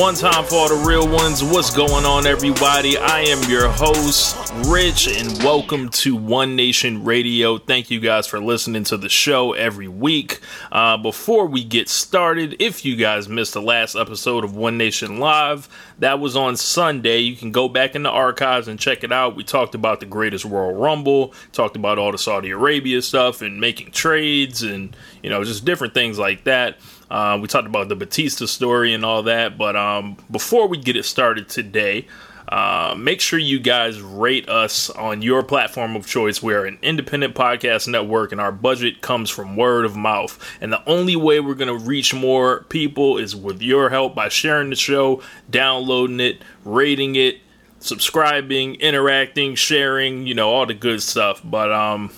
One 0.00 0.14
time 0.14 0.46
for 0.46 0.66
the 0.66 0.82
real 0.86 1.06
ones. 1.06 1.44
What's 1.44 1.76
going 1.76 2.06
on, 2.06 2.26
everybody? 2.26 2.96
I 2.96 3.20
am 3.20 3.50
your 3.50 3.68
host, 3.68 4.50
Rich, 4.66 5.08
and 5.08 5.30
welcome 5.44 5.90
to 5.90 6.16
One 6.16 6.56
Nation 6.56 7.04
Radio. 7.04 7.58
Thank 7.58 7.90
you 7.90 8.00
guys 8.00 8.26
for 8.26 8.40
listening 8.40 8.84
to 8.84 8.96
the 8.96 9.10
show 9.10 9.52
every 9.52 9.88
week. 9.88 10.40
Uh, 10.72 10.96
before 10.96 11.44
we 11.44 11.62
get 11.62 11.90
started, 11.90 12.56
if 12.60 12.82
you 12.82 12.96
guys 12.96 13.28
missed 13.28 13.52
the 13.52 13.60
last 13.60 13.94
episode 13.94 14.42
of 14.42 14.56
One 14.56 14.78
Nation 14.78 15.18
Live, 15.18 15.68
that 15.98 16.18
was 16.18 16.34
on 16.34 16.56
Sunday. 16.56 17.18
You 17.18 17.36
can 17.36 17.52
go 17.52 17.68
back 17.68 17.94
in 17.94 18.02
the 18.02 18.10
archives 18.10 18.68
and 18.68 18.80
check 18.80 19.04
it 19.04 19.12
out. 19.12 19.36
We 19.36 19.44
talked 19.44 19.74
about 19.74 20.00
the 20.00 20.06
greatest 20.06 20.46
Royal 20.46 20.72
Rumble, 20.72 21.34
talked 21.52 21.76
about 21.76 21.98
all 21.98 22.10
the 22.10 22.16
Saudi 22.16 22.48
Arabia 22.52 23.02
stuff 23.02 23.42
and 23.42 23.60
making 23.60 23.90
trades 23.90 24.62
and, 24.62 24.96
you 25.22 25.28
know, 25.28 25.44
just 25.44 25.66
different 25.66 25.92
things 25.92 26.18
like 26.18 26.44
that. 26.44 26.78
Uh, 27.10 27.38
we 27.40 27.48
talked 27.48 27.66
about 27.66 27.88
the 27.88 27.96
Batista 27.96 28.46
story 28.46 28.94
and 28.94 29.04
all 29.04 29.24
that, 29.24 29.58
but 29.58 29.74
um, 29.76 30.16
before 30.30 30.68
we 30.68 30.78
get 30.78 30.96
it 30.96 31.04
started 31.04 31.48
today, 31.48 32.06
uh, 32.50 32.94
make 32.98 33.20
sure 33.20 33.38
you 33.38 33.60
guys 33.60 34.00
rate 34.00 34.48
us 34.48 34.90
on 34.90 35.22
your 35.22 35.42
platform 35.42 35.94
of 35.94 36.06
choice. 36.06 36.42
We're 36.42 36.66
an 36.66 36.78
independent 36.82 37.34
podcast 37.34 37.86
network, 37.86 38.32
and 38.32 38.40
our 38.40 38.50
budget 38.50 39.00
comes 39.02 39.30
from 39.30 39.56
word 39.56 39.84
of 39.84 39.96
mouth. 39.96 40.38
And 40.60 40.72
the 40.72 40.84
only 40.88 41.14
way 41.14 41.38
we're 41.38 41.54
going 41.54 41.68
to 41.68 41.84
reach 41.84 42.12
more 42.12 42.64
people 42.64 43.18
is 43.18 43.36
with 43.36 43.62
your 43.62 43.90
help 43.90 44.14
by 44.14 44.28
sharing 44.28 44.70
the 44.70 44.76
show, 44.76 45.22
downloading 45.48 46.18
it, 46.18 46.42
rating 46.64 47.14
it, 47.14 47.40
subscribing, 47.78 48.74
interacting, 48.76 49.54
sharing, 49.54 50.26
you 50.26 50.34
know, 50.34 50.50
all 50.50 50.66
the 50.66 50.74
good 50.74 51.02
stuff. 51.02 51.40
But 51.44 51.70
um, 51.72 52.10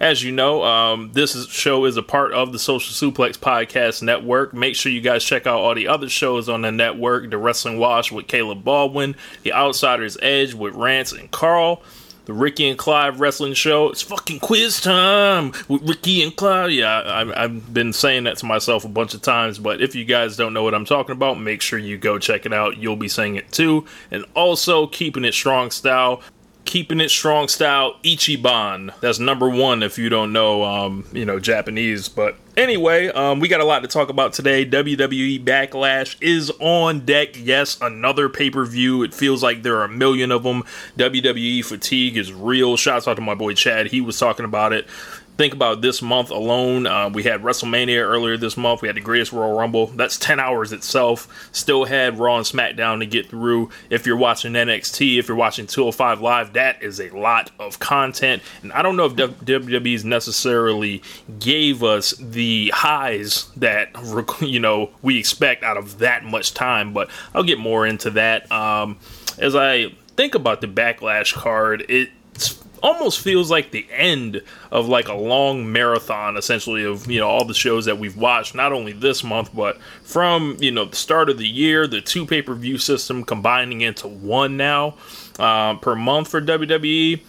as 0.00 0.22
you 0.22 0.32
know, 0.32 0.62
um, 0.62 1.10
this 1.12 1.34
is, 1.34 1.48
show 1.48 1.84
is 1.84 1.96
a 1.96 2.02
part 2.02 2.32
of 2.32 2.52
the 2.52 2.58
Social 2.58 3.10
Suplex 3.10 3.38
Podcast 3.38 4.02
Network. 4.02 4.52
Make 4.52 4.76
sure 4.76 4.92
you 4.92 5.00
guys 5.00 5.24
check 5.24 5.46
out 5.46 5.60
all 5.60 5.74
the 5.74 5.88
other 5.88 6.08
shows 6.08 6.48
on 6.48 6.62
the 6.62 6.72
network 6.72 7.30
The 7.30 7.38
Wrestling 7.38 7.78
Wash 7.78 8.12
with 8.12 8.26
Caleb 8.26 8.64
Baldwin, 8.64 9.16
The 9.42 9.52
Outsider's 9.52 10.16
Edge 10.20 10.54
with 10.54 10.74
Rance 10.74 11.12
and 11.12 11.30
Carl, 11.30 11.82
The 12.26 12.32
Ricky 12.32 12.68
and 12.68 12.78
Clive 12.78 13.20
Wrestling 13.20 13.54
Show. 13.54 13.88
It's 13.88 14.02
fucking 14.02 14.40
quiz 14.40 14.80
time 14.80 15.52
with 15.68 15.88
Ricky 15.88 16.22
and 16.22 16.34
Clive. 16.34 16.72
Yeah, 16.72 17.00
I, 17.00 17.44
I've 17.44 17.72
been 17.72 17.92
saying 17.92 18.24
that 18.24 18.36
to 18.38 18.46
myself 18.46 18.84
a 18.84 18.88
bunch 18.88 19.14
of 19.14 19.22
times, 19.22 19.58
but 19.58 19.80
if 19.80 19.94
you 19.94 20.04
guys 20.04 20.36
don't 20.36 20.52
know 20.52 20.62
what 20.62 20.74
I'm 20.74 20.84
talking 20.84 21.12
about, 21.12 21.40
make 21.40 21.62
sure 21.62 21.78
you 21.78 21.96
go 21.96 22.18
check 22.18 22.44
it 22.44 22.52
out. 22.52 22.76
You'll 22.76 22.96
be 22.96 23.08
saying 23.08 23.36
it 23.36 23.50
too. 23.52 23.86
And 24.10 24.24
also, 24.34 24.86
Keeping 24.88 25.24
It 25.24 25.34
Strong 25.34 25.70
Style 25.70 26.20
keeping 26.66 27.00
it 27.00 27.10
strong 27.10 27.48
style 27.48 27.96
ichiban. 28.02 28.92
That's 29.00 29.18
number 29.18 29.48
one 29.48 29.82
if 29.82 29.98
you 29.98 30.08
don't 30.08 30.32
know 30.32 30.64
um, 30.64 31.06
you 31.12 31.24
know 31.24 31.38
japanese. 31.38 32.08
But 32.08 32.36
anyway 32.56 33.08
um, 33.08 33.40
we 33.40 33.48
got 33.48 33.60
a 33.60 33.64
lot 33.64 33.80
to 33.80 33.88
talk 33.88 34.10
about 34.10 34.34
today. 34.34 34.66
Wwe 34.66 35.42
backlash 35.42 36.16
is 36.20 36.50
on 36.60 37.06
deck. 37.06 37.36
Yes 37.38 37.78
another 37.80 38.28
pay-per-view. 38.28 39.02
It 39.04 39.14
feels 39.14 39.42
like 39.42 39.62
there 39.62 39.78
are 39.78 39.84
a 39.84 39.88
million 39.88 40.30
of 40.30 40.42
them 40.42 40.64
wwe 40.98 41.64
fatigue 41.64 42.16
is 42.16 42.32
real. 42.32 42.76
Shouts 42.76 43.08
out 43.08 43.14
to 43.14 43.22
my 43.22 43.34
boy 43.34 43.54
chad. 43.54 43.86
He 43.86 44.00
was 44.00 44.18
talking 44.18 44.44
about 44.44 44.72
it 44.72 44.86
think 45.36 45.52
about 45.52 45.80
this 45.80 46.00
month 46.00 46.30
alone. 46.30 46.86
Uh, 46.86 47.10
we 47.10 47.22
had 47.22 47.42
WrestleMania 47.42 48.02
earlier 48.02 48.36
this 48.36 48.56
month. 48.56 48.82
We 48.82 48.88
had 48.88 48.96
the 48.96 49.00
Greatest 49.00 49.32
Royal 49.32 49.56
Rumble. 49.56 49.88
That's 49.88 50.18
10 50.18 50.40
hours 50.40 50.72
itself. 50.72 51.48
Still 51.52 51.84
had 51.84 52.18
Raw 52.18 52.38
and 52.38 52.46
SmackDown 52.46 53.00
to 53.00 53.06
get 53.06 53.28
through. 53.28 53.70
If 53.90 54.06
you're 54.06 54.16
watching 54.16 54.52
NXT, 54.52 55.18
if 55.18 55.28
you're 55.28 55.36
watching 55.36 55.66
205 55.66 56.20
Live, 56.20 56.52
that 56.54 56.82
is 56.82 57.00
a 57.00 57.10
lot 57.10 57.50
of 57.58 57.78
content. 57.78 58.42
And 58.62 58.72
I 58.72 58.82
don't 58.82 58.96
know 58.96 59.06
if 59.06 59.14
WWE's 59.14 60.04
necessarily 60.04 61.02
gave 61.38 61.82
us 61.82 62.12
the 62.18 62.70
highs 62.74 63.48
that, 63.56 63.90
you 64.40 64.60
know, 64.60 64.90
we 65.02 65.18
expect 65.18 65.62
out 65.62 65.76
of 65.76 65.98
that 65.98 66.24
much 66.24 66.54
time, 66.54 66.92
but 66.92 67.10
I'll 67.34 67.42
get 67.42 67.58
more 67.58 67.86
into 67.86 68.10
that. 68.10 68.50
Um, 68.50 68.98
as 69.38 69.54
I 69.54 69.94
think 70.16 70.34
about 70.34 70.62
the 70.62 70.66
Backlash 70.66 71.34
card, 71.34 71.84
it's 71.88 72.54
almost 72.82 73.20
feels 73.20 73.50
like 73.50 73.70
the 73.70 73.86
end 73.90 74.42
of 74.70 74.88
like 74.88 75.08
a 75.08 75.14
long 75.14 75.70
marathon 75.72 76.36
essentially 76.36 76.84
of 76.84 77.10
you 77.10 77.20
know 77.20 77.28
all 77.28 77.44
the 77.44 77.54
shows 77.54 77.84
that 77.84 77.98
we've 77.98 78.16
watched 78.16 78.54
not 78.54 78.72
only 78.72 78.92
this 78.92 79.24
month 79.24 79.54
but 79.54 79.80
from 80.02 80.56
you 80.60 80.70
know 80.70 80.84
the 80.84 80.96
start 80.96 81.28
of 81.28 81.38
the 81.38 81.48
year 81.48 81.86
the 81.86 82.00
two 82.00 82.26
pay-per-view 82.26 82.78
system 82.78 83.24
combining 83.24 83.80
into 83.80 84.06
one 84.06 84.56
now 84.56 84.94
uh, 85.38 85.74
per 85.76 85.94
month 85.94 86.28
for 86.28 86.40
wwe 86.40 87.20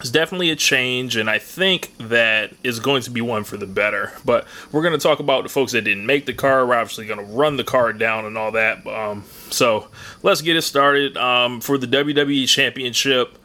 it's 0.00 0.10
definitely 0.10 0.50
a 0.50 0.56
change, 0.56 1.16
and 1.16 1.28
I 1.28 1.38
think 1.38 1.92
that 1.98 2.52
is 2.64 2.80
going 2.80 3.02
to 3.02 3.10
be 3.10 3.20
one 3.20 3.44
for 3.44 3.58
the 3.58 3.66
better. 3.66 4.12
But 4.24 4.46
we're 4.72 4.80
going 4.80 4.94
to 4.94 4.98
talk 4.98 5.20
about 5.20 5.42
the 5.42 5.50
folks 5.50 5.72
that 5.72 5.82
didn't 5.82 6.06
make 6.06 6.24
the 6.24 6.32
card. 6.32 6.66
We're 6.68 6.76
obviously 6.76 7.06
going 7.06 7.24
to 7.24 7.32
run 7.32 7.58
the 7.58 7.64
card 7.64 7.98
down 7.98 8.24
and 8.24 8.38
all 8.38 8.52
that. 8.52 8.86
Um, 8.86 9.24
so 9.50 9.88
let's 10.22 10.40
get 10.40 10.56
it 10.56 10.62
started. 10.62 11.18
Um, 11.18 11.60
for 11.60 11.76
the 11.76 11.86
WWE 11.86 12.48
Championship, 12.48 13.36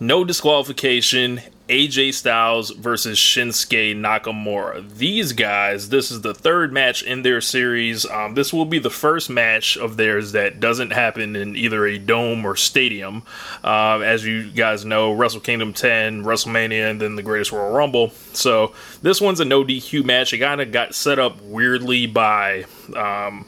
no 0.00 0.24
disqualification. 0.24 1.42
AJ 1.68 2.14
Styles 2.14 2.70
versus 2.70 3.16
Shinsuke 3.16 3.94
Nakamura. 3.94 4.90
These 4.96 5.34
guys, 5.34 5.90
this 5.90 6.10
is 6.10 6.22
the 6.22 6.34
third 6.34 6.72
match 6.72 7.04
in 7.04 7.22
their 7.22 7.40
series. 7.40 8.04
Um, 8.06 8.34
this 8.34 8.52
will 8.52 8.64
be 8.64 8.80
the 8.80 8.90
first 8.90 9.30
match 9.30 9.76
of 9.76 9.96
theirs 9.96 10.32
that 10.32 10.58
doesn't 10.58 10.90
happen 10.90 11.36
in 11.36 11.54
either 11.54 11.86
a 11.86 11.96
dome 11.96 12.44
or 12.44 12.56
stadium. 12.56 13.22
Uh, 13.62 14.00
as 14.00 14.24
you 14.24 14.50
guys 14.50 14.84
know, 14.84 15.12
Wrestle 15.12 15.38
Kingdom 15.38 15.72
10, 15.72 16.24
WrestleMania, 16.24 16.90
and 16.90 17.00
then 17.00 17.14
the 17.14 17.22
Greatest 17.22 17.52
Royal 17.52 17.70
Rumble. 17.70 18.10
So 18.32 18.74
this 19.02 19.20
one's 19.20 19.38
a 19.38 19.44
no 19.44 19.62
DQ 19.62 20.04
match. 20.04 20.32
It 20.32 20.38
kind 20.38 20.60
of 20.60 20.72
got 20.72 20.96
set 20.96 21.20
up 21.20 21.40
weirdly 21.40 22.06
by. 22.08 22.64
Um, 22.96 23.46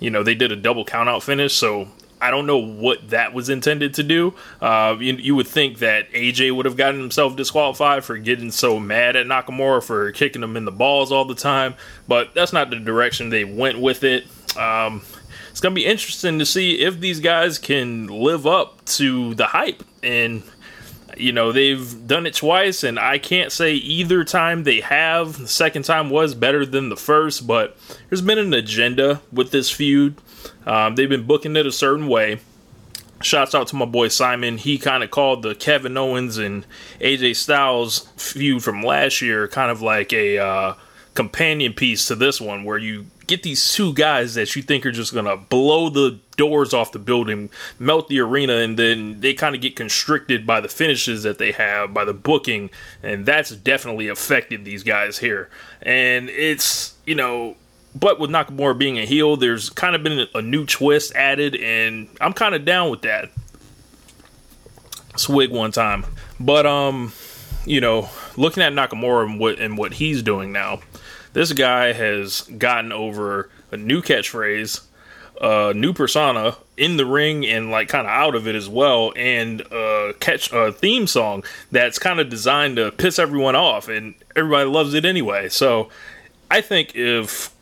you 0.00 0.10
know, 0.10 0.22
they 0.22 0.34
did 0.34 0.52
a 0.52 0.56
double 0.56 0.84
countout 0.84 1.22
finish, 1.22 1.54
so 1.54 1.88
I 2.24 2.30
don't 2.30 2.46
know 2.46 2.56
what 2.56 3.10
that 3.10 3.34
was 3.34 3.50
intended 3.50 3.92
to 3.94 4.02
do. 4.02 4.32
Uh, 4.58 4.96
you, 4.98 5.12
you, 5.12 5.34
would 5.34 5.46
think 5.46 5.80
that 5.80 6.10
AJ 6.12 6.56
would 6.56 6.64
have 6.64 6.74
gotten 6.74 6.98
himself 6.98 7.36
disqualified 7.36 8.02
for 8.02 8.16
getting 8.16 8.50
so 8.50 8.80
mad 8.80 9.14
at 9.14 9.26
Nakamura 9.26 9.84
for 9.84 10.10
kicking 10.12 10.42
him 10.42 10.56
in 10.56 10.64
the 10.64 10.72
balls 10.72 11.12
all 11.12 11.26
the 11.26 11.34
time, 11.34 11.74
but 12.08 12.32
that's 12.32 12.50
not 12.54 12.70
the 12.70 12.76
direction 12.76 13.28
they 13.28 13.44
went 13.44 13.78
with 13.78 14.04
it. 14.04 14.24
Um, 14.56 15.02
it's 15.50 15.60
going 15.60 15.74
to 15.74 15.78
be 15.78 15.84
interesting 15.84 16.38
to 16.38 16.46
see 16.46 16.80
if 16.80 16.98
these 16.98 17.20
guys 17.20 17.58
can 17.58 18.06
live 18.06 18.46
up 18.46 18.82
to 18.86 19.34
the 19.34 19.48
hype. 19.48 19.84
And, 20.02 20.44
you 21.18 21.32
know, 21.32 21.52
they've 21.52 22.06
done 22.06 22.24
it 22.24 22.32
twice, 22.32 22.84
and 22.84 22.98
I 22.98 23.18
can't 23.18 23.52
say 23.52 23.74
either 23.74 24.24
time 24.24 24.64
they 24.64 24.80
have. 24.80 25.36
The 25.36 25.46
second 25.46 25.82
time 25.82 26.08
was 26.08 26.34
better 26.34 26.64
than 26.64 26.88
the 26.88 26.96
first, 26.96 27.46
but 27.46 27.76
there's 28.08 28.22
been 28.22 28.38
an 28.38 28.54
agenda 28.54 29.20
with 29.30 29.50
this 29.50 29.70
feud. 29.70 30.16
Um, 30.66 30.94
they've 30.94 31.08
been 31.08 31.26
booking 31.26 31.56
it 31.56 31.66
a 31.66 31.72
certain 31.72 32.08
way. 32.08 32.40
Shouts 33.22 33.54
out 33.54 33.68
to 33.68 33.76
my 33.76 33.86
boy 33.86 34.08
Simon. 34.08 34.58
He 34.58 34.78
kind 34.78 35.02
of 35.02 35.10
called 35.10 35.42
the 35.42 35.54
Kevin 35.54 35.96
Owens 35.96 36.36
and 36.36 36.66
AJ 37.00 37.36
Styles 37.36 38.08
feud 38.16 38.62
from 38.62 38.82
last 38.82 39.22
year 39.22 39.48
kind 39.48 39.70
of 39.70 39.80
like 39.80 40.12
a 40.12 40.38
uh, 40.38 40.74
companion 41.14 41.72
piece 41.72 42.06
to 42.06 42.14
this 42.14 42.40
one 42.40 42.64
where 42.64 42.78
you 42.78 43.06
get 43.26 43.42
these 43.42 43.72
two 43.72 43.92
guys 43.94 44.34
that 44.34 44.54
you 44.54 44.62
think 44.62 44.84
are 44.84 44.92
just 44.92 45.12
going 45.12 45.24
to 45.24 45.36
blow 45.36 45.88
the 45.88 46.18
doors 46.36 46.74
off 46.74 46.92
the 46.92 46.98
building, 46.98 47.48
melt 47.78 48.08
the 48.08 48.20
arena, 48.20 48.56
and 48.56 48.78
then 48.78 49.20
they 49.20 49.32
kind 49.32 49.54
of 49.54 49.60
get 49.60 49.76
constricted 49.76 50.46
by 50.46 50.60
the 50.60 50.68
finishes 50.68 51.22
that 51.22 51.38
they 51.38 51.52
have, 51.52 51.94
by 51.94 52.04
the 52.04 52.12
booking, 52.12 52.70
and 53.02 53.24
that's 53.24 53.50
definitely 53.50 54.08
affected 54.08 54.64
these 54.64 54.82
guys 54.82 55.18
here. 55.18 55.48
And 55.80 56.28
it's, 56.30 56.94
you 57.06 57.14
know, 57.14 57.56
but 57.94 58.18
with 58.18 58.30
Nakamura 58.30 58.76
being 58.76 58.98
a 58.98 59.06
heel, 59.06 59.36
there's 59.36 59.70
kind 59.70 59.94
of 59.94 60.02
been 60.02 60.26
a 60.34 60.42
new 60.42 60.66
twist 60.66 61.14
added, 61.14 61.54
and 61.56 62.08
I'm 62.20 62.32
kind 62.32 62.54
of 62.54 62.64
down 62.64 62.90
with 62.90 63.02
that. 63.02 63.30
Swig 65.16 65.50
one 65.50 65.70
time. 65.70 66.04
But, 66.40 66.66
um, 66.66 67.12
you 67.64 67.80
know, 67.80 68.08
looking 68.36 68.62
at 68.62 68.72
Nakamura 68.72 69.24
and 69.24 69.38
what, 69.38 69.60
and 69.60 69.78
what 69.78 69.94
he's 69.94 70.22
doing 70.22 70.50
now, 70.50 70.80
this 71.34 71.52
guy 71.52 71.92
has 71.92 72.42
gotten 72.42 72.90
over 72.90 73.48
a 73.70 73.76
new 73.76 74.02
catchphrase, 74.02 74.82
a 75.40 75.72
new 75.74 75.92
persona 75.92 76.56
in 76.76 76.96
the 76.96 77.06
ring 77.06 77.46
and 77.46 77.70
like 77.70 77.88
kind 77.88 78.06
of 78.06 78.10
out 78.10 78.34
of 78.34 78.48
it 78.48 78.56
as 78.56 78.68
well, 78.68 79.12
and 79.16 79.60
a 79.70 80.14
catch 80.18 80.52
a 80.52 80.72
theme 80.72 81.06
song 81.06 81.44
that's 81.70 81.98
kind 81.98 82.18
of 82.18 82.28
designed 82.28 82.76
to 82.76 82.90
piss 82.90 83.18
everyone 83.18 83.54
off, 83.54 83.88
and 83.88 84.14
everybody 84.34 84.68
loves 84.68 84.94
it 84.94 85.04
anyway. 85.04 85.48
So 85.48 85.90
I 86.50 86.60
think 86.60 86.96
if 86.96 87.53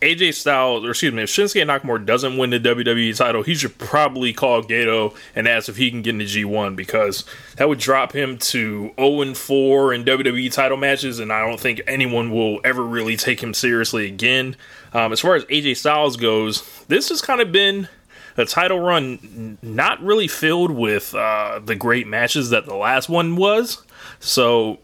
AJ 0.00 0.34
Styles, 0.34 0.84
or 0.84 0.90
excuse 0.90 1.12
me, 1.12 1.24
if 1.24 1.28
Shinsuke 1.28 1.64
Nakamura 1.64 2.04
doesn't 2.04 2.36
win 2.36 2.50
the 2.50 2.60
WWE 2.60 3.16
title, 3.16 3.42
he 3.42 3.54
should 3.54 3.78
probably 3.78 4.32
call 4.32 4.62
Gedo 4.62 5.16
and 5.34 5.48
ask 5.48 5.68
if 5.68 5.76
he 5.76 5.90
can 5.90 6.02
get 6.02 6.10
in 6.10 6.18
the 6.18 6.24
G1 6.24 6.76
because 6.76 7.24
that 7.56 7.68
would 7.68 7.80
drop 7.80 8.12
him 8.12 8.38
to 8.38 8.92
0 8.96 9.34
4 9.34 9.94
in 9.94 10.04
WWE 10.04 10.52
title 10.52 10.76
matches, 10.76 11.18
and 11.18 11.32
I 11.32 11.44
don't 11.46 11.58
think 11.58 11.80
anyone 11.86 12.30
will 12.30 12.60
ever 12.64 12.82
really 12.82 13.16
take 13.16 13.42
him 13.42 13.52
seriously 13.52 14.06
again. 14.06 14.56
Um, 14.92 15.12
as 15.12 15.20
far 15.20 15.34
as 15.34 15.44
AJ 15.46 15.78
Styles 15.78 16.16
goes, 16.16 16.62
this 16.86 17.08
has 17.08 17.20
kind 17.20 17.40
of 17.40 17.50
been 17.50 17.88
a 18.36 18.44
title 18.44 18.78
run 18.78 19.58
not 19.62 20.00
really 20.00 20.28
filled 20.28 20.70
with 20.70 21.12
uh, 21.14 21.60
the 21.64 21.74
great 21.74 22.06
matches 22.06 22.50
that 22.50 22.66
the 22.66 22.76
last 22.76 23.08
one 23.08 23.34
was. 23.34 23.82
So 24.20 24.78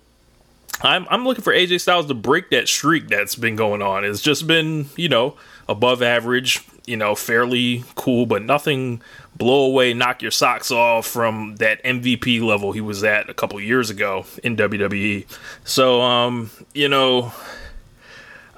I'm 0.83 1.07
I'm 1.11 1.25
looking 1.25 1.45
for 1.45 1.53
AJ 1.53 1.81
Styles 1.81 2.07
to 2.07 2.15
break 2.15 2.51
that 2.51 2.69
streak 2.69 3.09
that's 3.09 3.37
been 3.37 3.57
going 3.57 3.83
on. 3.83 4.05
It's 4.05 4.21
just 4.21 4.47
been, 4.47 4.87
you 4.97 5.09
know, 5.09 5.37
above 5.69 6.03
average, 6.03 6.67
you 6.87 6.97
know, 6.97 7.15
fairly 7.15 7.85
cool, 7.95 8.27
but 8.27 8.43
nothing 8.43 9.01
blow 9.37 9.67
away, 9.67 9.95
knock 9.95 10.23
your 10.23 10.31
socks 10.31 10.71
off 10.71 11.07
from 11.07 11.57
that 11.57 11.83
MVP 11.83 12.41
level 12.43 12.73
he 12.73 12.81
was 12.81 13.03
at 13.03 13.29
a 13.29 13.35
couple 13.35 13.61
years 13.61 13.91
ago 13.91 14.27
in 14.43 14.57
WWE. 14.57 15.27
So, 15.65 16.01
um, 16.03 16.51
you 16.73 16.89
know, 16.89 17.33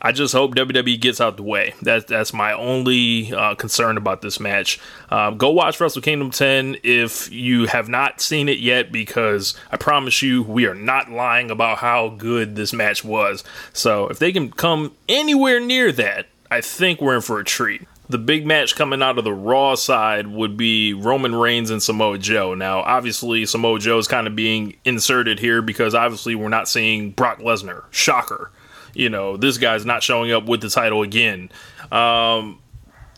I 0.07 0.13
just 0.13 0.33
hope 0.33 0.55
WWE 0.55 1.01
gets 1.01 1.21
out 1.21 1.37
the 1.37 1.43
way. 1.43 1.75
That's 1.83 2.05
that's 2.05 2.33
my 2.33 2.53
only 2.53 3.35
uh, 3.35 3.57
concern 3.57 3.97
about 3.97 4.23
this 4.23 4.39
match. 4.39 4.79
Um, 5.11 5.37
go 5.37 5.51
watch 5.51 5.81
Wrestle 5.81 6.01
Kingdom 6.01 6.31
10 6.31 6.77
if 6.85 7.29
you 7.33 7.67
have 7.67 7.89
not 7.89 8.21
seen 8.21 8.49
it 8.49 8.61
yet, 8.61 8.93
because 8.93 9.57
I 9.73 9.77
promise 9.77 10.23
you, 10.23 10.45
we 10.45 10.65
are 10.67 10.77
not 10.77 11.11
lying 11.11 11.51
about 11.51 11.79
how 11.79 12.11
good 12.11 12.55
this 12.55 12.73
match 12.73 13.03
was. 13.03 13.43
So 13.73 14.07
if 14.07 14.21
they 14.21 14.31
can 14.31 14.53
come 14.53 14.95
anywhere 15.09 15.59
near 15.59 15.91
that, 15.91 16.27
I 16.53 16.61
think 16.61 17.01
we're 17.01 17.17
in 17.17 17.21
for 17.21 17.41
a 17.41 17.45
treat. 17.45 17.83
The 18.09 18.19
big 18.19 18.47
match 18.47 18.77
coming 18.77 19.03
out 19.03 19.19
of 19.19 19.25
the 19.25 19.35
Raw 19.35 19.75
side 19.75 20.29
would 20.29 20.57
be 20.57 20.95
Roman 20.95 21.35
Reigns 21.35 21.71
and 21.71 21.83
Samoa 21.83 22.19
Joe. 22.19 22.55
Now, 22.55 22.83
obviously, 22.83 23.45
Samoa 23.45 23.81
Joe 23.81 23.99
is 23.99 24.07
kind 24.07 24.29
of 24.29 24.37
being 24.37 24.77
inserted 24.85 25.41
here 25.41 25.63
because 25.63 25.97
obviously 25.97 26.37
we're 26.37 26.49
not 26.49 26.69
seeing 26.69 27.11
Brock 27.11 27.41
Lesnar. 27.41 27.83
Shocker 27.91 28.53
you 28.97 29.11
know, 29.11 29.37
this 29.37 29.59
guy's 29.59 29.85
not 29.85 30.03
showing 30.03 30.33
up 30.33 30.47
with 30.47 30.63
the 30.63 30.71
title 30.71 31.03
again. 31.03 31.51
Um, 31.93 32.61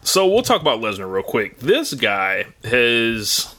so 0.03 0.27
we'll 0.27 0.43
talk 0.43 0.61
about 0.61 0.81
Lesnar 0.81 1.11
real 1.11 1.23
quick. 1.23 1.61
This 1.61 1.95
guy 1.95 2.47
has 2.65 3.55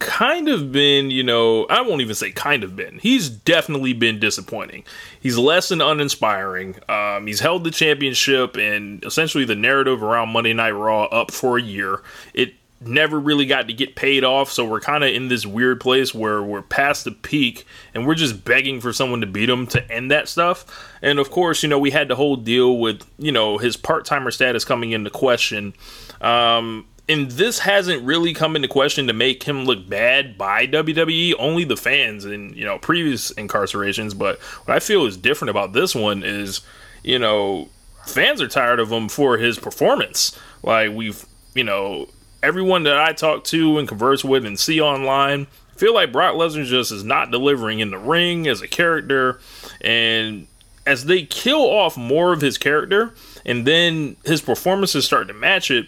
kind 0.00 0.48
of 0.48 0.72
been, 0.72 1.10
you 1.10 1.22
know, 1.22 1.64
I 1.66 1.82
won't 1.82 2.00
even 2.00 2.16
say 2.16 2.32
kind 2.32 2.64
of 2.64 2.74
been. 2.74 2.98
He's 2.98 3.30
definitely 3.30 3.92
been 3.92 4.18
disappointing. 4.18 4.82
He's 5.20 5.38
less 5.38 5.68
than 5.68 5.80
uninspiring. 5.80 6.76
Um, 6.88 7.28
he's 7.28 7.38
held 7.38 7.62
the 7.62 7.70
championship 7.70 8.56
and 8.56 9.04
essentially 9.04 9.44
the 9.44 9.54
narrative 9.54 10.02
around 10.02 10.30
Monday 10.30 10.52
Night 10.52 10.72
Raw 10.72 11.04
up 11.04 11.30
for 11.30 11.58
a 11.58 11.62
year. 11.62 12.02
It 12.34 12.54
never 12.86 13.18
really 13.18 13.46
got 13.46 13.68
to 13.68 13.72
get 13.72 13.96
paid 13.96 14.24
off, 14.24 14.50
so 14.50 14.64
we're 14.64 14.80
kind 14.80 15.04
of 15.04 15.10
in 15.10 15.28
this 15.28 15.46
weird 15.46 15.80
place 15.80 16.14
where 16.14 16.42
we're 16.42 16.62
past 16.62 17.04
the 17.04 17.12
peak 17.12 17.66
and 17.94 18.06
we're 18.06 18.14
just 18.14 18.44
begging 18.44 18.80
for 18.80 18.92
someone 18.92 19.20
to 19.20 19.26
beat 19.26 19.48
him 19.48 19.66
to 19.68 19.90
end 19.90 20.10
that 20.10 20.28
stuff. 20.28 20.64
And 21.02 21.18
of 21.18 21.30
course, 21.30 21.62
you 21.62 21.68
know, 21.68 21.78
we 21.78 21.90
had 21.90 22.08
the 22.08 22.16
whole 22.16 22.36
deal 22.36 22.78
with, 22.78 23.02
you 23.18 23.32
know, 23.32 23.58
his 23.58 23.76
part 23.76 24.04
timer 24.04 24.30
status 24.30 24.64
coming 24.64 24.92
into 24.92 25.10
question. 25.10 25.74
Um, 26.20 26.86
and 27.08 27.30
this 27.32 27.58
hasn't 27.58 28.04
really 28.04 28.32
come 28.32 28.54
into 28.54 28.68
question 28.68 29.06
to 29.08 29.12
make 29.12 29.42
him 29.42 29.64
look 29.64 29.88
bad 29.88 30.38
by 30.38 30.66
WWE, 30.66 31.34
only 31.38 31.64
the 31.64 31.76
fans 31.76 32.24
and, 32.24 32.54
you 32.56 32.64
know, 32.64 32.78
previous 32.78 33.32
incarcerations. 33.32 34.16
But 34.16 34.38
what 34.38 34.76
I 34.76 34.78
feel 34.78 35.06
is 35.06 35.16
different 35.16 35.50
about 35.50 35.72
this 35.72 35.94
one 35.94 36.22
is, 36.22 36.60
you 37.02 37.18
know, 37.18 37.68
fans 38.06 38.40
are 38.40 38.48
tired 38.48 38.78
of 38.78 38.90
him 38.90 39.08
for 39.08 39.36
his 39.36 39.58
performance. 39.58 40.38
Like, 40.62 40.92
we've, 40.92 41.26
you 41.54 41.64
know, 41.64 42.08
everyone 42.42 42.82
that 42.84 42.98
I 42.98 43.12
talk 43.12 43.44
to 43.44 43.78
and 43.78 43.86
converse 43.86 44.24
with 44.24 44.44
and 44.44 44.58
see 44.58 44.80
online 44.80 45.46
feel 45.76 45.94
like 45.94 46.12
Brock 46.12 46.34
Lesnar 46.34 46.64
just 46.64 46.92
is 46.92 47.04
not 47.04 47.30
delivering 47.30 47.80
in 47.80 47.90
the 47.90 47.98
ring 47.98 48.46
as 48.46 48.60
a 48.60 48.68
character. 48.68 49.40
And 49.80 50.46
as 50.86 51.06
they 51.06 51.24
kill 51.24 51.62
off 51.62 51.96
more 51.96 52.32
of 52.32 52.40
his 52.40 52.58
character 52.58 53.14
and 53.44 53.66
then 53.66 54.16
his 54.24 54.40
performances 54.40 55.04
start 55.04 55.28
to 55.28 55.34
match 55.34 55.70
it, 55.70 55.86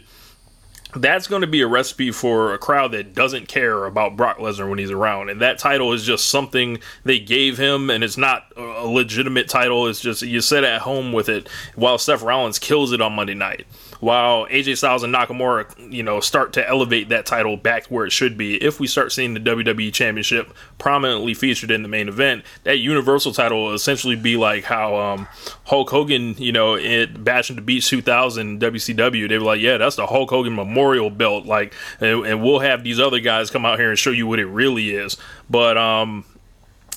that's 0.96 1.26
going 1.26 1.40
to 1.40 1.48
be 1.48 1.60
a 1.60 1.66
recipe 1.66 2.12
for 2.12 2.54
a 2.54 2.58
crowd 2.58 2.92
that 2.92 3.14
doesn't 3.14 3.48
care 3.48 3.84
about 3.84 4.16
Brock 4.16 4.38
Lesnar 4.38 4.68
when 4.68 4.78
he's 4.78 4.92
around. 4.92 5.28
And 5.28 5.40
that 5.40 5.58
title 5.58 5.92
is 5.92 6.04
just 6.04 6.28
something 6.28 6.78
they 7.04 7.18
gave 7.18 7.58
him, 7.58 7.90
and 7.90 8.04
it's 8.04 8.16
not 8.16 8.44
a 8.56 8.86
legitimate 8.86 9.48
title. 9.48 9.88
It's 9.88 10.00
just 10.00 10.22
you 10.22 10.40
sit 10.40 10.62
at 10.62 10.82
home 10.82 11.12
with 11.12 11.28
it 11.28 11.48
while 11.74 11.98
Seth 11.98 12.22
Rollins 12.22 12.58
kills 12.58 12.92
it 12.92 13.00
on 13.00 13.12
Monday 13.12 13.34
night 13.34 13.66
while 14.04 14.46
AJ 14.48 14.76
Styles 14.76 15.02
and 15.02 15.14
Nakamura, 15.14 15.90
you 15.90 16.02
know, 16.02 16.20
start 16.20 16.52
to 16.52 16.68
elevate 16.68 17.08
that 17.08 17.24
title 17.24 17.56
back 17.56 17.86
where 17.86 18.04
it 18.04 18.10
should 18.10 18.36
be, 18.36 18.62
if 18.62 18.78
we 18.78 18.86
start 18.86 19.12
seeing 19.12 19.32
the 19.32 19.40
WWE 19.40 19.90
Championship 19.94 20.54
prominently 20.76 21.32
featured 21.32 21.70
in 21.70 21.82
the 21.82 21.88
main 21.88 22.06
event, 22.06 22.44
that 22.64 22.76
Universal 22.80 23.32
title 23.32 23.64
will 23.64 23.72
essentially 23.72 24.14
be 24.14 24.36
like 24.36 24.64
how 24.64 24.94
um, 24.94 25.26
Hulk 25.64 25.88
Hogan, 25.88 26.34
you 26.36 26.52
know, 26.52 26.76
Bash 27.16 27.48
at 27.48 27.56
the 27.56 27.62
Beach 27.62 27.88
2000 27.88 28.60
WCW, 28.60 29.26
they 29.26 29.38
were 29.38 29.44
like, 29.44 29.62
yeah, 29.62 29.78
that's 29.78 29.96
the 29.96 30.06
Hulk 30.06 30.28
Hogan 30.28 30.54
Memorial 30.54 31.08
Belt, 31.08 31.46
like, 31.46 31.72
and, 31.98 32.26
and 32.26 32.42
we'll 32.42 32.58
have 32.58 32.84
these 32.84 33.00
other 33.00 33.20
guys 33.20 33.50
come 33.50 33.64
out 33.64 33.78
here 33.78 33.88
and 33.88 33.98
show 33.98 34.10
you 34.10 34.26
what 34.26 34.38
it 34.38 34.46
really 34.46 34.90
is. 34.90 35.16
But 35.48 35.78
um, 35.78 36.26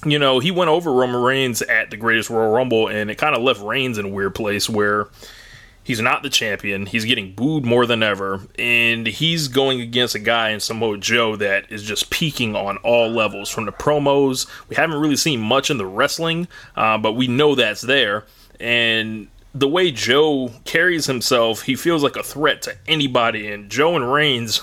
you 0.05 0.20
know, 0.20 0.39
he 0.39 0.51
went 0.51 0.70
over 0.70 0.91
Roman 0.91 1.22
Reigns 1.22 1.62
at 1.62 1.89
the 1.89 1.96
Greatest 1.96 2.29
Royal 2.29 2.51
Rumble, 2.51 2.89
and 2.89 3.10
it 3.10 3.15
kind 3.15 3.34
of 3.34 3.41
left 3.43 3.62
Reigns 3.62 3.98
in 3.98 4.05
a 4.05 4.10
weird 4.10 4.36
place 4.36 4.70
where 4.70 5.08
He's 5.88 6.01
not 6.01 6.22
the 6.22 6.29
champion. 6.29 6.86
He's 6.86 7.06
getting 7.06 7.32
booed 7.32 7.65
more 7.65 7.86
than 7.86 8.03
ever. 8.03 8.41
And 8.60 9.08
he's 9.08 9.48
going 9.48 9.79
against 9.79 10.15
a 10.15 10.20
guy 10.20 10.50
in 10.50 10.60
Samoa 10.60 10.98
Joe 10.98 11.38
that 11.38 11.72
is 11.72 11.82
just 11.82 12.10
peaking 12.10 12.58
on 12.58 12.75
all 12.79 13.08
levels. 13.10 13.50
From 13.50 13.67
the 13.67 13.72
promos, 13.72 14.48
we 14.67 14.75
haven't 14.75 15.00
really 15.00 15.15
seen 15.15 15.39
much 15.39 15.70
in 15.72 15.77
the 15.77 15.86
wrestling, 15.86 16.50
uh, 16.75 16.98
but 16.98 17.13
we 17.13 17.29
know 17.29 17.56
that's 17.56 17.84
there. 17.84 18.25
And 18.60 19.29
the 19.56 19.70
way 19.70 19.91
Joe 19.91 20.51
carries 20.65 21.06
himself, 21.06 21.62
he 21.62 21.75
feels 21.77 22.03
like 22.03 22.17
a 22.17 22.24
threat 22.24 22.63
to 22.63 22.75
anybody. 22.86 23.50
And 23.50 23.70
Joe 23.70 23.96
and 23.96 24.12
Reigns, 24.12 24.62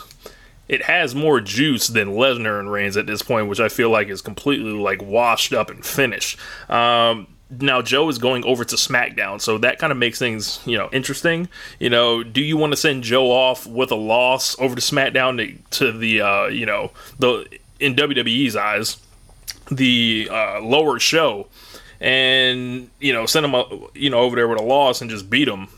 it 0.69 0.83
has 0.83 1.14
more 1.14 1.40
juice 1.40 1.88
than 1.88 2.09
Lesnar 2.09 2.61
and 2.61 2.71
Reigns 2.71 2.99
at 2.99 3.07
this 3.07 3.23
point, 3.23 3.49
which 3.49 3.61
I 3.61 3.71
feel 3.71 3.88
like 3.88 4.09
is 4.09 4.21
completely 4.21 4.73
like 4.73 5.00
washed 5.00 5.54
up 5.54 5.71
and 5.71 5.83
finished. 5.83 6.38
Um, 6.69 7.28
now 7.51 7.83
Joe 7.83 8.09
is 8.09 8.19
going 8.19 8.45
over 8.45 8.65
to 8.65 8.77
SmackDown, 8.77 9.41
so 9.41 9.59
that 9.59 9.79
kind 9.79 9.91
of 9.91 9.99
makes 9.99 10.19
things 10.19 10.61
you 10.67 10.79
know 10.79 10.89
interesting. 10.93 11.49
You 11.79 11.91
know, 11.91 12.23
do 12.23 12.43
you 12.43 12.57
want 12.57 12.73
to 12.73 12.77
send 12.77 13.05
Joe 13.05 13.31
off 13.31 13.67
with 13.67 13.91
a 13.91 13.97
loss 13.97 14.59
over 14.59 14.75
to 14.75 14.81
SmackDown 14.81 15.39
to, 15.39 15.79
to 15.79 15.93
the 15.93 16.21
uh, 16.21 16.47
you 16.47 16.67
know 16.67 16.91
the 17.19 17.47
in 17.81 17.95
WWE's 17.95 18.57
eyes 18.57 18.99
the 19.71 20.29
uh, 20.31 20.61
lower 20.61 20.99
show, 20.99 21.47
and 22.01 22.91
you 23.01 23.13
know 23.13 23.27
send 23.27 23.47
him 23.47 23.55
you 23.95 24.11
know 24.11 24.21
over 24.21 24.37
there 24.37 24.49
with 24.49 24.61
a 24.61 24.65
loss 24.65 25.01
and 25.01 25.11
just 25.11 25.29
beat 25.29 25.49
him? 25.49 25.69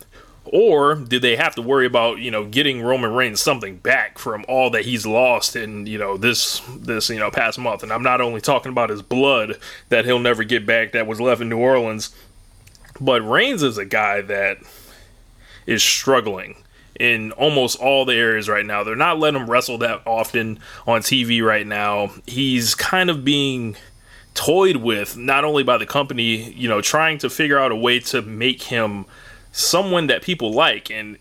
Or 0.53 0.95
did 0.95 1.23
they 1.23 1.37
have 1.37 1.55
to 1.57 1.63
worry 1.63 1.87
about 1.87 2.19
you 2.19 2.31
know 2.31 2.45
getting 2.45 2.83
Roman 2.83 3.13
Reigns 3.13 3.41
something 3.41 3.77
back 3.77 4.19
from 4.19 4.45
all 4.49 4.71
that 4.71 4.85
he's 4.85 5.07
lost 5.07 5.57
in 5.57 5.87
you 5.87 5.99
know 5.99 6.17
this 6.17 6.61
this 6.77 7.11
you 7.11 7.19
know 7.19 7.31
past 7.31 7.59
month? 7.59 7.83
And 7.83 7.93
I'm 7.93 8.03
not 8.03 8.21
only 8.21 8.41
talking 8.41 8.73
about 8.73 8.91
his 8.91 9.03
blood 9.03 9.59
that 9.89 10.05
he'll 10.05 10.19
never 10.19 10.45
get 10.45 10.67
back 10.67 10.93
that 10.93 11.07
was 11.07 11.21
left 11.21 11.41
in 11.41 11.49
New 11.49 11.59
Orleans, 11.59 12.15
but 13.01 13.23
Reigns 13.23 13.63
is 13.63 13.79
a 13.79 13.85
guy 13.85 14.21
that 14.23 14.59
is 15.67 15.83
struggling 15.83 16.57
in 16.99 17.33
almost 17.33 17.79
all 17.79 18.05
the 18.05 18.15
areas 18.15 18.49
right 18.49 18.65
now. 18.65 18.83
They're 18.83 18.97
not 18.97 19.19
letting 19.19 19.41
him 19.41 19.51
wrestle 19.51 19.79
that 19.79 20.03
often 20.07 20.59
on 20.87 21.03
TV 21.03 21.43
right 21.43 21.67
now. 21.67 22.11
He's 22.27 22.75
kind 22.75 23.11
of 23.11 23.25
being 23.25 23.77
toyed 24.35 24.77
with 24.77 25.17
not 25.17 25.45
only 25.45 25.63
by 25.63 25.79
the 25.79 25.87
company, 25.87 26.53
you 26.53 26.69
know, 26.69 26.81
trying 26.81 27.19
to 27.19 27.31
figure 27.31 27.59
out 27.59 27.73
a 27.73 27.77
way 27.77 28.01
to 28.01 28.23
make 28.23 28.63
him 28.63 29.07
someone 29.57 30.07
that 30.07 30.23
people 30.23 30.53
like 30.53 30.91
and 30.91 31.19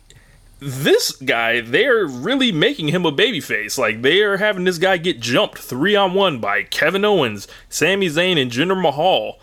this 0.60 1.12
guy, 1.12 1.62
they're 1.62 2.06
really 2.06 2.52
making 2.52 2.90
him 2.90 3.06
a 3.06 3.12
babyface. 3.12 3.78
Like 3.78 4.02
they 4.02 4.22
are 4.22 4.38
having 4.38 4.64
this 4.64 4.78
guy 4.78 4.98
get 4.98 5.20
jumped 5.20 5.58
three 5.58 5.96
on 5.96 6.14
one 6.14 6.40
by 6.40 6.64
Kevin 6.64 7.06
Owens, 7.06 7.48
Sami 7.70 8.08
Zayn, 8.08 8.42
and 8.42 8.52
Jinder 8.52 8.80
Mahal, 8.80 9.40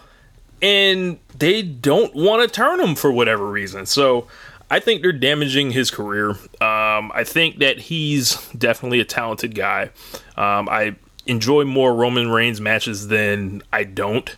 and 0.60 1.18
they 1.36 1.62
don't 1.62 2.14
want 2.14 2.42
to 2.42 2.54
turn 2.54 2.80
him 2.80 2.94
for 2.94 3.10
whatever 3.10 3.48
reason. 3.50 3.86
So 3.86 4.26
I 4.70 4.80
think 4.80 5.02
they're 5.02 5.12
damaging 5.12 5.70
his 5.70 5.90
career. 5.90 6.30
Um, 6.60 7.12
I 7.14 7.24
think 7.24 7.58
that 7.58 7.78
he's 7.78 8.36
definitely 8.52 9.00
a 9.00 9.04
talented 9.04 9.54
guy. 9.54 9.90
Um, 10.36 10.68
I 10.68 10.96
enjoy 11.26 11.64
more 11.64 11.94
Roman 11.94 12.30
Reigns 12.30 12.60
matches 12.60 13.08
than 13.08 13.62
I 13.72 13.84
don't, 13.84 14.34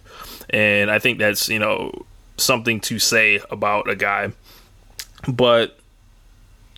and 0.50 0.90
I 0.90 0.98
think 0.98 1.18
that's 1.18 1.48
you 1.48 1.58
know 1.58 2.04
something 2.36 2.80
to 2.80 2.98
say 2.98 3.40
about 3.50 3.88
a 3.88 3.96
guy. 3.96 4.32
But 5.28 5.78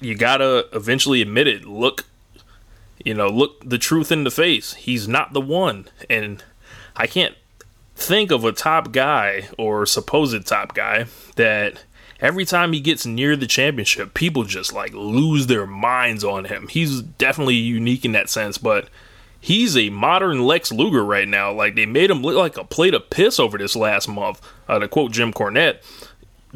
you 0.00 0.14
gotta 0.14 0.66
eventually 0.72 1.22
admit 1.22 1.46
it. 1.46 1.64
Look, 1.64 2.04
you 3.04 3.14
know, 3.14 3.28
look 3.28 3.68
the 3.68 3.78
truth 3.78 4.12
in 4.12 4.24
the 4.24 4.30
face. 4.30 4.74
He's 4.74 5.08
not 5.08 5.32
the 5.32 5.40
one, 5.40 5.88
and 6.08 6.42
I 6.96 7.06
can't 7.06 7.34
think 7.94 8.30
of 8.30 8.44
a 8.44 8.52
top 8.52 8.92
guy 8.92 9.48
or 9.58 9.86
supposed 9.86 10.46
top 10.46 10.74
guy 10.74 11.06
that 11.36 11.82
every 12.20 12.44
time 12.44 12.72
he 12.72 12.80
gets 12.80 13.06
near 13.06 13.36
the 13.36 13.46
championship, 13.46 14.14
people 14.14 14.44
just 14.44 14.72
like 14.72 14.92
lose 14.92 15.46
their 15.46 15.66
minds 15.66 16.22
on 16.22 16.44
him. 16.44 16.68
He's 16.68 17.02
definitely 17.02 17.54
unique 17.54 18.04
in 18.04 18.12
that 18.12 18.28
sense, 18.28 18.58
but 18.58 18.88
he's 19.40 19.76
a 19.76 19.90
modern 19.90 20.44
Lex 20.44 20.72
Luger 20.72 21.04
right 21.04 21.28
now. 21.28 21.52
Like 21.52 21.74
they 21.74 21.86
made 21.86 22.10
him 22.10 22.22
look 22.22 22.36
like 22.36 22.56
a 22.56 22.64
plate 22.64 22.94
of 22.94 23.10
piss 23.10 23.38
over 23.38 23.58
this 23.58 23.76
last 23.76 24.08
month. 24.08 24.40
Uh, 24.68 24.78
to 24.78 24.88
quote 24.88 25.12
Jim 25.12 25.32
Cornette, 25.32 25.78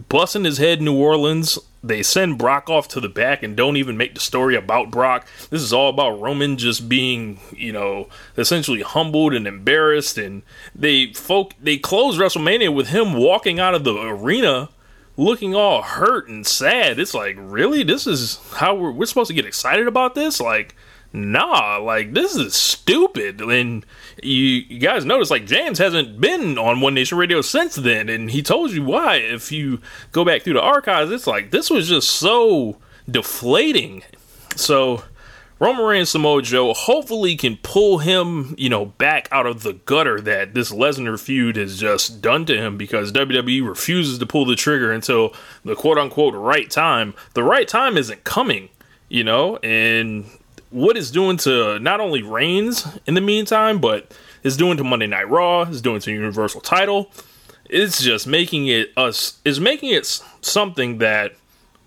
busting 0.09 0.45
his 0.45 0.59
head 0.59 0.83
New 0.83 0.97
Orleans. 0.97 1.59
They 1.83 2.03
send 2.03 2.37
Brock 2.37 2.69
off 2.69 2.89
to 2.89 3.01
the 3.01 3.09
back 3.09 3.43
and 3.43 3.57
don't 3.57 3.79
even 3.79 3.97
make 3.97 4.15
the 4.15 4.21
story 4.21 4.55
about 4.55 4.91
Brock. 4.91 5.27
This 5.49 5.63
is 5.63 5.73
all 5.73 5.89
about 5.89 6.21
Roman 6.21 6.59
just 6.59 6.89
being, 6.89 7.41
you 7.57 7.73
know, 7.73 8.09
essentially 8.37 8.83
humbled 8.83 9.33
and 9.33 9.47
embarrassed. 9.47 10.19
And 10.19 10.43
they 10.75 11.13
folk 11.15 11.55
they 11.61 11.79
close 11.79 12.19
WrestleMania 12.19 12.75
with 12.75 12.89
him 12.89 13.15
walking 13.15 13.59
out 13.59 13.75
of 13.75 13.85
the 13.85 13.99
arena 13.99 14.69
looking 15.17 15.55
all 15.55 15.83
hurt 15.83 16.29
and 16.29 16.47
sad. 16.47 16.99
It's 16.99 17.15
like, 17.15 17.37
really? 17.39 17.83
This 17.83 18.07
is 18.07 18.39
how 18.55 18.75
we're, 18.75 18.91
we're 18.91 19.07
supposed 19.07 19.29
to 19.29 19.35
get 19.35 19.47
excited 19.47 19.87
about 19.87 20.15
this? 20.15 20.41
Like, 20.41 20.75
nah, 21.13 21.79
like 21.79 22.13
this 22.15 22.37
is 22.37 22.55
stupid. 22.55 23.41
And 23.41 23.85
you, 24.23 24.35
you 24.35 24.79
guys 24.79 25.05
notice 25.05 25.31
like 25.31 25.47
James 25.47 25.79
hasn't 25.79 26.21
been 26.21 26.59
on 26.59 26.81
One 26.81 26.95
Nation 26.95 27.19
Radio 27.19 27.41
since 27.41 27.75
then, 27.77 28.09
and 28.09 28.31
he 28.31 28.43
told 28.43 28.71
you 28.73 28.85
why. 28.85 29.17
If 29.17 29.53
you 29.53 29.81
go 30.13 30.25
back 30.25 30.43
through 30.43 30.55
the 30.55 30.63
archives, 30.63 31.11
it's 31.11 31.27
like 31.27 31.51
this 31.51 31.71
was 31.71 31.89
just 31.89 32.11
so 32.11 32.79
deflating. 33.09 34.03
So 34.57 35.05
Roman 35.61 35.85
Reigns 35.85 36.09
Samoa 36.09 36.41
Joe 36.41 36.73
hopefully 36.73 37.37
can 37.37 37.59
pull 37.63 37.99
him, 37.99 38.55
you 38.57 38.71
know, 38.71 38.87
back 38.87 39.29
out 39.31 39.47
of 39.47 39.63
the 39.63 39.75
gutter 39.75 40.19
that 40.23 40.55
this 40.55 40.73
Lesnar 40.73 41.21
feud 41.21 41.57
has 41.57 41.79
just 41.79 42.23
done 42.23 42.47
to 42.47 42.57
him 42.57 42.79
because 42.79 43.13
WWE 43.13 43.69
refuses 43.69 44.19
to 44.19 44.27
pull 44.27 44.47
the 44.47 44.57
trigger 44.57 44.91
until 44.91 45.35
the 45.63 45.77
quote 45.77 45.99
unquote 45.99 46.35
right 46.35 46.71
time. 46.71 47.15
The 47.35 47.43
right 47.43 47.69
time 47.69 47.99
isn't 47.99 48.25
coming, 48.25 48.71
you 49.11 49.23
know, 49.23 49.59
and 49.59 50.25
what 50.71 50.97
it's 50.97 51.11
doing 51.11 51.37
to 51.39 51.79
not 51.81 52.01
only 52.01 52.23
Reigns 52.23 52.87
in 53.07 53.15
the 53.15 53.21
meantime, 53.21 53.81
but 53.81 54.15
it's 54.43 54.57
doing 54.57 54.77
to 54.77 54.85
Monday 54.85 55.07
Night 55.07 55.29
Raw, 55.29 55.63
it's 55.63 55.81
doing 55.81 56.01
to 56.01 56.13
Universal 56.13 56.63
title. 56.63 57.11
It's 57.69 58.03
just 58.03 58.27
making 58.27 58.67
it 58.67 58.93
us 58.97 59.39
is 59.45 59.61
making 59.61 59.91
it 59.91 60.07
something 60.41 60.99
that 60.99 61.35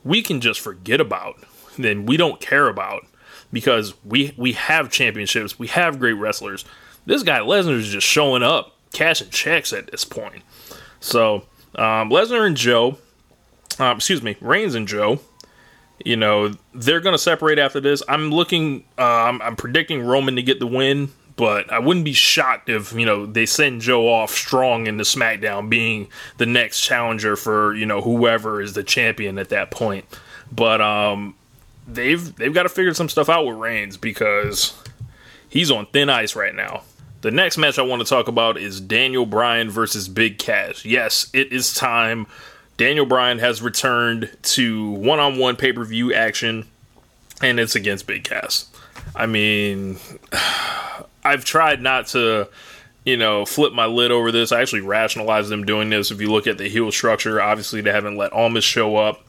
we 0.04 0.22
can 0.22 0.40
just 0.40 0.60
forget 0.60 1.02
about. 1.02 1.36
Then 1.78 2.06
we 2.06 2.18
don't 2.18 2.40
care 2.40 2.68
about 2.68 3.06
because 3.52 3.94
we 4.06 4.34
we 4.38 4.54
have 4.54 4.90
championships, 4.92 5.60
we 5.60 5.68
have 5.68 6.00
great 6.00 6.13
wrestlers. 6.13 6.63
This 7.06 7.24
guy 7.24 7.40
Lesnar 7.40 7.78
is 7.78 7.90
just 7.90 8.08
showing 8.08 8.44
up, 8.44 8.78
cashing 8.94 9.30
checks 9.30 9.74
at 9.74 9.92
this 9.92 10.06
point. 10.06 10.44
So 11.02 11.44
um, 11.75 12.10
Lesnar 12.10 12.46
and 12.48 12.56
Joe, 12.56 12.98
um, 13.80 13.98
excuse 13.98 14.22
me, 14.22 14.38
Reigns 14.40 14.75
and 14.75 14.88
Joe 14.88 15.20
you 16.00 16.16
know, 16.16 16.54
they're 16.74 17.00
going 17.00 17.14
to 17.14 17.20
separate 17.20 17.60
after 17.60 17.80
this. 17.80 18.04
I'm 18.08 18.32
looking, 18.32 18.84
uh, 18.98 19.02
I'm, 19.02 19.42
I'm 19.42 19.56
predicting 19.56 20.06
Roman 20.06 20.36
to 20.36 20.44
get 20.44 20.60
the 20.60 20.68
win, 20.68 21.12
but 21.36 21.72
I 21.72 21.80
wouldn't 21.80 22.06
be 22.06 22.14
shocked 22.14 22.70
if, 22.70 22.94
you 22.94 23.06
know, 23.06 23.26
they 23.26 23.46
send 23.46 23.82
Joe 23.82 24.08
off 24.08 24.32
strong 24.32 24.88
in 24.88 24.98
the 24.98 25.04
SmackDown 25.04 25.70
being 25.70 26.08
the 26.38 26.46
next 26.46 26.82
challenger 26.82 27.36
for, 27.36 27.74
you 27.76 27.86
know, 27.86 28.02
whoever 28.02 28.62
is 28.62 28.74
the 28.74 28.84
champion 28.84 29.38
at 29.38 29.50
that 29.50 29.72
point. 29.72 30.06
But, 30.52 30.82
um, 30.82 31.36
they've, 31.88 32.36
they've 32.36 32.54
got 32.54 32.64
to 32.64 32.70
figure 32.70 32.94
some 32.94 33.10
stuff 33.10 33.30
out 33.30 33.46
with 33.46 33.58
Reigns 33.58 33.98
because 33.98 34.74
he's 35.50 35.72
on 35.72 35.86
thin 35.88 36.10
ice 36.10 36.36
right 36.36 36.54
now. 36.54 36.84
The 37.22 37.32
next 37.32 37.58
match 37.58 37.80
I 37.80 37.84
want 37.84 38.02
to 38.02 38.08
talk 38.08 38.28
about 38.28 38.58
is 38.58 38.82
Daniel 38.82 39.26
Bryan 39.26 39.70
versus 39.70 40.10
Big 40.10 40.40
Cass. 40.40 40.84
Yes, 40.84 41.30
it 41.34 41.54
is 41.54 41.74
time 41.74 42.28
Daniel 42.77 43.06
Bryan 43.06 43.39
has 43.39 43.62
returned 43.62 44.36
to 44.42 44.92
one 44.92 45.20
on 45.20 45.38
one 45.38 45.56
pay 45.56 45.74
per 45.74 45.84
view 45.84 46.13
action, 46.13 46.65
and 47.42 47.60
it's 47.60 47.75
against 47.75 48.08
Big 48.08 48.24
Cass. 48.24 48.70
I 49.15 49.25
mean, 49.25 49.98
I've 51.24 51.46
tried 51.46 51.82
not 51.82 52.08
to, 52.08 52.50
you 53.06 53.18
know, 53.18 53.46
flip 53.46 53.74
my 53.74 53.86
lid 53.86 54.12
over 54.12 54.32
this. 54.32 54.51
I 54.51 54.62
actually 54.62 54.82
rationalize 54.82 55.50
them 55.50 55.65
doing 55.65 55.89
this. 55.89 56.12
If 56.12 56.20
you 56.20 56.32
look 56.32 56.48
at 56.48 56.58
the 56.58 56.68
heel 56.68 56.92
structure, 56.92 57.42
obviously 57.42 57.82
they 57.82 57.92
haven't 57.92 58.18
let 58.18 58.34
Almas 58.34 58.63
show 58.63 58.98
up. 58.98 59.24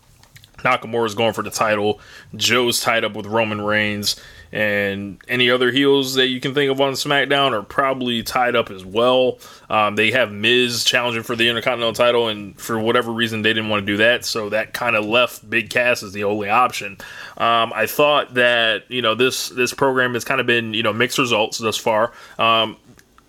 Nakamura's 0.58 1.14
going 1.14 1.34
for 1.34 1.42
the 1.42 1.50
title. 1.50 2.00
Joe's 2.34 2.80
tied 2.80 3.04
up 3.04 3.14
with 3.14 3.26
Roman 3.26 3.60
Reigns 3.60 4.18
and 4.54 5.20
any 5.26 5.50
other 5.50 5.72
heels 5.72 6.14
that 6.14 6.28
you 6.28 6.38
can 6.40 6.54
think 6.54 6.70
of 6.70 6.80
on 6.80 6.92
SmackDown 6.92 7.50
are 7.50 7.62
probably 7.64 8.22
tied 8.22 8.54
up 8.54 8.70
as 8.70 8.84
well. 8.84 9.40
Um, 9.68 9.96
they 9.96 10.12
have 10.12 10.30
Miz 10.30 10.84
challenging 10.84 11.24
for 11.24 11.34
the 11.34 11.48
Intercontinental 11.48 11.92
title, 11.92 12.28
and 12.28 12.56
for 12.56 12.78
whatever 12.78 13.10
reason, 13.10 13.42
they 13.42 13.52
didn't 13.52 13.68
want 13.68 13.84
to 13.84 13.86
do 13.92 13.96
that, 13.96 14.24
so 14.24 14.50
that 14.50 14.72
kind 14.72 14.94
of 14.94 15.04
left 15.04 15.50
Big 15.50 15.70
Cass 15.70 16.04
as 16.04 16.12
the 16.12 16.22
only 16.22 16.50
option. 16.50 16.98
Um, 17.36 17.72
I 17.74 17.86
thought 17.86 18.34
that 18.34 18.84
you 18.88 19.02
know 19.02 19.16
this 19.16 19.48
this 19.48 19.74
program 19.74 20.14
has 20.14 20.24
kind 20.24 20.40
of 20.40 20.46
been 20.46 20.72
you 20.72 20.84
know 20.84 20.92
mixed 20.92 21.18
results 21.18 21.58
thus 21.58 21.76
far. 21.76 22.12
Um, 22.38 22.76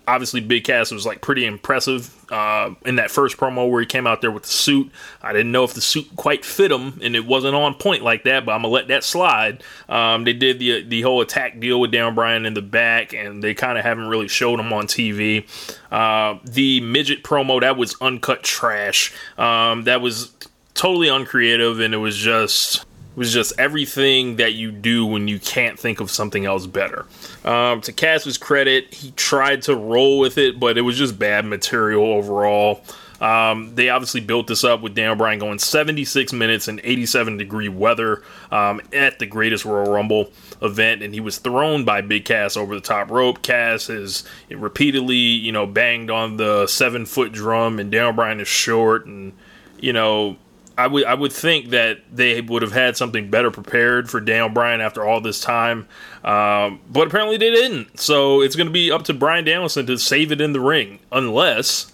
obviously 0.06 0.40
Big 0.40 0.64
Cass 0.64 0.90
was 0.90 1.04
like 1.04 1.20
pretty 1.20 1.44
impressive 1.44 2.14
uh, 2.30 2.74
in 2.84 2.96
that 2.96 3.10
first 3.10 3.36
promo 3.36 3.70
where 3.70 3.80
he 3.80 3.86
came 3.86 4.06
out 4.06 4.20
there 4.20 4.30
with 4.30 4.44
the 4.44 4.48
suit. 4.48 4.90
I 5.22 5.32
didn't 5.32 5.52
know 5.52 5.64
if 5.64 5.74
the 5.74 5.80
suit 5.80 6.06
quite 6.16 6.44
fit 6.44 6.70
him, 6.70 6.98
and 7.02 7.16
it 7.16 7.26
wasn't 7.26 7.54
on 7.54 7.74
point 7.74 8.02
like 8.02 8.24
that. 8.24 8.44
But 8.44 8.52
I'm 8.52 8.62
gonna 8.62 8.72
let 8.72 8.88
that 8.88 9.04
slide. 9.04 9.62
Um, 9.88 10.24
they 10.24 10.32
did 10.32 10.58
the 10.58 10.82
the 10.82 11.02
whole 11.02 11.20
attack 11.20 11.58
deal 11.60 11.80
with 11.80 11.90
Dan 11.90 12.14
Bryan 12.14 12.46
in 12.46 12.54
the 12.54 12.62
back, 12.62 13.12
and 13.12 13.42
they 13.42 13.54
kind 13.54 13.78
of 13.78 13.84
haven't 13.84 14.08
really 14.08 14.28
showed 14.28 14.60
him 14.60 14.72
on 14.72 14.86
TV. 14.86 15.46
Uh, 15.90 16.38
the 16.44 16.80
midget 16.80 17.22
promo 17.22 17.60
that 17.60 17.76
was 17.76 17.96
uncut 18.00 18.42
trash. 18.42 19.12
Um, 19.38 19.84
that 19.84 20.00
was 20.00 20.32
totally 20.74 21.08
uncreative, 21.08 21.80
and 21.80 21.94
it 21.94 21.98
was 21.98 22.16
just 22.16 22.84
was 23.16 23.32
just 23.32 23.58
everything 23.58 24.36
that 24.36 24.52
you 24.52 24.70
do 24.70 25.04
when 25.06 25.26
you 25.26 25.40
can't 25.40 25.78
think 25.78 26.00
of 26.00 26.10
something 26.10 26.44
else 26.44 26.66
better. 26.66 27.06
Um, 27.44 27.80
to 27.80 27.92
Cass's 27.92 28.38
credit, 28.38 28.92
he 28.94 29.10
tried 29.12 29.62
to 29.62 29.74
roll 29.74 30.18
with 30.18 30.38
it, 30.38 30.60
but 30.60 30.78
it 30.78 30.82
was 30.82 30.96
just 30.96 31.18
bad 31.18 31.46
material 31.46 32.04
overall. 32.04 32.82
Um, 33.20 33.74
they 33.74 33.88
obviously 33.88 34.20
built 34.20 34.46
this 34.46 34.62
up 34.62 34.82
with 34.82 34.94
Dan 34.94 35.16
Bryan 35.16 35.38
going 35.38 35.58
76 35.58 36.32
minutes 36.34 36.68
in 36.68 36.80
87 36.84 37.38
degree 37.38 37.68
weather 37.68 38.22
um, 38.50 38.80
at 38.92 39.18
the 39.18 39.26
greatest 39.26 39.64
Royal 39.64 39.90
Rumble 39.90 40.30
event, 40.60 41.02
and 41.02 41.14
he 41.14 41.20
was 41.20 41.38
thrown 41.38 41.84
by 41.84 42.02
Big 42.02 42.26
Cass 42.26 42.56
over 42.56 42.74
the 42.74 42.80
top 42.80 43.10
rope. 43.10 43.42
Cass 43.42 43.86
has 43.86 44.24
repeatedly, 44.50 45.16
you 45.16 45.52
know, 45.52 45.66
banged 45.66 46.10
on 46.10 46.36
the 46.36 46.66
seven 46.66 47.06
foot 47.06 47.32
drum, 47.32 47.78
and 47.78 47.90
Dan 47.90 48.14
Bryan 48.14 48.40
is 48.40 48.48
short, 48.48 49.06
and 49.06 49.32
you 49.78 49.92
know 49.92 50.36
I 50.78 50.86
would 50.86 51.04
I 51.04 51.14
would 51.14 51.32
think 51.32 51.70
that 51.70 52.00
they 52.12 52.40
would 52.40 52.62
have 52.62 52.72
had 52.72 52.96
something 52.96 53.30
better 53.30 53.50
prepared 53.50 54.10
for 54.10 54.20
Daniel 54.20 54.48
Bryan 54.48 54.80
after 54.80 55.04
all 55.04 55.20
this 55.20 55.40
time, 55.40 55.88
um, 56.22 56.80
but 56.90 57.06
apparently 57.06 57.38
they 57.38 57.50
didn't. 57.50 57.98
So 57.98 58.42
it's 58.42 58.56
going 58.56 58.66
to 58.66 58.72
be 58.72 58.90
up 58.90 59.04
to 59.04 59.14
Bryan 59.14 59.44
Danielson 59.44 59.86
to 59.86 59.96
save 59.98 60.32
it 60.32 60.40
in 60.40 60.52
the 60.52 60.60
ring, 60.60 60.98
unless 61.10 61.90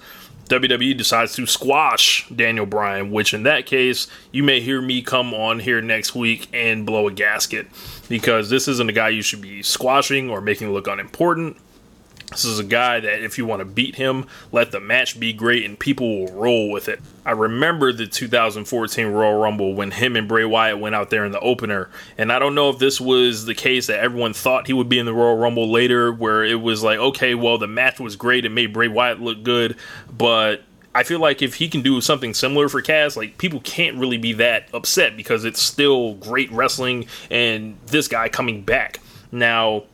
WWE 0.48 0.96
decides 0.96 1.34
to 1.36 1.46
squash 1.46 2.28
Daniel 2.28 2.66
Bryan. 2.66 3.12
Which 3.12 3.32
in 3.32 3.44
that 3.44 3.66
case, 3.66 4.08
you 4.32 4.42
may 4.42 4.60
hear 4.60 4.82
me 4.82 5.00
come 5.00 5.32
on 5.32 5.60
here 5.60 5.80
next 5.80 6.16
week 6.16 6.48
and 6.52 6.84
blow 6.84 7.06
a 7.06 7.12
gasket 7.12 7.68
because 8.08 8.50
this 8.50 8.66
isn't 8.66 8.90
a 8.90 8.92
guy 8.92 9.10
you 9.10 9.22
should 9.22 9.42
be 9.42 9.62
squashing 9.62 10.28
or 10.28 10.40
making 10.40 10.72
look 10.72 10.88
unimportant. 10.88 11.56
This 12.32 12.44
is 12.44 12.58
a 12.58 12.64
guy 12.64 13.00
that 13.00 13.22
if 13.22 13.38
you 13.38 13.46
want 13.46 13.60
to 13.60 13.64
beat 13.64 13.96
him, 13.96 14.26
let 14.50 14.72
the 14.72 14.80
match 14.80 15.20
be 15.20 15.32
great 15.32 15.64
and 15.64 15.78
people 15.78 16.20
will 16.24 16.32
roll 16.32 16.70
with 16.70 16.88
it. 16.88 17.00
I 17.24 17.30
remember 17.32 17.92
the 17.92 18.06
2014 18.06 19.06
Royal 19.06 19.40
Rumble 19.40 19.74
when 19.74 19.92
him 19.92 20.16
and 20.16 20.26
Bray 20.26 20.44
Wyatt 20.44 20.78
went 20.78 20.94
out 20.94 21.10
there 21.10 21.24
in 21.24 21.32
the 21.32 21.40
opener. 21.40 21.88
And 22.18 22.32
I 22.32 22.38
don't 22.38 22.54
know 22.54 22.70
if 22.70 22.78
this 22.78 23.00
was 23.00 23.44
the 23.44 23.54
case 23.54 23.86
that 23.86 24.00
everyone 24.00 24.32
thought 24.32 24.66
he 24.66 24.72
would 24.72 24.88
be 24.88 24.98
in 24.98 25.06
the 25.06 25.14
Royal 25.14 25.36
Rumble 25.36 25.70
later, 25.70 26.12
where 26.12 26.42
it 26.42 26.60
was 26.60 26.82
like, 26.82 26.98
okay, 26.98 27.34
well, 27.34 27.58
the 27.58 27.68
match 27.68 28.00
was 28.00 28.16
great 28.16 28.44
and 28.44 28.54
made 28.54 28.72
Bray 28.72 28.88
Wyatt 28.88 29.20
look 29.20 29.42
good, 29.42 29.76
but 30.10 30.62
I 30.94 31.04
feel 31.04 31.20
like 31.20 31.40
if 31.40 31.54
he 31.54 31.68
can 31.68 31.82
do 31.82 32.00
something 32.00 32.34
similar 32.34 32.68
for 32.68 32.82
Cass, 32.82 33.16
like 33.16 33.38
people 33.38 33.60
can't 33.60 33.96
really 33.96 34.18
be 34.18 34.34
that 34.34 34.68
upset 34.74 35.16
because 35.16 35.44
it's 35.44 35.60
still 35.60 36.14
great 36.14 36.50
wrestling 36.52 37.06
and 37.30 37.76
this 37.86 38.08
guy 38.08 38.28
coming 38.28 38.62
back. 38.62 39.00
Now, 39.30 39.84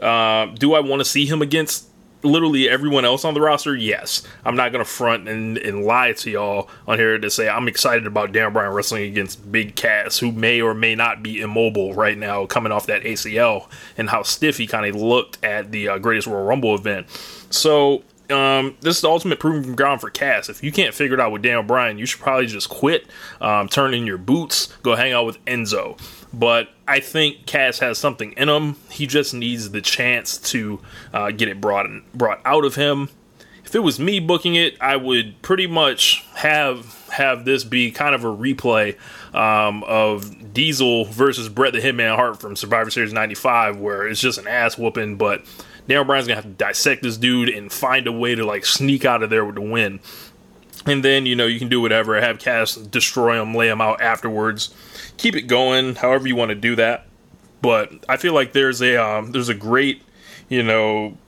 uh, 0.00 0.46
do 0.46 0.74
I 0.74 0.80
want 0.80 1.00
to 1.00 1.04
see 1.04 1.26
him 1.26 1.42
against 1.42 1.87
literally 2.22 2.68
everyone 2.68 3.04
else 3.04 3.24
on 3.24 3.34
the 3.34 3.40
roster? 3.40 3.74
Yes. 3.74 4.22
I'm 4.44 4.56
not 4.56 4.72
going 4.72 4.84
to 4.84 4.90
front 4.90 5.28
and, 5.28 5.58
and 5.58 5.84
lie 5.84 6.12
to 6.12 6.30
y'all 6.30 6.70
on 6.86 6.98
here 6.98 7.18
to 7.18 7.30
say 7.30 7.48
I'm 7.48 7.68
excited 7.68 8.06
about 8.06 8.32
Dan 8.32 8.52
Bryan 8.52 8.72
wrestling 8.72 9.04
against 9.04 9.50
Big 9.50 9.76
Cass, 9.76 10.18
who 10.18 10.32
may 10.32 10.60
or 10.60 10.74
may 10.74 10.94
not 10.94 11.22
be 11.22 11.40
immobile 11.40 11.94
right 11.94 12.18
now 12.18 12.46
coming 12.46 12.72
off 12.72 12.86
that 12.86 13.02
ACL 13.02 13.68
and 13.96 14.10
how 14.10 14.22
stiff 14.22 14.58
he 14.58 14.66
kind 14.66 14.86
of 14.86 15.00
looked 15.00 15.42
at 15.44 15.70
the 15.72 15.88
uh, 15.88 15.98
Greatest 15.98 16.26
Royal 16.26 16.44
Rumble 16.44 16.74
event. 16.74 17.06
So 17.50 18.02
um, 18.30 18.76
this 18.80 18.96
is 18.96 19.02
the 19.02 19.08
ultimate 19.08 19.40
proving 19.40 19.74
ground 19.74 20.00
for 20.00 20.10
Cass. 20.10 20.48
If 20.48 20.62
you 20.62 20.72
can't 20.72 20.94
figure 20.94 21.14
it 21.14 21.20
out 21.20 21.32
with 21.32 21.42
Daniel 21.42 21.62
Bryan, 21.62 21.98
you 21.98 22.06
should 22.06 22.20
probably 22.20 22.46
just 22.46 22.68
quit, 22.68 23.06
um, 23.40 23.68
turn 23.68 23.94
in 23.94 24.06
your 24.06 24.18
boots, 24.18 24.66
go 24.82 24.96
hang 24.96 25.12
out 25.12 25.24
with 25.26 25.42
Enzo. 25.46 25.98
But 26.32 26.68
I 26.86 27.00
think 27.00 27.46
Cass 27.46 27.78
has 27.78 27.98
something 27.98 28.32
in 28.32 28.48
him. 28.48 28.76
He 28.90 29.06
just 29.06 29.32
needs 29.32 29.70
the 29.70 29.80
chance 29.80 30.36
to 30.50 30.80
uh, 31.12 31.30
get 31.30 31.48
it 31.48 31.60
brought 31.60 31.86
brought 32.14 32.40
out 32.44 32.64
of 32.64 32.74
him. 32.74 33.08
If 33.64 33.74
it 33.74 33.80
was 33.80 34.00
me 34.00 34.18
booking 34.18 34.54
it, 34.54 34.76
I 34.80 34.96
would 34.96 35.40
pretty 35.42 35.66
much 35.66 36.24
have 36.36 37.08
have 37.10 37.44
this 37.44 37.64
be 37.64 37.90
kind 37.90 38.14
of 38.14 38.24
a 38.24 38.34
replay 38.34 38.96
um, 39.34 39.84
of 39.84 40.54
Diesel 40.54 41.04
versus 41.06 41.48
Bret 41.48 41.72
the 41.72 41.80
Hitman 41.80 42.16
Hart 42.16 42.40
from 42.40 42.56
Survivor 42.56 42.90
Series 42.90 43.12
'95, 43.12 43.78
where 43.78 44.06
it's 44.06 44.20
just 44.20 44.38
an 44.38 44.46
ass 44.46 44.78
whooping, 44.78 45.16
but 45.16 45.44
Daniel 45.86 46.04
Bryan's 46.04 46.26
gonna 46.26 46.36
have 46.36 46.44
to 46.44 46.50
dissect 46.50 47.02
this 47.02 47.16
dude 47.16 47.48
and 47.48 47.72
find 47.72 48.06
a 48.06 48.12
way 48.12 48.34
to 48.34 48.44
like 48.44 48.66
sneak 48.66 49.04
out 49.04 49.22
of 49.22 49.30
there 49.30 49.44
with 49.44 49.54
the 49.54 49.60
win. 49.62 50.00
And 50.88 51.04
then 51.04 51.26
you 51.26 51.36
know 51.36 51.46
you 51.46 51.58
can 51.58 51.68
do 51.68 51.80
whatever, 51.80 52.18
have 52.20 52.38
Cass 52.38 52.74
destroy 52.74 53.36
them 53.36 53.54
lay 53.54 53.68
them 53.68 53.80
out 53.80 54.00
afterwards, 54.00 54.74
keep 55.16 55.36
it 55.36 55.42
going, 55.42 55.96
however 55.96 56.26
you 56.26 56.34
want 56.34 56.48
to 56.48 56.54
do 56.54 56.74
that. 56.76 57.06
But 57.60 57.92
I 58.08 58.16
feel 58.16 58.32
like 58.32 58.52
there's 58.52 58.80
a 58.80 58.96
um, 58.96 59.32
there's 59.32 59.48
a 59.48 59.54
great 59.54 60.02
you 60.48 60.62
know 60.62 61.18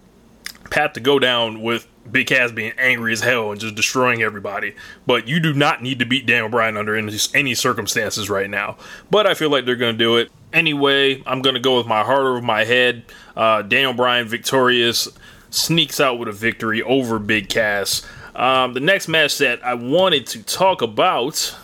path 0.71 0.95
to 0.95 1.01
go 1.01 1.19
down 1.19 1.61
with 1.61 1.87
Big 2.11 2.29
Cass 2.29 2.53
being 2.53 2.73
angry 2.79 3.13
as 3.13 3.21
hell 3.21 3.51
and 3.51 3.61
just 3.61 3.75
destroying 3.75 4.23
everybody. 4.23 4.75
But 5.07 5.29
you 5.29 5.41
do 5.41 5.53
not 5.53 5.83
need 5.83 5.99
to 5.99 6.05
beat 6.05 6.27
Daniel 6.27 6.49
Bryan 6.49 6.77
under 6.77 6.97
any, 6.97 7.19
circumstances 7.55 8.31
right 8.31 8.49
now. 8.49 8.77
But 9.11 9.27
I 9.27 9.35
feel 9.35 9.51
like 9.51 9.67
they're 9.67 9.77
to 9.95 9.99
do 9.99 10.17
it. 10.17 10.31
Anyway, 10.53 11.23
I'm 11.27 11.43
to 11.55 11.61
go 11.61 11.77
with 11.77 11.87
my 11.87 12.03
heart 12.03 12.23
over 12.23 12.41
my 12.41 12.65
head. 12.65 13.05
Uh, 13.37 13.63
Daniel 13.63 13.93
Bryan 13.93 14.27
victorious, 14.27 15.09
sneaks 15.51 16.01
out 16.01 16.19
with 16.19 16.29
a 16.29 16.33
victory 16.33 16.83
over 16.83 17.19
Big 17.19 17.49
Cass. 17.49 18.07
Um, 18.41 18.73
the 18.73 18.81
next 18.81 19.07
match 19.07 19.39
that 19.39 19.63
I 19.65 19.75
wanted 19.75 20.27
to 20.29 20.43
talk 20.43 20.81
about 20.81 21.55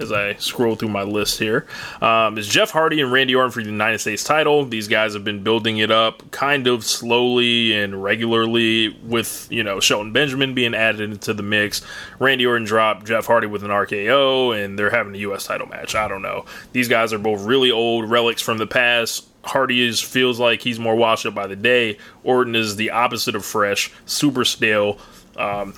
as 0.00 0.10
I 0.10 0.34
scroll 0.34 0.76
through 0.76 0.88
my 0.88 1.02
list 1.02 1.38
here, 1.38 1.66
um, 2.00 2.38
is 2.38 2.48
Jeff 2.48 2.70
Hardy 2.70 3.00
and 3.00 3.12
Randy 3.12 3.34
Orton 3.34 3.50
for 3.52 3.62
the 3.62 3.70
United 3.70 3.98
States 3.98 4.24
title. 4.24 4.64
These 4.64 4.88
guys 4.88 5.14
have 5.14 5.24
been 5.24 5.42
building 5.42 5.78
it 5.78 5.90
up 5.90 6.30
kind 6.30 6.66
of 6.66 6.84
slowly 6.84 7.74
and 7.74 8.02
regularly 8.02 8.88
with, 9.04 9.46
you 9.50 9.62
know, 9.62 9.78
Shelton 9.78 10.12
Benjamin 10.12 10.54
being 10.54 10.74
added 10.74 11.02
into 11.02 11.34
the 11.34 11.42
mix. 11.42 11.82
Randy 12.18 12.46
Orton 12.46 12.64
dropped 12.64 13.06
Jeff 13.06 13.26
Hardy 13.26 13.46
with 13.46 13.62
an 13.62 13.70
RKO, 13.70 14.58
and 14.58 14.78
they're 14.78 14.90
having 14.90 15.14
a 15.14 15.18
U.S. 15.18 15.44
title 15.44 15.66
match. 15.66 15.94
I 15.94 16.08
don't 16.08 16.22
know. 16.22 16.46
These 16.72 16.88
guys 16.88 17.12
are 17.12 17.18
both 17.18 17.44
really 17.44 17.70
old 17.70 18.08
relics 18.10 18.42
from 18.42 18.58
the 18.58 18.66
past. 18.66 19.26
Hardy 19.44 19.86
is 19.86 20.00
feels 20.00 20.40
like 20.40 20.62
he's 20.62 20.78
more 20.78 20.96
washed 20.96 21.26
up 21.26 21.34
by 21.34 21.46
the 21.46 21.56
day. 21.56 21.98
Orton 22.24 22.56
is 22.56 22.76
the 22.76 22.90
opposite 22.90 23.34
of 23.34 23.44
fresh, 23.44 23.92
super 24.06 24.44
stale. 24.44 24.98
Um, 25.36 25.74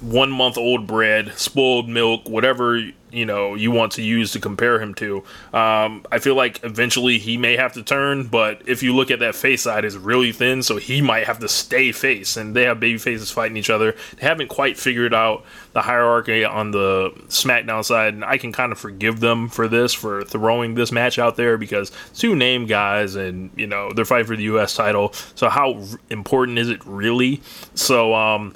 one 0.00 0.30
month 0.30 0.58
old 0.58 0.86
bread, 0.86 1.32
spoiled 1.36 1.88
milk, 1.88 2.28
whatever 2.28 2.80
you 3.16 3.24
know 3.24 3.54
you 3.54 3.70
want 3.70 3.92
to 3.92 4.02
use 4.02 4.32
to 4.32 4.40
compare 4.40 4.80
him 4.80 4.94
to. 4.94 5.18
Um, 5.52 6.04
I 6.12 6.18
feel 6.18 6.34
like 6.34 6.62
eventually 6.62 7.18
he 7.18 7.36
may 7.36 7.56
have 7.56 7.72
to 7.74 7.82
turn, 7.82 8.26
but 8.26 8.62
if 8.66 8.82
you 8.82 8.94
look 8.94 9.10
at 9.10 9.20
that 9.20 9.34
face 9.34 9.62
side, 9.62 9.84
is 9.84 9.96
really 9.96 10.32
thin, 10.32 10.62
so 10.62 10.76
he 10.76 11.00
might 11.00 11.26
have 11.26 11.38
to 11.40 11.48
stay 11.48 11.92
face. 11.92 12.36
And 12.36 12.54
they 12.54 12.64
have 12.64 12.80
baby 12.80 12.98
faces 12.98 13.30
fighting 13.30 13.56
each 13.56 13.70
other. 13.70 13.96
They 14.18 14.26
haven't 14.26 14.48
quite 14.48 14.76
figured 14.76 15.14
out 15.14 15.44
the 15.72 15.82
hierarchy 15.82 16.44
on 16.44 16.72
the 16.72 17.10
SmackDown 17.28 17.84
side, 17.84 18.14
and 18.14 18.24
I 18.24 18.38
can 18.38 18.52
kind 18.52 18.72
of 18.72 18.78
forgive 18.78 19.20
them 19.20 19.48
for 19.48 19.68
this 19.68 19.94
for 19.94 20.24
throwing 20.24 20.74
this 20.74 20.92
match 20.92 21.18
out 21.18 21.36
there 21.36 21.56
because 21.56 21.92
two 22.14 22.34
name 22.34 22.66
guys, 22.66 23.14
and 23.14 23.50
you 23.56 23.66
know 23.66 23.92
they're 23.92 24.04
fighting 24.04 24.26
for 24.26 24.36
the 24.36 24.44
U.S. 24.44 24.74
title. 24.74 25.12
So 25.34 25.48
how 25.48 25.82
important 26.10 26.58
is 26.58 26.68
it 26.68 26.84
really? 26.84 27.40
So 27.74 28.14
um 28.14 28.54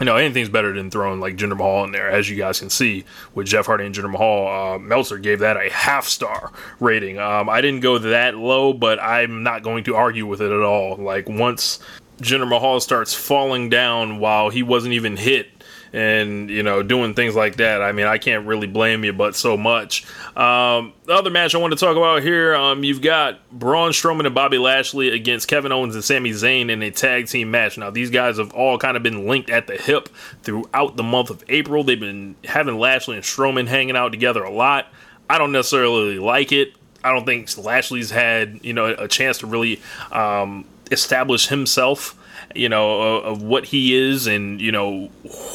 you 0.00 0.06
know, 0.06 0.16
anything's 0.16 0.48
better 0.48 0.72
than 0.72 0.90
throwing 0.90 1.20
like 1.20 1.36
Jinder 1.36 1.56
Mahal 1.56 1.84
in 1.84 1.92
there, 1.92 2.08
as 2.08 2.30
you 2.30 2.36
guys 2.36 2.60
can 2.60 2.70
see 2.70 3.04
with 3.34 3.46
Jeff 3.46 3.66
Hardy 3.66 3.84
and 3.84 3.94
Jinder 3.94 4.10
Mahal. 4.10 4.74
Uh, 4.74 4.78
Meltzer 4.78 5.18
gave 5.18 5.40
that 5.40 5.56
a 5.56 5.70
half 5.70 6.06
star 6.06 6.52
rating. 6.80 7.18
Um, 7.18 7.48
I 7.48 7.60
didn't 7.60 7.80
go 7.80 7.98
that 7.98 8.36
low, 8.36 8.72
but 8.72 9.00
I'm 9.02 9.42
not 9.42 9.62
going 9.62 9.84
to 9.84 9.96
argue 9.96 10.26
with 10.26 10.40
it 10.40 10.52
at 10.52 10.62
all. 10.62 10.96
Like 10.96 11.28
once 11.28 11.80
Jinder 12.18 12.48
Mahal 12.48 12.80
starts 12.80 13.14
falling 13.14 13.68
down 13.70 14.18
while 14.18 14.50
he 14.50 14.62
wasn't 14.62 14.94
even 14.94 15.16
hit 15.16 15.57
and 15.92 16.50
you 16.50 16.62
know 16.62 16.82
doing 16.82 17.14
things 17.14 17.34
like 17.34 17.56
that. 17.56 17.82
I 17.82 17.92
mean, 17.92 18.06
I 18.06 18.18
can't 18.18 18.46
really 18.46 18.66
blame 18.66 19.04
you, 19.04 19.12
but 19.12 19.34
so 19.34 19.56
much. 19.56 20.04
Um, 20.36 20.92
the 21.04 21.14
other 21.14 21.30
match 21.30 21.54
I 21.54 21.58
want 21.58 21.72
to 21.72 21.78
talk 21.78 21.96
about 21.96 22.22
here, 22.22 22.54
um, 22.54 22.84
you've 22.84 23.02
got 23.02 23.48
Braun 23.50 23.92
Strowman 23.92 24.26
and 24.26 24.34
Bobby 24.34 24.58
Lashley 24.58 25.08
against 25.10 25.48
Kevin 25.48 25.72
Owens 25.72 25.94
and 25.94 26.04
Sami 26.04 26.30
Zayn 26.30 26.70
in 26.70 26.82
a 26.82 26.90
tag 26.90 27.26
team 27.26 27.50
match. 27.50 27.78
Now, 27.78 27.90
these 27.90 28.10
guys 28.10 28.38
have 28.38 28.52
all 28.52 28.78
kind 28.78 28.96
of 28.96 29.02
been 29.02 29.26
linked 29.26 29.50
at 29.50 29.66
the 29.66 29.76
hip 29.76 30.08
throughout 30.42 30.96
the 30.96 31.02
month 31.02 31.30
of 31.30 31.42
April. 31.48 31.84
They've 31.84 31.98
been 31.98 32.36
having 32.44 32.78
Lashley 32.78 33.16
and 33.16 33.24
Strowman 33.24 33.66
hanging 33.66 33.96
out 33.96 34.12
together 34.12 34.42
a 34.42 34.52
lot. 34.52 34.86
I 35.30 35.38
don't 35.38 35.52
necessarily 35.52 36.18
like 36.18 36.52
it. 36.52 36.74
I 37.04 37.12
don't 37.12 37.24
think 37.24 37.56
Lashley's 37.56 38.10
had 38.10 38.60
you 38.62 38.72
know 38.72 38.86
a 38.86 39.08
chance 39.08 39.38
to 39.38 39.46
really 39.46 39.80
um, 40.10 40.64
establish 40.90 41.48
himself 41.48 42.14
you 42.58 42.68
know, 42.68 43.20
of 43.20 43.42
what 43.42 43.64
he 43.64 43.94
is 43.94 44.26
and, 44.26 44.60
you 44.60 44.72
know, 44.72 45.08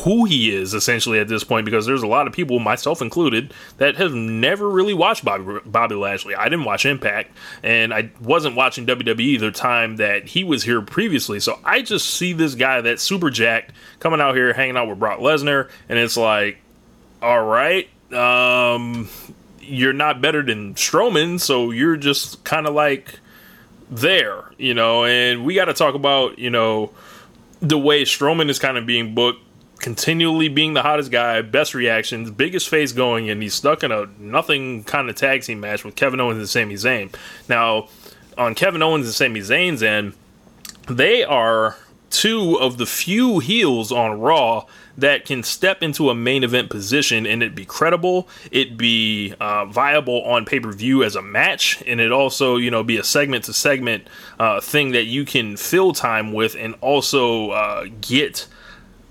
who 0.04 0.24
he 0.26 0.56
is 0.56 0.74
essentially 0.74 1.20
at 1.20 1.28
this 1.28 1.44
point 1.44 1.66
because 1.66 1.86
there's 1.86 2.02
a 2.02 2.08
lot 2.08 2.28
of 2.28 2.34
people, 2.34 2.60
myself 2.60 3.02
included, 3.02 3.54
that 3.78 3.98
have 3.98 4.14
never 4.14 4.70
really 4.70 4.94
watched 4.94 5.26
Bobby, 5.26 5.60
Bobby 5.66 5.96
Lashley. 5.96 6.34
I 6.34 6.46
didn't 6.46 6.64
watch 6.64 6.86
Impact 6.86 7.32
and 7.62 7.94
I 7.94 8.10
wasn't 8.22 8.56
watching 8.56 8.86
WWE 8.86 9.40
the 9.40 9.52
time 9.52 9.98
that 9.98 10.28
he 10.28 10.44
was 10.44 10.64
here 10.64 10.82
previously. 10.82 11.40
So 11.42 11.60
I 11.66 11.82
just 11.82 12.10
see 12.10 12.32
this 12.32 12.56
guy 12.56 12.82
that's 12.82 13.04
super 13.04 13.30
jacked 13.30 13.74
coming 14.00 14.22
out 14.22 14.36
here 14.36 14.54
hanging 14.54 14.78
out 14.78 14.88
with 14.88 15.00
Brock 15.00 15.20
Lesnar 15.20 15.70
and 15.90 16.00
it's 16.00 16.16
like, 16.16 16.58
all 17.22 17.44
right, 17.44 17.90
um, 18.14 19.10
you're 19.60 19.94
not 19.94 20.22
better 20.22 20.42
than 20.42 20.76
Strowman, 20.76 21.40
so 21.40 21.72
you're 21.72 21.98
just 21.98 22.44
kind 22.44 22.68
of 22.68 22.74
like 22.74 23.20
there, 23.96 24.44
you 24.58 24.74
know, 24.74 25.06
and 25.06 25.46
we 25.46 25.56
got 25.56 25.66
to 25.66 25.74
talk 25.74 25.96
about, 25.96 26.40
you 26.40 26.50
know, 26.50 26.92
the 27.60 27.78
way 27.78 28.04
Strowman 28.04 28.50
is 28.50 28.60
kind 28.60 28.78
of 28.78 28.86
being 28.86 29.16
booked, 29.16 29.40
continually 29.80 30.48
being 30.48 30.74
the 30.74 30.82
hottest 30.82 31.12
guy, 31.12 31.42
best 31.42 31.74
reactions, 31.74 32.32
biggest 32.32 32.70
face 32.70 32.92
going, 32.92 33.30
and 33.30 33.42
he's 33.42 33.54
stuck 33.54 33.84
in 33.84 33.92
a 33.92 34.08
nothing 34.20 34.84
kind 34.84 35.10
of 35.10 35.16
tag 35.16 35.44
team 35.44 35.60
match 35.60 35.84
with 35.84 35.96
Kevin 35.96 36.20
Owens 36.20 36.40
and 36.40 36.50
Sami 36.50 36.76
Zayn. 36.76 37.14
Now, 37.48 37.88
on 38.38 38.56
Kevin 38.56 38.82
Owens 38.82 39.06
and 39.06 39.14
Sami 39.14 39.40
Zayn's 39.42 39.84
end, 39.84 40.14
they 40.88 41.24
are 41.24 41.78
two 42.10 42.58
of 42.60 42.78
the 42.78 42.86
few 42.86 43.40
heels 43.40 43.92
on 43.92 44.20
Raw 44.20 44.66
that 44.98 45.26
can 45.26 45.44
step 45.44 45.82
into 45.82 46.10
a 46.10 46.16
main 46.16 46.44
event 46.44 46.70
position 46.70 47.26
and 47.26 47.42
it 47.42 47.56
be 47.56 47.66
credible, 47.66 48.28
it 48.52 48.78
be 48.78 49.34
uh, 49.40 49.66
viable 49.66 50.24
on 50.24 50.46
pay 50.46 50.60
per 50.60 50.72
view 50.72 51.04
as 51.04 51.16
a 51.16 51.22
match, 51.22 51.84
and 51.86 52.00
it 52.00 52.12
also 52.12 52.58
you 52.58 52.72
know 52.72 52.84
be 52.84 52.98
a 52.98 53.04
segment 53.04 53.46
to 53.46 53.54
segment 53.54 54.08
thing 54.62 54.92
that 54.92 55.06
you 55.06 55.26
can 55.26 55.58
fill 55.58 55.94
time 55.94 56.34
with 56.34 56.56
and 56.56 56.76
also 56.82 57.50
uh, 57.52 57.86
get 58.02 58.48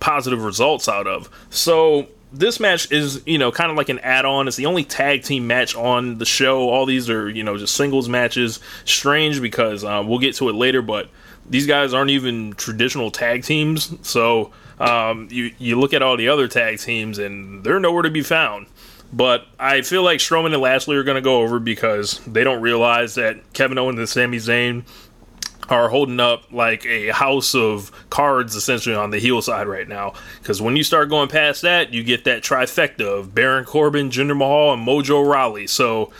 positive 0.00 0.42
results 0.42 0.88
out 0.88 1.06
of. 1.06 1.30
So 1.48 2.08
this 2.32 2.58
match 2.58 2.90
is 2.90 3.22
you 3.26 3.38
know 3.38 3.52
kind 3.52 3.70
of 3.70 3.76
like 3.76 3.88
an 3.88 3.98
add-on. 4.00 4.48
It's 4.48 4.56
the 4.56 4.66
only 4.66 4.84
tag 4.84 5.22
team 5.22 5.46
match 5.46 5.76
on 5.76 6.18
the 6.18 6.24
show. 6.24 6.68
All 6.68 6.86
these 6.86 7.08
are 7.10 7.28
you 7.28 7.44
know 7.44 7.56
just 7.56 7.74
singles 7.74 8.08
matches. 8.08 8.60
Strange 8.84 9.40
because 9.40 9.84
uh, 9.84 10.02
we'll 10.04 10.18
get 10.18 10.34
to 10.36 10.48
it 10.48 10.54
later 10.54 10.82
but 10.82 11.08
these 11.48 11.66
guys 11.66 11.92
aren't 11.92 12.10
even 12.10 12.52
traditional 12.54 13.10
tag 13.10 13.42
teams 13.44 13.94
so 14.06 14.52
um, 14.82 15.28
you 15.30 15.52
you 15.58 15.78
look 15.78 15.94
at 15.94 16.02
all 16.02 16.16
the 16.16 16.28
other 16.28 16.48
tag 16.48 16.78
teams 16.80 17.18
and 17.18 17.62
they're 17.62 17.80
nowhere 17.80 18.02
to 18.02 18.10
be 18.10 18.22
found. 18.22 18.66
But 19.12 19.46
I 19.58 19.82
feel 19.82 20.02
like 20.02 20.18
Strowman 20.18 20.54
and 20.54 20.62
Lashley 20.62 20.96
are 20.96 21.04
going 21.04 21.16
to 21.16 21.20
go 21.20 21.42
over 21.42 21.60
because 21.60 22.18
they 22.26 22.44
don't 22.44 22.62
realize 22.62 23.14
that 23.14 23.52
Kevin 23.52 23.78
Owens 23.78 23.98
and 23.98 24.08
Sami 24.08 24.38
Zayn 24.38 24.84
are 25.68 25.88
holding 25.88 26.18
up 26.18 26.50
like 26.50 26.84
a 26.86 27.10
house 27.10 27.54
of 27.54 27.92
cards 28.10 28.56
essentially 28.56 28.96
on 28.96 29.10
the 29.10 29.18
heel 29.18 29.40
side 29.40 29.68
right 29.68 29.86
now. 29.86 30.14
Because 30.40 30.60
when 30.60 30.76
you 30.76 30.82
start 30.82 31.10
going 31.10 31.28
past 31.28 31.62
that, 31.62 31.92
you 31.92 32.02
get 32.02 32.24
that 32.24 32.42
trifecta 32.42 33.02
of 33.02 33.34
Baron 33.34 33.64
Corbin, 33.64 34.10
Jinder 34.10 34.36
Mahal, 34.36 34.72
and 34.72 34.86
Mojo 34.86 35.24
Rawley. 35.24 35.66
So 35.66 36.10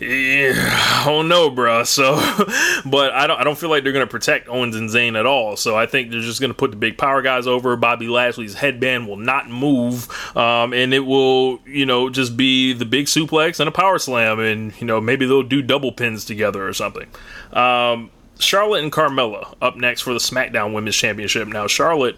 yeah, 0.00 0.52
I 0.54 1.02
don't 1.06 1.28
know, 1.28 1.50
bro. 1.50 1.82
So, 1.84 2.14
but 2.86 3.12
I 3.12 3.26
don't. 3.26 3.40
I 3.40 3.44
don't 3.44 3.58
feel 3.58 3.68
like 3.68 3.82
they're 3.82 3.92
going 3.92 4.06
to 4.06 4.10
protect 4.10 4.48
Owens 4.48 4.76
and 4.76 4.88
Zayn 4.88 5.18
at 5.18 5.26
all. 5.26 5.56
So 5.56 5.76
I 5.76 5.86
think 5.86 6.10
they're 6.10 6.20
just 6.20 6.40
going 6.40 6.50
to 6.50 6.56
put 6.56 6.70
the 6.70 6.76
big 6.76 6.96
power 6.96 7.20
guys 7.20 7.46
over. 7.46 7.74
Bobby 7.76 8.06
Lashley's 8.06 8.54
headband 8.54 9.08
will 9.08 9.16
not 9.16 9.50
move, 9.50 10.08
um, 10.36 10.72
and 10.72 10.94
it 10.94 11.00
will, 11.00 11.60
you 11.66 11.84
know, 11.84 12.10
just 12.10 12.36
be 12.36 12.72
the 12.72 12.84
big 12.84 13.06
suplex 13.06 13.58
and 13.58 13.68
a 13.68 13.72
power 13.72 13.98
slam, 13.98 14.38
and 14.38 14.78
you 14.80 14.86
know 14.86 15.00
maybe 15.00 15.26
they'll 15.26 15.42
do 15.42 15.62
double 15.62 15.90
pins 15.90 16.24
together 16.24 16.66
or 16.66 16.72
something. 16.72 17.08
Um, 17.52 18.10
Charlotte 18.38 18.84
and 18.84 18.92
Carmella 18.92 19.56
up 19.60 19.76
next 19.76 20.02
for 20.02 20.12
the 20.12 20.20
SmackDown 20.20 20.72
Women's 20.72 20.96
Championship. 20.96 21.48
Now, 21.48 21.66
Charlotte, 21.66 22.16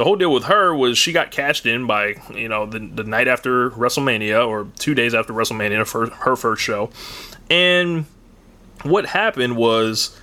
the 0.00 0.04
whole 0.04 0.16
deal 0.16 0.32
with 0.32 0.44
her 0.44 0.74
was 0.74 0.96
she 0.96 1.12
got 1.12 1.30
cashed 1.30 1.66
in 1.66 1.86
by, 1.86 2.14
you 2.34 2.48
know, 2.48 2.64
the, 2.64 2.78
the 2.78 3.04
night 3.04 3.28
after 3.28 3.68
WrestleMania 3.72 4.48
or 4.48 4.66
two 4.78 4.94
days 4.94 5.12
after 5.12 5.34
WrestleMania 5.34 5.86
for 5.86 6.08
her 6.08 6.36
first 6.36 6.62
show. 6.62 6.88
And 7.50 8.06
what 8.82 9.04
happened 9.04 9.58
was 9.58 10.18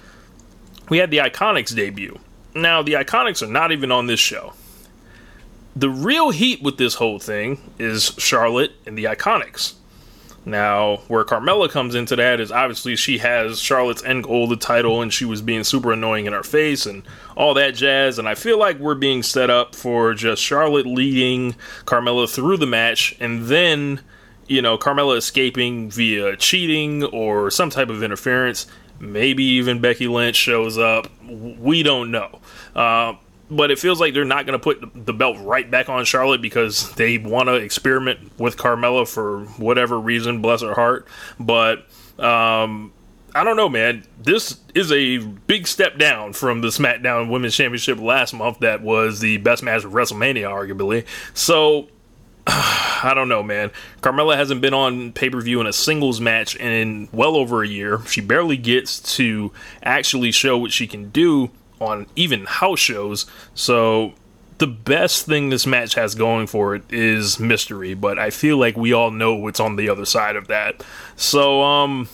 we 0.89 0.97
had 0.97 1.11
the 1.11 1.19
Iconics 1.19 1.75
debut. 1.75 2.17
Now, 2.55 2.81
the 2.81 2.93
Iconics 2.93 3.43
are 3.43 3.51
not 3.51 3.71
even 3.71 3.91
on 3.91 4.07
this 4.07 4.19
show. 4.19 4.53
The 5.75 5.91
real 5.91 6.31
heat 6.31 6.63
with 6.63 6.79
this 6.79 6.95
whole 6.95 7.19
thing 7.19 7.59
is 7.77 8.15
Charlotte 8.17 8.71
and 8.87 8.97
the 8.97 9.03
Iconics. 9.03 9.75
Now, 10.47 11.01
where 11.09 11.25
Carmella 11.25 11.69
comes 11.69 11.93
into 11.93 12.15
that 12.15 12.39
is 12.39 12.53
obviously 12.53 12.95
she 12.95 13.17
has 13.17 13.59
Charlotte's 13.59 14.01
end 14.05 14.23
goal, 14.23 14.47
the 14.47 14.55
title, 14.55 15.01
and 15.01 15.13
she 15.13 15.25
was 15.25 15.41
being 15.41 15.65
super 15.65 15.91
annoying 15.91 16.25
in 16.25 16.31
her 16.31 16.41
face 16.41 16.85
and 16.85 17.03
all 17.35 17.53
that 17.55 17.75
jazz. 17.75 18.17
And 18.17 18.29
I 18.29 18.35
feel 18.35 18.57
like 18.57 18.79
we're 18.79 18.95
being 18.95 19.23
set 19.23 19.49
up 19.49 19.75
for 19.75 20.13
just 20.13 20.41
Charlotte 20.41 20.85
leading 20.85 21.55
Carmella 21.83 22.33
through 22.33 22.55
the 22.55 22.65
match 22.65 23.13
and 23.19 23.47
then, 23.47 23.99
you 24.47 24.61
know, 24.61 24.77
Carmella 24.77 25.17
escaping 25.17 25.91
via 25.91 26.37
cheating 26.37 27.03
or 27.03 27.51
some 27.51 27.69
type 27.69 27.89
of 27.89 28.01
interference. 28.01 28.67
Maybe 29.01 29.43
even 29.43 29.81
Becky 29.81 30.07
Lynch 30.07 30.37
shows 30.37 30.77
up. 30.77 31.11
We 31.27 31.83
don't 31.83 32.09
know. 32.09 32.39
Uh, 32.73 33.15
but 33.49 33.71
it 33.71 33.79
feels 33.79 33.99
like 33.99 34.13
they're 34.13 34.25
not 34.25 34.45
going 34.45 34.59
to 34.59 34.63
put 34.63 35.05
the 35.05 35.13
belt 35.13 35.37
right 35.39 35.69
back 35.69 35.89
on 35.89 36.03
Charlotte 36.05 36.41
because 36.41 36.93
they 36.95 37.17
want 37.17 37.47
to 37.47 37.55
experiment 37.55 38.31
with 38.37 38.57
Carmella 38.57 39.07
for 39.07 39.45
whatever 39.57 39.99
reason, 39.99 40.41
bless 40.41 40.61
her 40.61 40.73
heart. 40.73 41.07
But 41.39 41.85
um, 42.19 42.91
I 43.33 43.43
don't 43.43 43.55
know, 43.55 43.69
man. 43.69 44.03
This 44.21 44.59
is 44.75 44.91
a 44.91 45.19
big 45.19 45.67
step 45.67 45.97
down 45.97 46.33
from 46.33 46.61
the 46.61 46.67
SmackDown 46.67 47.29
Women's 47.29 47.55
Championship 47.55 47.99
last 47.99 48.33
month 48.33 48.59
that 48.59 48.81
was 48.81 49.19
the 49.19 49.37
best 49.37 49.63
match 49.63 49.83
of 49.83 49.91
WrestleMania, 49.91 50.49
arguably. 50.49 51.05
So. 51.33 51.89
I 52.49 53.11
don't 53.13 53.29
know, 53.29 53.43
man. 53.43 53.71
Carmella 54.01 54.37
hasn't 54.37 54.61
been 54.61 54.73
on 54.73 55.11
pay 55.11 55.29
per 55.29 55.39
view 55.39 55.61
in 55.61 55.67
a 55.67 55.73
singles 55.73 56.19
match 56.19 56.55
in 56.55 57.09
well 57.11 57.35
over 57.35 57.61
a 57.61 57.67
year. 57.67 57.99
She 58.07 58.21
barely 58.21 58.57
gets 58.57 58.99
to 59.17 59.51
actually 59.83 60.31
show 60.31 60.57
what 60.57 60.71
she 60.71 60.87
can 60.87 61.09
do 61.09 61.51
on 61.79 62.07
even 62.15 62.45
house 62.45 62.79
shows. 62.79 63.25
So 63.55 64.13
the 64.57 64.67
best 64.67 65.25
thing 65.25 65.49
this 65.49 65.67
match 65.67 65.95
has 65.95 66.15
going 66.15 66.47
for 66.47 66.75
it 66.75 66.83
is 66.89 67.39
mystery, 67.39 67.93
but 67.93 68.17
I 68.17 68.29
feel 68.29 68.57
like 68.57 68.75
we 68.75 68.93
all 68.93 69.11
know 69.11 69.35
what's 69.35 69.59
on 69.59 69.75
the 69.75 69.89
other 69.89 70.05
side 70.05 70.35
of 70.35 70.47
that. 70.47 70.83
So 71.15 71.61
um 71.61 72.09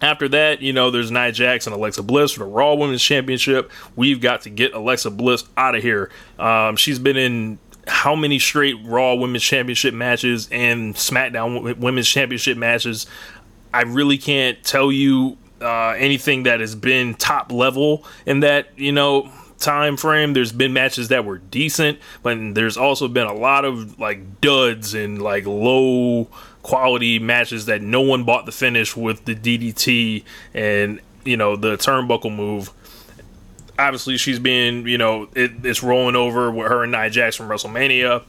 after 0.00 0.28
that, 0.28 0.62
you 0.62 0.72
know, 0.72 0.90
there's 0.90 1.10
Nia 1.10 1.32
Jax 1.32 1.66
and 1.66 1.74
Alexa 1.74 2.02
Bliss 2.04 2.32
for 2.32 2.40
the 2.40 2.46
Raw 2.46 2.74
Women's 2.74 3.02
Championship. 3.02 3.70
We've 3.96 4.20
got 4.20 4.42
to 4.42 4.50
get 4.50 4.72
Alexa 4.72 5.10
Bliss 5.10 5.44
out 5.56 5.74
of 5.74 5.82
here. 5.82 6.10
Um, 6.38 6.76
she's 6.76 7.00
been 7.00 7.16
in 7.16 7.58
how 7.88 8.14
many 8.14 8.38
straight 8.38 8.76
Raw 8.84 9.14
Women's 9.14 9.42
Championship 9.42 9.94
matches 9.94 10.48
and 10.52 10.94
SmackDown 10.94 11.78
Women's 11.78 12.08
Championship 12.08 12.56
matches? 12.56 13.06
I 13.72 13.82
really 13.82 14.18
can't 14.18 14.62
tell 14.62 14.92
you 14.92 15.36
uh, 15.60 15.90
anything 15.90 16.44
that 16.44 16.60
has 16.60 16.74
been 16.74 17.14
top 17.14 17.52
level 17.52 18.04
in 18.26 18.40
that 18.40 18.68
you 18.76 18.92
know 18.92 19.30
time 19.58 19.96
frame. 19.96 20.32
There's 20.32 20.52
been 20.52 20.72
matches 20.72 21.08
that 21.08 21.24
were 21.24 21.38
decent, 21.38 21.98
but 22.22 22.54
there's 22.54 22.76
also 22.76 23.08
been 23.08 23.26
a 23.26 23.34
lot 23.34 23.64
of 23.64 23.98
like 23.98 24.40
duds 24.40 24.94
and 24.94 25.20
like 25.20 25.46
low 25.46 26.28
quality 26.62 27.18
matches 27.18 27.66
that 27.66 27.82
no 27.82 28.00
one 28.00 28.24
bought 28.24 28.46
the 28.46 28.52
finish 28.52 28.96
with 28.96 29.24
the 29.24 29.34
DDT 29.34 30.24
and 30.54 31.00
you 31.24 31.36
know 31.36 31.56
the 31.56 31.76
turnbuckle 31.76 32.34
move. 32.34 32.70
Obviously, 33.78 34.16
she's 34.16 34.38
been 34.38 34.86
you 34.86 34.98
know 34.98 35.28
it, 35.34 35.52
it's 35.64 35.82
rolling 35.82 36.16
over 36.16 36.50
with 36.50 36.68
her 36.68 36.82
and 36.82 36.92
Nia 36.92 37.10
Jax 37.10 37.36
from 37.36 37.48
WrestleMania 37.48 38.22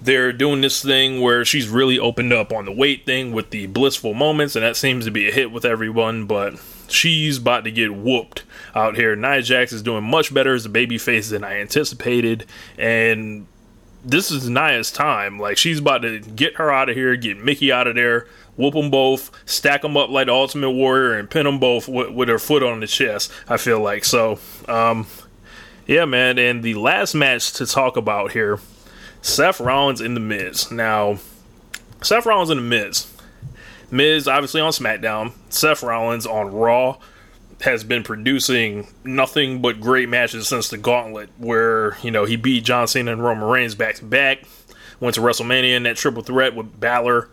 they're 0.00 0.32
doing 0.32 0.60
this 0.60 0.82
thing 0.82 1.20
where 1.20 1.44
she's 1.44 1.68
really 1.68 1.98
opened 1.98 2.32
up 2.32 2.52
on 2.52 2.64
the 2.64 2.72
weight 2.72 3.04
thing 3.04 3.32
with 3.32 3.50
the 3.50 3.66
blissful 3.66 4.14
moments, 4.14 4.56
and 4.56 4.64
that 4.64 4.76
seems 4.76 5.04
to 5.04 5.10
be 5.10 5.28
a 5.28 5.32
hit 5.32 5.50
with 5.50 5.64
everyone. 5.64 6.26
But 6.26 6.60
she's 6.88 7.38
about 7.38 7.64
to 7.64 7.70
get 7.70 7.94
whooped 7.94 8.44
out 8.74 8.96
here. 8.96 9.16
Nia 9.16 9.42
Jax 9.42 9.72
is 9.72 9.82
doing 9.82 10.04
much 10.04 10.32
better 10.32 10.54
as 10.54 10.66
a 10.66 10.70
babyface 10.70 11.30
than 11.30 11.44
I 11.44 11.60
anticipated, 11.60 12.46
and 12.76 13.46
this 14.04 14.30
is 14.30 14.48
Nia's 14.48 14.92
time. 14.92 15.38
Like 15.38 15.58
she's 15.58 15.80
about 15.80 16.02
to 16.02 16.20
get 16.20 16.56
her 16.56 16.70
out 16.70 16.88
of 16.88 16.96
here, 16.96 17.16
get 17.16 17.36
Mickie 17.36 17.72
out 17.72 17.86
of 17.86 17.94
there, 17.94 18.26
whoop 18.56 18.74
them 18.74 18.90
both, 18.90 19.30
stack 19.46 19.82
them 19.82 19.96
up 19.96 20.10
like 20.10 20.26
the 20.26 20.32
Ultimate 20.32 20.70
Warrior, 20.70 21.18
and 21.18 21.28
pin 21.28 21.44
them 21.44 21.58
both 21.58 21.88
with, 21.88 22.10
with 22.10 22.28
her 22.28 22.38
foot 22.38 22.62
on 22.62 22.80
the 22.80 22.86
chest. 22.86 23.32
I 23.48 23.56
feel 23.56 23.80
like 23.80 24.04
so. 24.04 24.38
Um, 24.68 25.06
yeah, 25.86 26.04
man. 26.04 26.38
And 26.38 26.62
the 26.62 26.74
last 26.74 27.14
match 27.14 27.52
to 27.54 27.66
talk 27.66 27.96
about 27.96 28.32
here 28.32 28.58
Seth 29.22 29.60
Rollins 29.60 30.00
in 30.00 30.14
the 30.14 30.20
Miz. 30.20 30.70
Now, 30.70 31.18
Seth 32.02 32.26
Rollins 32.26 32.50
in 32.50 32.58
the 32.58 32.62
Miz. 32.62 33.12
Miz 33.90 34.28
obviously 34.28 34.60
on 34.60 34.72
SmackDown. 34.72 35.32
Seth 35.48 35.82
Rollins 35.82 36.26
on 36.26 36.52
Raw 36.52 36.98
has 37.62 37.82
been 37.82 38.02
producing 38.02 38.86
nothing 39.04 39.60
but 39.60 39.80
great 39.80 40.08
matches 40.08 40.46
since 40.46 40.68
the 40.68 40.78
Gauntlet, 40.78 41.30
where 41.38 41.96
you 42.02 42.10
know 42.10 42.24
he 42.24 42.36
beat 42.36 42.64
John 42.64 42.86
Cena 42.86 43.12
and 43.12 43.22
Roman 43.22 43.44
Reigns 43.44 43.74
back 43.74 43.96
to 43.96 44.04
back. 44.04 44.44
Went 45.00 45.14
to 45.14 45.20
WrestleMania 45.20 45.76
in 45.76 45.84
that 45.84 45.96
triple 45.96 46.22
threat 46.22 46.54
with 46.54 46.78
Balor 46.78 47.28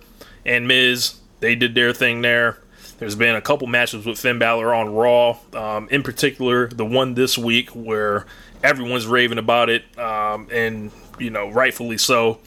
and 0.46 0.68
Miz. 0.68 1.16
They 1.40 1.56
did 1.56 1.76
their 1.76 1.94
thing 1.94 2.22
there. 2.22 2.60
There's 2.98 3.16
been 3.16 3.36
a 3.36 3.42
couple 3.42 3.68
matches 3.68 4.06
with 4.06 4.18
Finn 4.18 4.40
Balor 4.40 4.74
on 4.74 4.94
Raw, 4.94 5.38
um, 5.54 5.90
in 5.90 6.02
particular 6.02 6.68
the 6.68 6.86
one 6.86 7.14
this 7.14 7.38
week 7.38 7.70
where 7.72 8.26
everyone's 8.64 9.06
raving 9.06 9.38
about 9.38 9.70
it, 9.70 9.84
um, 10.00 10.48
and 10.52 10.92
you 11.20 11.30
know, 11.30 11.50
rightfully 11.50 11.98
so. 11.98 12.40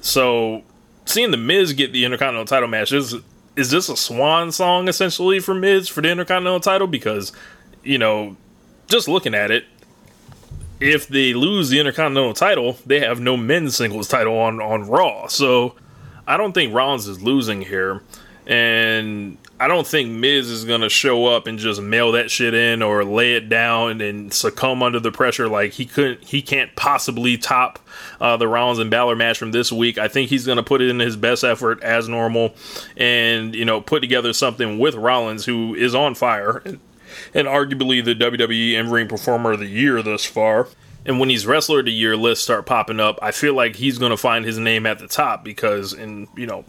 So 0.00 0.62
seeing 1.06 1.30
the 1.30 1.36
Miz 1.36 1.72
get 1.72 1.92
the 1.92 2.04
Intercontinental 2.04 2.46
title 2.46 2.68
match 2.68 2.92
is 2.92 3.14
is 3.56 3.70
this 3.70 3.88
a 3.88 3.96
swan 3.96 4.50
song 4.50 4.88
essentially 4.88 5.38
for 5.40 5.54
Miz 5.54 5.88
for 5.88 6.00
the 6.00 6.10
Intercontinental 6.10 6.60
title? 6.60 6.86
Because 6.86 7.32
you 7.82 7.98
know, 7.98 8.36
just 8.88 9.08
looking 9.08 9.34
at 9.34 9.50
it, 9.50 9.64
if 10.80 11.08
they 11.08 11.34
lose 11.34 11.68
the 11.68 11.78
Intercontinental 11.78 12.34
title, 12.34 12.78
they 12.86 13.00
have 13.00 13.20
no 13.20 13.36
men's 13.36 13.76
singles 13.76 14.08
title 14.08 14.38
on 14.38 14.60
on 14.60 14.88
Raw. 14.88 15.28
So 15.28 15.74
I 16.26 16.36
don't 16.36 16.52
think 16.52 16.74
Rollins 16.74 17.06
is 17.06 17.22
losing 17.22 17.62
here, 17.62 18.02
and 18.46 19.38
I 19.60 19.68
don't 19.68 19.86
think 19.86 20.10
Miz 20.10 20.50
is 20.50 20.64
gonna 20.64 20.88
show 20.88 21.26
up 21.26 21.46
and 21.46 21.58
just 21.58 21.80
mail 21.80 22.12
that 22.12 22.30
shit 22.30 22.54
in 22.54 22.82
or 22.82 23.04
lay 23.04 23.36
it 23.36 23.48
down 23.48 24.00
and 24.00 24.32
succumb 24.32 24.82
under 24.82 24.98
the 24.98 25.12
pressure. 25.12 25.48
Like 25.48 25.72
he 25.72 25.86
couldn't, 25.86 26.24
he 26.24 26.42
can't 26.42 26.74
possibly 26.74 27.38
top 27.38 27.78
uh, 28.20 28.36
the 28.36 28.48
Rollins 28.48 28.80
and 28.80 28.90
Balor 28.90 29.14
match 29.14 29.38
from 29.38 29.52
this 29.52 29.70
week. 29.70 29.96
I 29.96 30.08
think 30.08 30.28
he's 30.28 30.44
gonna 30.44 30.64
put 30.64 30.82
it 30.82 30.90
in 30.90 30.98
his 30.98 31.16
best 31.16 31.44
effort 31.44 31.82
as 31.82 32.08
normal, 32.08 32.54
and 32.96 33.54
you 33.54 33.64
know 33.64 33.80
put 33.80 34.00
together 34.00 34.32
something 34.32 34.78
with 34.78 34.96
Rollins, 34.96 35.44
who 35.44 35.74
is 35.74 35.94
on 35.94 36.16
fire 36.16 36.60
and, 36.64 36.80
and 37.32 37.46
arguably 37.46 38.04
the 38.04 38.14
WWE 38.14 38.72
in 38.72 38.90
ring 38.90 39.06
performer 39.06 39.52
of 39.52 39.60
the 39.60 39.66
year 39.66 40.02
thus 40.02 40.24
far. 40.24 40.68
And 41.06 41.20
when 41.20 41.28
these 41.28 41.46
wrestler 41.46 41.80
of 41.80 41.84
the 41.84 41.92
year 41.92 42.16
lists 42.16 42.44
start 42.44 42.66
popping 42.66 42.98
up, 42.98 43.18
I 43.20 43.30
feel 43.30 43.54
like 43.54 43.76
he's 43.76 43.98
going 43.98 44.10
to 44.10 44.16
find 44.16 44.44
his 44.44 44.58
name 44.58 44.86
at 44.86 44.98
the 44.98 45.06
top 45.06 45.44
because, 45.44 45.92
in 45.92 46.28
you 46.34 46.46
know, 46.46 46.64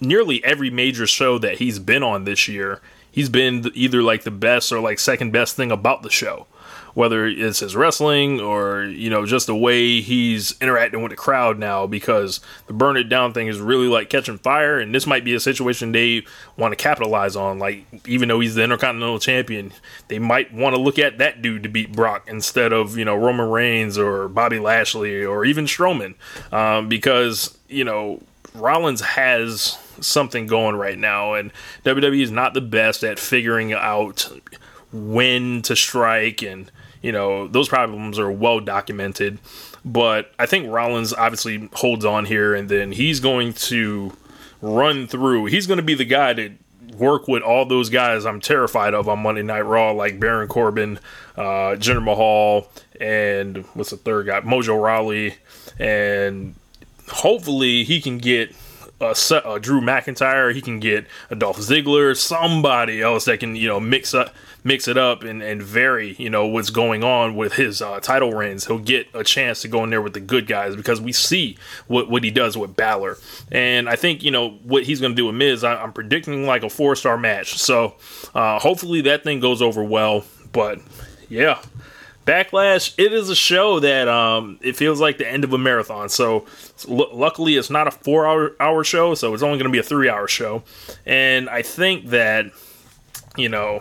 nearly 0.00 0.42
every 0.44 0.70
major 0.70 1.06
show 1.06 1.38
that 1.38 1.58
he's 1.58 1.78
been 1.78 2.02
on 2.02 2.24
this 2.24 2.48
year, 2.48 2.80
he's 3.10 3.28
been 3.28 3.70
either 3.74 4.02
like 4.02 4.24
the 4.24 4.30
best 4.30 4.72
or 4.72 4.80
like 4.80 4.98
second 4.98 5.32
best 5.32 5.56
thing 5.56 5.70
about 5.70 6.02
the 6.02 6.10
show. 6.10 6.46
Whether 6.94 7.26
it's 7.26 7.58
his 7.58 7.74
wrestling 7.74 8.40
or, 8.40 8.84
you 8.84 9.10
know, 9.10 9.26
just 9.26 9.48
the 9.48 9.56
way 9.56 10.00
he's 10.00 10.54
interacting 10.60 11.02
with 11.02 11.10
the 11.10 11.16
crowd 11.16 11.58
now 11.58 11.88
because 11.88 12.38
the 12.68 12.72
burn 12.72 12.96
it 12.96 13.08
down 13.08 13.32
thing 13.32 13.48
is 13.48 13.58
really 13.58 13.88
like 13.88 14.08
catching 14.08 14.38
fire. 14.38 14.78
And 14.78 14.94
this 14.94 15.04
might 15.04 15.24
be 15.24 15.34
a 15.34 15.40
situation 15.40 15.90
they 15.90 16.24
want 16.56 16.70
to 16.70 16.76
capitalize 16.76 17.34
on. 17.34 17.58
Like, 17.58 17.84
even 18.06 18.28
though 18.28 18.38
he's 18.38 18.54
the 18.54 18.62
Intercontinental 18.62 19.18
Champion, 19.18 19.72
they 20.06 20.20
might 20.20 20.54
want 20.54 20.76
to 20.76 20.80
look 20.80 21.00
at 21.00 21.18
that 21.18 21.42
dude 21.42 21.64
to 21.64 21.68
beat 21.68 21.90
Brock 21.90 22.28
instead 22.28 22.72
of, 22.72 22.96
you 22.96 23.04
know, 23.04 23.16
Roman 23.16 23.50
Reigns 23.50 23.98
or 23.98 24.28
Bobby 24.28 24.60
Lashley 24.60 25.24
or 25.24 25.44
even 25.44 25.64
Strowman. 25.64 26.14
Um, 26.52 26.88
because, 26.88 27.58
you 27.68 27.82
know, 27.82 28.22
Rollins 28.54 29.00
has 29.00 29.76
something 30.00 30.46
going 30.46 30.76
right 30.76 30.98
now, 30.98 31.34
and 31.34 31.52
WWE 31.84 32.22
is 32.22 32.30
not 32.30 32.54
the 32.54 32.60
best 32.60 33.04
at 33.04 33.18
figuring 33.18 33.72
out 33.72 34.30
when 34.92 35.62
to 35.62 35.74
strike, 35.76 36.42
and 36.42 36.70
you 37.02 37.12
know 37.12 37.48
those 37.48 37.68
problems 37.68 38.18
are 38.18 38.30
well 38.30 38.60
documented. 38.60 39.38
But 39.84 40.32
I 40.38 40.46
think 40.46 40.70
Rollins 40.70 41.12
obviously 41.12 41.68
holds 41.74 42.04
on 42.04 42.24
here, 42.24 42.54
and 42.54 42.68
then 42.68 42.92
he's 42.92 43.20
going 43.20 43.52
to 43.54 44.12
run 44.62 45.06
through. 45.06 45.46
He's 45.46 45.66
going 45.66 45.76
to 45.76 45.82
be 45.82 45.94
the 45.94 46.06
guy 46.06 46.32
to 46.34 46.54
work 46.96 47.28
with 47.28 47.42
all 47.42 47.66
those 47.66 47.90
guys 47.90 48.24
I'm 48.24 48.40
terrified 48.40 48.94
of 48.94 49.08
on 49.08 49.20
Monday 49.20 49.42
Night 49.42 49.62
Raw, 49.62 49.90
like 49.92 50.20
Baron 50.20 50.48
Corbin, 50.48 50.98
uh, 51.36 51.76
Jinder 51.76 52.02
Mahal, 52.02 52.70
and 53.00 53.58
what's 53.74 53.90
the 53.90 53.96
third 53.96 54.26
guy? 54.26 54.40
Mojo 54.40 54.80
Rawley, 54.80 55.36
and 55.78 56.54
hopefully 57.08 57.84
he 57.84 58.00
can 58.00 58.18
get 58.18 58.54
a, 59.12 59.48
a 59.48 59.60
Drew 59.60 59.80
McIntyre. 59.80 60.54
He 60.54 60.60
can 60.60 60.80
get 60.80 61.06
a 61.30 61.34
Dolph 61.34 61.58
Ziggler, 61.58 62.16
somebody 62.16 63.00
else 63.00 63.24
that 63.26 63.40
can 63.40 63.56
you 63.56 63.68
know 63.68 63.80
mix 63.80 64.14
up 64.14 64.34
mix 64.64 64.88
it 64.88 64.96
up 64.96 65.22
and, 65.22 65.42
and 65.42 65.62
vary, 65.62 66.14
you 66.14 66.30
know, 66.30 66.46
what's 66.46 66.70
going 66.70 67.04
on 67.04 67.36
with 67.36 67.52
his 67.52 67.82
uh, 67.82 68.00
title 68.00 68.32
reigns. 68.32 68.66
He'll 68.66 68.78
get 68.78 69.06
a 69.12 69.22
chance 69.22 69.60
to 69.62 69.68
go 69.68 69.84
in 69.84 69.90
there 69.90 70.00
with 70.00 70.14
the 70.14 70.20
good 70.20 70.46
guys 70.46 70.74
because 70.74 71.00
we 71.00 71.12
see 71.12 71.58
what, 71.86 72.08
what 72.08 72.24
he 72.24 72.30
does 72.30 72.56
with 72.56 72.74
Balor. 72.74 73.18
And 73.52 73.88
I 73.88 73.96
think, 73.96 74.22
you 74.22 74.30
know, 74.30 74.52
what 74.62 74.84
he's 74.84 75.00
going 75.00 75.12
to 75.12 75.16
do 75.16 75.26
with 75.26 75.36
Miz, 75.36 75.62
I, 75.62 75.82
am 75.82 75.92
predicting 75.92 76.46
like 76.46 76.62
a 76.62 76.70
four 76.70 76.96
star 76.96 77.18
match. 77.18 77.58
So 77.58 77.94
uh, 78.34 78.58
hopefully 78.58 79.02
that 79.02 79.22
thing 79.22 79.38
goes 79.38 79.60
over 79.60 79.84
well. 79.84 80.24
But 80.50 80.80
yeah. 81.28 81.60
Backlash, 82.26 82.94
it 82.96 83.12
is 83.12 83.28
a 83.28 83.34
show 83.34 83.80
that 83.80 84.08
um, 84.08 84.58
it 84.62 84.76
feels 84.76 85.00
like 85.00 85.18
the 85.18 85.30
end 85.30 85.44
of 85.44 85.52
a 85.52 85.58
marathon. 85.58 86.08
So, 86.08 86.46
l- 86.88 87.10
luckily, 87.12 87.56
it's 87.56 87.70
not 87.70 87.86
a 87.86 87.90
four 87.90 88.26
hour 88.26 88.56
hour 88.58 88.82
show, 88.84 89.14
so 89.14 89.34
it's 89.34 89.42
only 89.42 89.58
going 89.58 89.70
to 89.70 89.72
be 89.72 89.78
a 89.78 89.82
three 89.82 90.08
hour 90.08 90.26
show. 90.26 90.62
And 91.04 91.50
I 91.50 91.62
think 91.62 92.06
that, 92.06 92.46
you 93.36 93.48
know, 93.48 93.80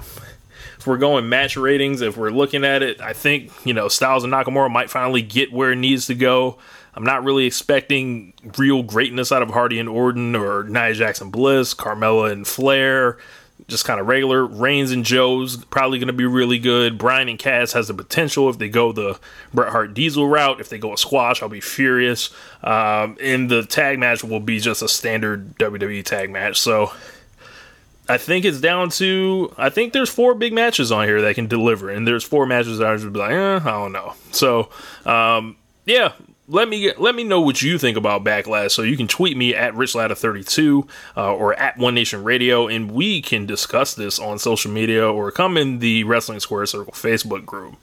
if 0.78 0.86
we're 0.86 0.98
going 0.98 1.30
match 1.30 1.56
ratings, 1.56 2.02
if 2.02 2.18
we're 2.18 2.32
looking 2.32 2.66
at 2.66 2.84
it, 2.84 3.00
I 3.00 3.14
think, 3.14 3.52
you 3.66 3.74
know, 3.74 3.88
Styles 3.88 4.26
and 4.26 4.34
Nakamura 4.34 4.70
might 4.70 4.90
finally 4.90 5.22
get 5.22 5.54
where 5.54 5.72
it 5.72 5.78
needs 5.78 6.08
to 6.08 6.16
go. 6.16 6.58
I'm 6.96 7.04
not 7.06 7.24
really 7.24 7.46
expecting 7.46 8.34
real 8.58 8.84
greatness 8.84 9.32
out 9.32 9.42
of 9.42 9.50
Hardy 9.50 9.80
and 9.80 9.90
Orton 9.90 10.36
or 10.36 10.64
Nia 10.66 10.94
Jax 10.94 11.22
and 11.22 11.32
Bliss, 11.32 11.74
Carmella 11.74 12.32
and 12.32 12.46
Flair. 12.46 13.18
Just 13.68 13.86
kind 13.86 14.00
of 14.00 14.08
regular. 14.08 14.46
Reigns 14.46 14.92
and 14.92 15.06
Joe's 15.06 15.64
probably 15.66 15.98
going 15.98 16.08
to 16.08 16.14
be 16.14 16.26
really 16.26 16.60
good. 16.60 16.98
Bryan 16.98 17.30
and 17.30 17.40
Cass 17.40 17.74
has 17.74 17.88
the 17.88 17.94
potential 17.94 18.50
if 18.50 18.58
they 18.58 18.70
go 18.70 18.92
the 18.92 19.20
Bret 19.54 19.72
Hart 19.72 19.94
Diesel 19.94 20.28
route. 20.28 20.60
If 20.60 20.70
they 20.70 20.78
go 20.78 20.94
a 20.94 20.98
squash, 20.98 21.42
I'll 21.42 21.50
be 21.50 21.62
furious. 21.62 22.30
Um, 22.62 23.18
and 23.22 23.50
the 23.50 23.66
tag 23.66 24.00
match 24.00 24.24
will 24.24 24.40
be 24.40 24.60
just 24.60 24.82
a 24.82 24.90
standard 24.90 25.58
WWE 25.58 26.04
tag 26.04 26.30
match. 26.30 26.60
So 26.60 26.92
I 28.10 28.18
think 28.18 28.44
it's 28.44 28.60
down 28.60 28.90
to 28.92 29.54
I 29.58 29.70
think 29.70 29.94
there's 29.94 30.10
four 30.10 30.36
big 30.36 30.54
matches 30.54 30.92
on 30.92 31.08
here 31.08 31.22
that 31.22 31.36
can 31.36 31.48
deliver, 31.48 31.90
and 31.90 32.06
there's 32.06 32.24
four 32.24 32.46
matches 32.46 32.80
that 32.80 32.88
I 32.88 32.96
just 32.96 33.12
be 33.14 33.20
like, 33.20 33.32
eh, 33.32 33.56
I 33.64 33.72
don't 33.72 33.94
know. 33.94 34.14
So, 34.32 34.70
um, 35.06 35.56
yeah, 35.86 36.12
let 36.48 36.68
me 36.68 36.92
let 36.98 37.16
me 37.16 37.24
know 37.24 37.42
what 37.42 37.62
you 37.62 37.78
think 37.78 37.98
about 37.98 38.24
Backlash. 38.24 38.72
So 38.72 38.82
you 38.82 38.98
can 38.98 39.08
tweet 39.08 39.38
me 39.38 39.56
at 39.56 39.74
Richlatta32 39.74 40.88
uh, 41.16 41.34
or 41.34 41.54
at 41.54 41.78
One 41.78 41.96
Nation 41.96 42.24
Radio, 42.24 42.68
and 42.68 42.92
we 42.92 43.22
can 43.22 43.46
discuss 43.46 43.94
this 43.94 44.20
on 44.20 44.40
social 44.40 44.72
media 44.72 45.10
or 45.10 45.32
come 45.32 45.58
in 45.58 45.80
the 45.80 46.04
Wrestling 46.04 46.40
Square 46.40 46.68
Circle 46.68 46.94
Facebook 46.94 47.46
group. 47.46 47.76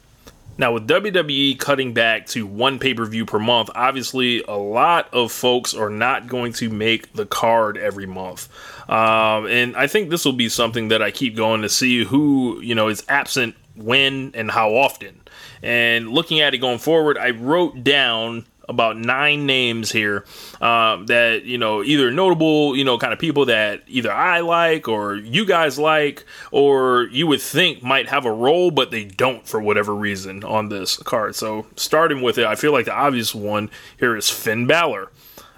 Now, 0.58 0.74
with 0.74 0.86
WWE 0.88 1.58
cutting 1.58 1.94
back 1.94 2.26
to 2.28 2.46
one 2.46 2.78
pay 2.78 2.92
per 2.92 3.06
view 3.06 3.24
per 3.24 3.38
month, 3.38 3.70
obviously 3.74 4.42
a 4.42 4.56
lot 4.56 5.08
of 5.14 5.32
folks 5.32 5.72
are 5.72 5.88
not 5.88 6.26
going 6.26 6.52
to 6.54 6.68
make 6.68 7.14
the 7.14 7.24
card 7.24 7.78
every 7.78 8.04
month. 8.04 8.48
Um, 8.90 9.46
and 9.46 9.74
I 9.74 9.86
think 9.86 10.10
this 10.10 10.26
will 10.26 10.34
be 10.34 10.50
something 10.50 10.88
that 10.88 11.00
I 11.00 11.12
keep 11.12 11.34
going 11.34 11.62
to 11.62 11.70
see 11.70 12.04
who, 12.04 12.60
you 12.60 12.74
know, 12.74 12.88
is 12.88 13.04
absent 13.08 13.54
when 13.74 14.32
and 14.34 14.50
how 14.50 14.74
often. 14.74 15.20
And 15.62 16.10
looking 16.10 16.40
at 16.40 16.52
it 16.52 16.58
going 16.58 16.78
forward, 16.78 17.16
I 17.16 17.30
wrote 17.30 17.82
down 17.82 18.44
about 18.70 18.96
nine 18.96 19.44
names 19.46 19.90
here 19.90 20.24
um, 20.60 21.06
that 21.06 21.42
you 21.44 21.58
know 21.58 21.82
either 21.82 22.10
notable 22.10 22.76
you 22.76 22.84
know 22.84 22.96
kind 22.96 23.12
of 23.12 23.18
people 23.18 23.46
that 23.46 23.82
either 23.88 24.12
I 24.12 24.40
like 24.40 24.88
or 24.88 25.16
you 25.16 25.44
guys 25.44 25.78
like 25.78 26.24
or 26.52 27.08
you 27.10 27.26
would 27.26 27.42
think 27.42 27.82
might 27.82 28.08
have 28.08 28.24
a 28.24 28.32
role 28.32 28.70
but 28.70 28.92
they 28.92 29.04
don't 29.04 29.46
for 29.46 29.60
whatever 29.60 29.94
reason 29.94 30.44
on 30.44 30.68
this 30.68 30.96
card. 30.96 31.34
So 31.34 31.66
starting 31.76 32.22
with 32.22 32.38
it, 32.38 32.46
I 32.46 32.54
feel 32.54 32.72
like 32.72 32.86
the 32.86 32.94
obvious 32.94 33.34
one 33.34 33.70
here 33.98 34.16
is 34.16 34.30
Finn 34.30 34.66
Balor. 34.66 35.10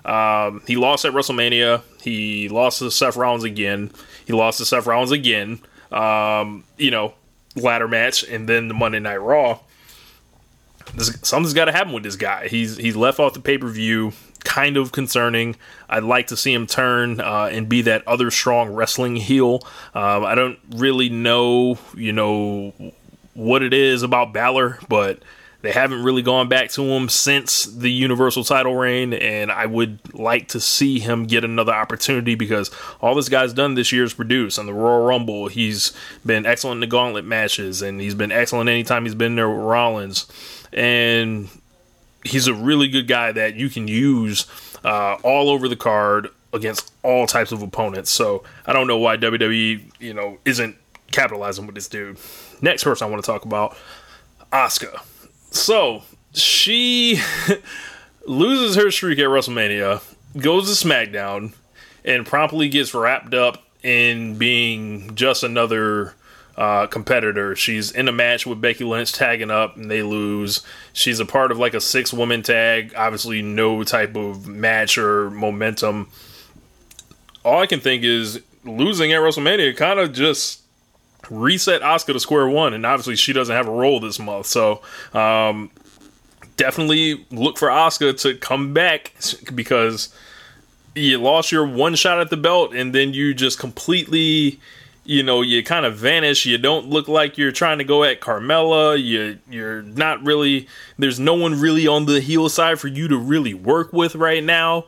Um, 0.04 0.62
he 0.66 0.76
lost 0.76 1.04
at 1.04 1.12
WrestleMania. 1.12 1.82
He 2.02 2.48
lost 2.48 2.80
to 2.80 2.90
Seth 2.90 3.16
Rollins 3.16 3.44
again. 3.44 3.92
He 4.26 4.32
lost 4.32 4.58
to 4.58 4.64
Seth 4.64 4.86
Rollins 4.86 5.12
again. 5.12 5.60
Um, 5.92 6.64
you 6.78 6.90
know, 6.90 7.14
ladder 7.54 7.86
match 7.86 8.24
and 8.24 8.48
then 8.48 8.68
the 8.68 8.74
Monday 8.74 8.98
Night 8.98 9.20
Raw 9.20 9.60
this, 10.94 11.18
something's 11.22 11.54
got 11.54 11.66
to 11.66 11.72
happen 11.72 11.92
with 11.92 12.02
this 12.02 12.16
guy. 12.16 12.48
He's 12.48 12.76
he's 12.76 12.96
left 12.96 13.18
off 13.18 13.34
the 13.34 13.40
pay 13.40 13.58
per 13.58 13.68
view. 13.68 14.12
Kind 14.44 14.76
of 14.76 14.90
concerning. 14.90 15.54
I'd 15.88 16.02
like 16.02 16.26
to 16.26 16.36
see 16.36 16.52
him 16.52 16.66
turn 16.66 17.20
uh, 17.20 17.48
and 17.52 17.68
be 17.68 17.82
that 17.82 18.06
other 18.08 18.28
strong 18.32 18.70
wrestling 18.70 19.14
heel. 19.14 19.62
Um, 19.94 20.24
I 20.24 20.34
don't 20.34 20.58
really 20.70 21.08
know, 21.08 21.78
you 21.94 22.12
know, 22.12 22.72
what 23.34 23.62
it 23.62 23.72
is 23.72 24.02
about 24.02 24.32
Balor, 24.32 24.80
but 24.88 25.22
they 25.62 25.70
haven't 25.70 26.02
really 26.02 26.22
gone 26.22 26.48
back 26.48 26.70
to 26.72 26.82
him 26.82 27.08
since 27.08 27.64
the 27.66 27.90
Universal 27.90 28.44
title 28.44 28.74
reign, 28.74 29.14
and 29.14 29.50
I 29.50 29.66
would 29.66 30.00
like 30.12 30.48
to 30.48 30.60
see 30.60 30.98
him 30.98 31.26
get 31.26 31.44
another 31.44 31.72
opportunity 31.72 32.34
because 32.34 32.70
all 33.00 33.14
this 33.14 33.28
guy's 33.28 33.52
done 33.54 33.74
this 33.74 33.92
year 33.92 34.02
is 34.02 34.12
produce. 34.12 34.58
On 34.58 34.66
the 34.66 34.74
Royal 34.74 35.06
Rumble, 35.06 35.46
he's 35.46 35.92
been 36.26 36.44
excellent 36.46 36.78
in 36.78 36.80
the 36.80 36.88
gauntlet 36.88 37.24
matches, 37.24 37.80
and 37.80 38.00
he's 38.00 38.16
been 38.16 38.32
excellent 38.32 38.68
anytime 38.68 39.04
he's 39.04 39.14
been 39.14 39.36
there 39.36 39.48
with 39.48 39.64
Rollins 39.64 40.26
and 40.72 41.48
he's 42.24 42.46
a 42.46 42.54
really 42.54 42.88
good 42.88 43.08
guy 43.08 43.32
that 43.32 43.54
you 43.56 43.68
can 43.68 43.88
use 43.88 44.46
uh, 44.84 45.14
all 45.22 45.48
over 45.48 45.68
the 45.68 45.76
card 45.76 46.28
against 46.52 46.92
all 47.02 47.26
types 47.26 47.52
of 47.52 47.62
opponents. 47.62 48.10
So 48.10 48.44
I 48.66 48.72
don't 48.72 48.86
know 48.86 48.98
why 48.98 49.16
WWE, 49.16 49.82
you 49.98 50.14
know, 50.14 50.38
isn't 50.44 50.76
capitalizing 51.10 51.66
with 51.66 51.74
this 51.74 51.88
dude. 51.88 52.18
Next 52.60 52.84
person 52.84 53.06
I 53.06 53.10
want 53.10 53.22
to 53.22 53.30
talk 53.30 53.44
about, 53.44 53.76
Asuka. 54.52 55.02
So 55.50 56.02
she 56.32 57.20
loses 58.26 58.76
her 58.76 58.90
streak 58.90 59.18
at 59.18 59.26
WrestleMania, 59.26 60.02
goes 60.38 60.80
to 60.80 60.86
SmackDown, 60.86 61.52
and 62.04 62.26
promptly 62.26 62.68
gets 62.68 62.94
wrapped 62.94 63.34
up 63.34 63.62
in 63.82 64.36
being 64.36 65.14
just 65.14 65.42
another 65.42 66.14
uh, 66.62 66.86
competitor. 66.86 67.56
She's 67.56 67.90
in 67.90 68.06
a 68.06 68.12
match 68.12 68.46
with 68.46 68.60
Becky 68.60 68.84
Lynch, 68.84 69.12
tagging 69.12 69.50
up, 69.50 69.76
and 69.76 69.90
they 69.90 70.04
lose. 70.04 70.62
She's 70.92 71.18
a 71.18 71.26
part 71.26 71.50
of 71.50 71.58
like 71.58 71.74
a 71.74 71.80
six 71.80 72.12
woman 72.12 72.44
tag. 72.44 72.94
Obviously, 72.96 73.42
no 73.42 73.82
type 73.82 74.14
of 74.14 74.46
match 74.46 74.96
or 74.96 75.28
momentum. 75.30 76.08
All 77.44 77.58
I 77.58 77.66
can 77.66 77.80
think 77.80 78.04
is 78.04 78.40
losing 78.64 79.12
at 79.12 79.18
WrestleMania 79.18 79.76
kind 79.76 79.98
of 79.98 80.12
just 80.12 80.60
reset 81.28 81.82
Asuka 81.82 82.12
to 82.12 82.20
square 82.20 82.46
one, 82.46 82.74
and 82.74 82.86
obviously 82.86 83.16
she 83.16 83.32
doesn't 83.32 83.56
have 83.56 83.66
a 83.66 83.72
role 83.72 83.98
this 83.98 84.20
month. 84.20 84.46
So 84.46 84.82
um, 85.14 85.68
definitely 86.56 87.26
look 87.32 87.58
for 87.58 87.70
Asuka 87.70 88.20
to 88.20 88.36
come 88.36 88.72
back 88.72 89.12
because 89.52 90.14
you 90.94 91.18
lost 91.18 91.50
your 91.50 91.66
one 91.66 91.96
shot 91.96 92.20
at 92.20 92.30
the 92.30 92.36
belt, 92.36 92.72
and 92.72 92.94
then 92.94 93.14
you 93.14 93.34
just 93.34 93.58
completely 93.58 94.60
you 95.04 95.22
know, 95.22 95.42
you 95.42 95.62
kind 95.64 95.84
of 95.84 95.96
vanish. 95.96 96.46
You 96.46 96.58
don't 96.58 96.88
look 96.88 97.08
like 97.08 97.36
you're 97.36 97.52
trying 97.52 97.78
to 97.78 97.84
go 97.84 98.04
at 98.04 98.20
Carmella. 98.20 99.02
You 99.02 99.38
you're 99.50 99.82
not 99.82 100.22
really. 100.24 100.68
There's 100.98 101.18
no 101.18 101.34
one 101.34 101.60
really 101.60 101.86
on 101.86 102.06
the 102.06 102.20
heel 102.20 102.48
side 102.48 102.78
for 102.78 102.88
you 102.88 103.08
to 103.08 103.16
really 103.16 103.54
work 103.54 103.92
with 103.92 104.14
right 104.14 104.42
now. 104.42 104.84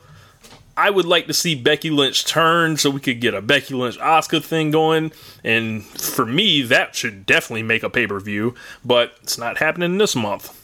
I 0.76 0.90
would 0.90 1.04
like 1.04 1.26
to 1.28 1.34
see 1.34 1.54
Becky 1.54 1.90
Lynch 1.90 2.24
turn 2.24 2.76
so 2.76 2.90
we 2.90 3.00
could 3.00 3.20
get 3.20 3.34
a 3.34 3.40
Becky 3.40 3.74
Lynch 3.74 3.96
Asuka 3.98 4.42
thing 4.42 4.70
going. 4.72 5.12
And 5.44 5.84
for 5.84 6.26
me, 6.26 6.62
that 6.62 6.96
should 6.96 7.26
definitely 7.26 7.62
make 7.62 7.82
a 7.82 7.90
pay 7.90 8.06
per 8.06 8.18
view, 8.18 8.54
but 8.84 9.14
it's 9.22 9.38
not 9.38 9.58
happening 9.58 9.98
this 9.98 10.16
month. 10.16 10.60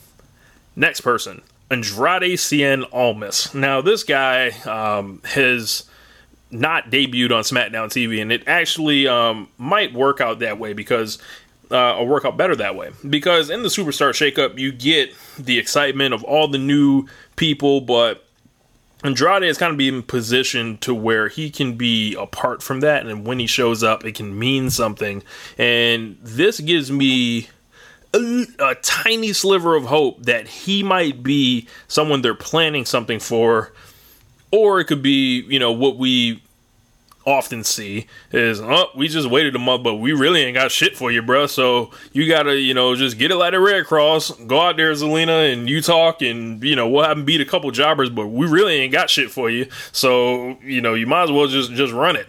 Next 0.74 1.02
person, 1.02 1.42
Andrade 1.70 2.38
Cien 2.38 2.84
Almas. 2.92 3.54
Now, 3.54 3.80
this 3.80 4.02
guy 4.02 4.48
um, 4.66 5.20
has 5.24 5.84
not 6.50 6.90
debuted 6.90 7.32
on 7.32 7.42
SmackDown 7.42 7.88
TV, 7.88 8.20
and 8.20 8.32
it 8.32 8.42
actually 8.46 9.06
um, 9.06 9.48
might 9.58 9.92
work 9.92 10.20
out 10.20 10.40
that 10.40 10.58
way 10.58 10.72
because 10.72 11.18
uh, 11.70 11.96
or 11.96 12.06
work 12.06 12.24
out 12.24 12.36
better 12.36 12.56
that 12.56 12.74
way 12.74 12.90
because 13.08 13.48
in 13.48 13.62
the 13.62 13.68
superstar 13.68 14.10
shakeup 14.10 14.58
you 14.58 14.72
get 14.72 15.14
the 15.38 15.56
excitement 15.58 16.12
of 16.12 16.24
all 16.24 16.48
the 16.48 16.58
new 16.58 17.06
people, 17.36 17.80
but 17.80 18.24
Andrade 19.02 19.44
is 19.44 19.56
kind 19.56 19.70
of 19.70 19.78
being 19.78 20.02
positioned 20.02 20.82
to 20.82 20.94
where 20.94 21.28
he 21.28 21.48
can 21.50 21.76
be 21.76 22.14
apart 22.16 22.62
from 22.62 22.80
that, 22.80 23.06
and 23.06 23.26
when 23.26 23.38
he 23.38 23.46
shows 23.46 23.82
up, 23.82 24.04
it 24.04 24.14
can 24.14 24.38
mean 24.38 24.68
something. 24.68 25.22
And 25.56 26.18
this 26.20 26.60
gives 26.60 26.90
me 26.90 27.48
a, 28.12 28.46
a, 28.58 28.74
tiny 28.82 29.32
sliver 29.32 29.74
of 29.74 29.84
hope 29.84 30.24
that 30.24 30.48
he 30.48 30.82
might 30.82 31.22
be 31.22 31.66
someone 31.88 32.20
they're 32.20 32.34
planning 32.34 32.84
something 32.84 33.20
for 33.20 33.72
or 34.50 34.80
it 34.80 34.84
could 34.84 35.02
be 35.02 35.42
you 35.48 35.58
know 35.58 35.72
what 35.72 35.96
we 35.96 36.42
often 37.26 37.62
see 37.64 38.06
is, 38.32 38.60
oh, 38.60 38.88
we 38.96 39.08
just 39.08 39.28
waited 39.28 39.54
a 39.54 39.58
month, 39.58 39.82
but 39.82 39.96
we 39.96 40.12
really 40.12 40.42
ain't 40.42 40.54
got 40.54 40.70
shit 40.70 40.96
for 40.96 41.12
you, 41.12 41.22
bro. 41.22 41.46
So 41.46 41.90
you 42.12 42.28
gotta, 42.28 42.56
you 42.56 42.74
know, 42.74 42.94
just 42.96 43.18
get 43.18 43.30
it 43.30 43.36
like 43.36 43.52
a 43.52 43.60
Red 43.60 43.86
Cross, 43.86 44.30
go 44.46 44.60
out 44.60 44.76
there, 44.76 44.92
Zelina, 44.92 45.52
and 45.52 45.68
you 45.68 45.80
talk, 45.82 46.22
and 46.22 46.62
you 46.62 46.76
know, 46.76 46.88
we'll 46.88 47.04
have 47.04 47.16
them 47.16 47.24
beat 47.24 47.40
a 47.40 47.44
couple 47.44 47.70
jobbers, 47.70 48.10
but 48.10 48.28
we 48.28 48.46
really 48.46 48.74
ain't 48.74 48.92
got 48.92 49.10
shit 49.10 49.30
for 49.30 49.50
you. 49.50 49.66
So 49.92 50.58
you 50.62 50.80
know, 50.80 50.94
you 50.94 51.06
might 51.06 51.24
as 51.24 51.32
well 51.32 51.46
just 51.46 51.72
just 51.72 51.92
run 51.92 52.16
it. 52.16 52.28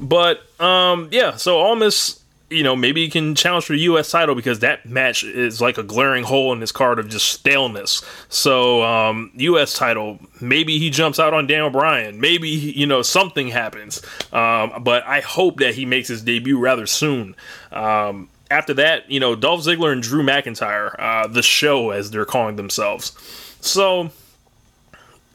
But 0.00 0.42
um, 0.60 1.08
yeah, 1.10 1.36
so 1.36 1.58
Almas 1.58 2.22
you 2.50 2.62
know, 2.62 2.74
maybe 2.74 3.04
he 3.04 3.10
can 3.10 3.34
challenge 3.34 3.66
for 3.66 3.74
the 3.74 3.80
U.S. 3.80 4.10
title 4.10 4.34
because 4.34 4.60
that 4.60 4.86
match 4.86 5.22
is 5.22 5.60
like 5.60 5.76
a 5.76 5.82
glaring 5.82 6.24
hole 6.24 6.52
in 6.52 6.60
his 6.60 6.72
card 6.72 6.98
of 6.98 7.08
just 7.08 7.26
staleness. 7.26 8.02
So, 8.28 8.82
um, 8.82 9.30
U.S. 9.34 9.74
title, 9.74 10.18
maybe 10.40 10.78
he 10.78 10.88
jumps 10.88 11.18
out 11.18 11.34
on 11.34 11.46
Daniel 11.46 11.70
Bryan. 11.70 12.20
Maybe, 12.20 12.48
you 12.48 12.86
know, 12.86 13.02
something 13.02 13.48
happens. 13.48 14.02
Um, 14.32 14.82
but 14.82 15.04
I 15.04 15.20
hope 15.20 15.58
that 15.58 15.74
he 15.74 15.84
makes 15.84 16.08
his 16.08 16.22
debut 16.22 16.58
rather 16.58 16.86
soon. 16.86 17.36
Um, 17.70 18.30
after 18.50 18.72
that, 18.74 19.10
you 19.10 19.20
know, 19.20 19.34
Dolph 19.34 19.60
Ziggler 19.60 19.92
and 19.92 20.02
Drew 20.02 20.22
McIntyre, 20.22 20.94
uh, 20.98 21.26
the 21.26 21.42
show 21.42 21.90
as 21.90 22.10
they're 22.10 22.24
calling 22.24 22.56
themselves. 22.56 23.12
So, 23.60 24.10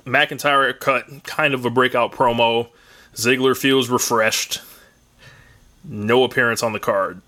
McIntyre 0.04 0.78
cut 0.80 1.24
kind 1.24 1.54
of 1.54 1.64
a 1.64 1.70
breakout 1.70 2.12
promo. 2.12 2.70
Ziggler 3.14 3.56
feels 3.56 3.90
refreshed 3.90 4.62
no 5.84 6.24
appearance 6.24 6.64
on 6.64 6.74
the 6.74 6.80
card, 6.80 7.22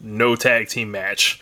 no 0.00 0.36
tag 0.36 0.68
team 0.68 0.90
match. 0.90 1.40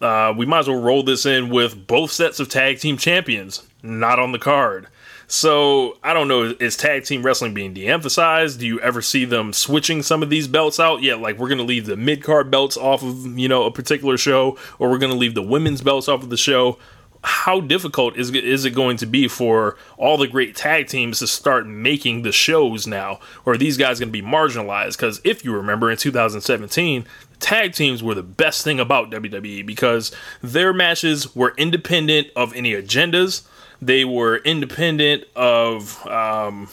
Uh, 0.00 0.34
we 0.36 0.44
might 0.44 0.60
as 0.60 0.68
well 0.68 0.80
roll 0.80 1.02
this 1.02 1.24
in 1.24 1.48
with 1.48 1.86
both 1.86 2.10
sets 2.10 2.40
of 2.40 2.48
tag 2.48 2.78
team 2.78 2.96
champions 2.96 3.66
not 3.84 4.18
on 4.18 4.32
the 4.32 4.38
card. 4.38 4.88
So 5.26 5.98
I 6.02 6.12
don't 6.12 6.28
know, 6.28 6.54
is 6.58 6.76
tag 6.76 7.04
team 7.04 7.22
wrestling 7.22 7.54
being 7.54 7.72
de-emphasized? 7.72 8.60
Do 8.60 8.66
you 8.66 8.80
ever 8.80 9.00
see 9.00 9.24
them 9.24 9.52
switching 9.52 10.02
some 10.02 10.22
of 10.22 10.30
these 10.30 10.48
belts 10.48 10.78
out? 10.80 11.02
Yeah, 11.02 11.14
like 11.14 11.38
we're 11.38 11.48
gonna 11.48 11.62
leave 11.62 11.86
the 11.86 11.96
mid 11.96 12.22
card 12.22 12.50
belts 12.50 12.76
off 12.76 13.02
of 13.02 13.38
you 13.38 13.48
know 13.48 13.64
a 13.64 13.70
particular 13.70 14.16
show, 14.16 14.58
or 14.78 14.90
we're 14.90 14.98
gonna 14.98 15.14
leave 15.14 15.34
the 15.34 15.42
women's 15.42 15.80
belts 15.80 16.08
off 16.08 16.22
of 16.22 16.30
the 16.30 16.36
show 16.36 16.78
how 17.24 17.58
difficult 17.60 18.16
is 18.18 18.30
is 18.30 18.66
it 18.66 18.72
going 18.72 18.98
to 18.98 19.06
be 19.06 19.28
for 19.28 19.76
all 19.96 20.18
the 20.18 20.26
great 20.26 20.54
tag 20.54 20.88
teams 20.88 21.20
to 21.20 21.26
start 21.26 21.66
making 21.66 22.20
the 22.20 22.32
shows 22.32 22.86
now? 22.86 23.18
Or 23.46 23.54
are 23.54 23.56
these 23.56 23.78
guys 23.78 23.98
going 23.98 24.10
to 24.10 24.12
be 24.12 24.22
marginalized? 24.22 24.98
Because 24.98 25.22
if 25.24 25.42
you 25.42 25.54
remember 25.54 25.90
in 25.90 25.96
2017, 25.96 27.06
tag 27.40 27.72
teams 27.72 28.02
were 28.02 28.14
the 28.14 28.22
best 28.22 28.62
thing 28.62 28.78
about 28.78 29.10
WWE 29.10 29.64
because 29.64 30.12
their 30.42 30.74
matches 30.74 31.34
were 31.34 31.54
independent 31.56 32.28
of 32.36 32.54
any 32.54 32.72
agendas. 32.72 33.42
They 33.80 34.04
were 34.04 34.36
independent 34.36 35.24
of, 35.34 36.06
um, 36.06 36.68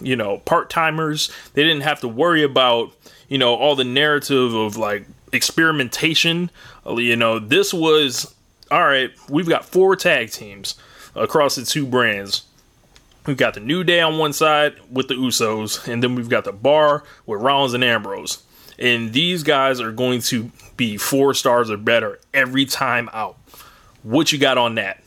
you 0.00 0.14
know, 0.14 0.38
part 0.38 0.70
timers. 0.70 1.32
They 1.54 1.64
didn't 1.64 1.82
have 1.82 2.00
to 2.02 2.08
worry 2.08 2.44
about, 2.44 2.92
you 3.28 3.38
know, 3.38 3.56
all 3.56 3.74
the 3.74 3.84
narrative 3.84 4.54
of 4.54 4.76
like 4.76 5.04
experimentation. 5.32 6.50
You 6.86 7.16
know, 7.16 7.40
this 7.40 7.74
was 7.74 8.35
all 8.70 8.84
right, 8.84 9.10
we've 9.28 9.48
got 9.48 9.64
four 9.64 9.96
tag 9.96 10.30
teams 10.30 10.74
across 11.14 11.56
the 11.56 11.64
two 11.64 11.86
brands. 11.86 12.44
We've 13.26 13.36
got 13.36 13.54
the 13.54 13.60
New 13.60 13.84
Day 13.84 14.00
on 14.00 14.18
one 14.18 14.32
side 14.32 14.76
with 14.90 15.08
the 15.08 15.14
Usos, 15.14 15.86
and 15.88 16.02
then 16.02 16.14
we've 16.14 16.28
got 16.28 16.44
the 16.44 16.52
Bar 16.52 17.04
with 17.26 17.40
Rollins 17.40 17.74
and 17.74 17.82
Ambrose. 17.84 18.42
And 18.78 19.12
these 19.12 19.42
guys 19.42 19.80
are 19.80 19.92
going 19.92 20.20
to 20.22 20.50
be 20.76 20.96
four 20.96 21.34
stars 21.34 21.70
or 21.70 21.76
better 21.76 22.20
every 22.34 22.66
time 22.66 23.08
out. 23.12 23.36
What 24.02 24.32
you 24.32 24.38
got 24.38 24.58
on 24.58 24.74
that? 24.76 25.02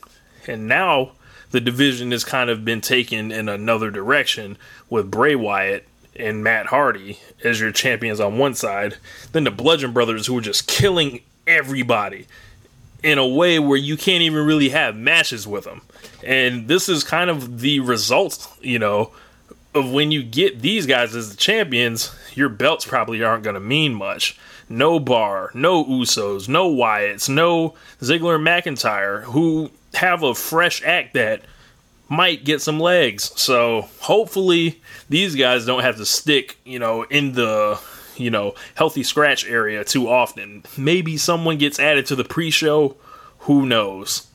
And 0.46 0.66
now 0.66 1.12
the 1.50 1.60
division 1.60 2.10
has 2.10 2.24
kind 2.24 2.50
of 2.50 2.64
been 2.64 2.80
taken 2.80 3.32
in 3.32 3.48
another 3.48 3.90
direction 3.90 4.58
with 4.88 5.10
Bray 5.10 5.34
Wyatt 5.34 5.86
and 6.16 6.44
Matt 6.44 6.66
Hardy 6.66 7.18
as 7.42 7.60
your 7.60 7.72
champions 7.72 8.20
on 8.20 8.38
one 8.38 8.54
side, 8.54 8.96
then 9.32 9.44
the 9.44 9.50
Bludgeon 9.50 9.92
Brothers 9.92 10.26
who 10.26 10.36
are 10.36 10.42
just 10.42 10.66
killing 10.66 11.20
everybody 11.46 12.26
in 13.02 13.18
a 13.18 13.26
way 13.26 13.58
where 13.58 13.78
you 13.78 13.96
can't 13.96 14.22
even 14.22 14.44
really 14.44 14.70
have 14.70 14.96
matches 14.96 15.46
with 15.46 15.64
them. 15.64 15.82
And 16.24 16.68
this 16.68 16.88
is 16.88 17.04
kind 17.04 17.30
of 17.30 17.60
the 17.60 17.80
result, 17.80 18.48
you 18.60 18.78
know, 18.78 19.12
of 19.74 19.90
when 19.90 20.10
you 20.10 20.22
get 20.22 20.60
these 20.60 20.86
guys 20.86 21.14
as 21.14 21.30
the 21.30 21.36
champions, 21.36 22.14
your 22.34 22.48
belts 22.48 22.84
probably 22.84 23.22
aren't 23.22 23.44
going 23.44 23.54
to 23.54 23.60
mean 23.60 23.94
much. 23.94 24.38
No 24.68 25.00
Bar, 25.00 25.50
no 25.54 25.84
Usos, 25.84 26.48
no 26.48 26.70
Wyatts, 26.70 27.28
no 27.28 27.74
Ziggler 28.00 28.40
McIntyre, 28.40 29.22
who 29.24 29.70
have 29.94 30.22
a 30.22 30.34
fresh 30.34 30.82
act 30.84 31.14
that 31.14 31.42
might 32.08 32.44
get 32.44 32.60
some 32.60 32.80
legs. 32.80 33.32
So 33.40 33.88
hopefully 34.00 34.80
these 35.08 35.36
guys 35.36 35.64
don't 35.64 35.82
have 35.82 35.96
to 35.96 36.06
stick, 36.06 36.58
you 36.64 36.78
know, 36.78 37.04
in 37.04 37.32
the 37.32 37.80
you 38.20 38.30
know, 38.30 38.54
healthy 38.74 39.02
scratch 39.02 39.46
area 39.46 39.84
too 39.84 40.08
often. 40.08 40.64
Maybe 40.76 41.16
someone 41.16 41.58
gets 41.58 41.78
added 41.78 42.06
to 42.06 42.16
the 42.16 42.24
pre 42.24 42.50
show, 42.50 42.96
who 43.40 43.66
knows? 43.66 44.26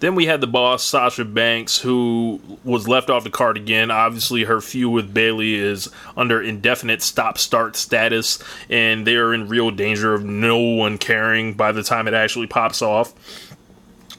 Then 0.00 0.14
we 0.14 0.24
had 0.24 0.40
the 0.40 0.46
boss, 0.46 0.82
Sasha 0.82 1.26
Banks, 1.26 1.78
who 1.78 2.40
was 2.64 2.88
left 2.88 3.10
off 3.10 3.22
the 3.22 3.30
card 3.30 3.58
again. 3.58 3.90
Obviously, 3.90 4.44
her 4.44 4.62
feud 4.62 4.92
with 4.92 5.12
Bayley 5.12 5.54
is 5.54 5.90
under 6.16 6.42
indefinite 6.42 7.02
stop 7.02 7.36
start 7.36 7.76
status, 7.76 8.42
and 8.70 9.06
they 9.06 9.16
are 9.16 9.34
in 9.34 9.48
real 9.48 9.70
danger 9.70 10.14
of 10.14 10.24
no 10.24 10.58
one 10.58 10.96
caring 10.96 11.52
by 11.52 11.72
the 11.72 11.82
time 11.82 12.08
it 12.08 12.14
actually 12.14 12.46
pops 12.46 12.80
off. 12.80 13.12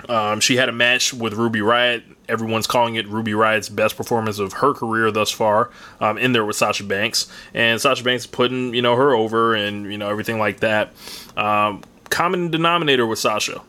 Um, 0.08 0.40
she 0.40 0.56
had 0.56 0.70
a 0.70 0.74
match 0.74 1.16
with 1.16 1.34
Ruby 1.34 1.60
Riott 1.60 2.04
everyone's 2.32 2.66
calling 2.66 2.96
it 2.96 3.08
Ruby 3.08 3.34
Riott's 3.34 3.70
best 3.70 3.98
performance 3.98 4.40
of 4.40 4.54
her 4.54 4.74
career 4.74 5.12
thus 5.12 5.30
far. 5.30 5.70
Um, 6.00 6.18
in 6.18 6.32
there 6.32 6.46
with 6.46 6.56
Sasha 6.56 6.84
Banks, 6.84 7.28
and 7.54 7.80
Sasha 7.80 8.04
Banks 8.04 8.26
putting 8.26 8.74
you 8.74 8.82
know 8.82 8.96
her 8.96 9.14
over, 9.14 9.54
and 9.54 9.92
you 9.92 9.98
know 9.98 10.10
everything 10.10 10.40
like 10.40 10.62
that. 10.62 10.94
Um, 11.36 11.84
common 12.10 12.50
denominator 12.50 13.06
with 13.06 13.20
Sasha. 13.20 13.62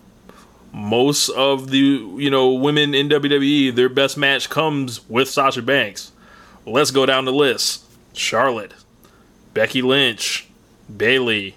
Most 0.73 1.29
of 1.31 1.71
the 1.71 1.79
you 1.79 2.31
know 2.31 2.53
women 2.53 2.95
in 2.95 3.09
WWE, 3.09 3.75
their 3.75 3.89
best 3.89 4.17
match 4.17 4.49
comes 4.49 5.07
with 5.09 5.29
Sasha 5.29 5.63
Banks. 5.63 6.13
Let's 6.65 6.91
go 6.91 7.05
down 7.05 7.25
the 7.25 7.33
list: 7.33 7.85
Charlotte, 8.15 8.73
Becky 9.53 9.83
Lynch, 9.83 10.49
Bayley, 10.95 11.57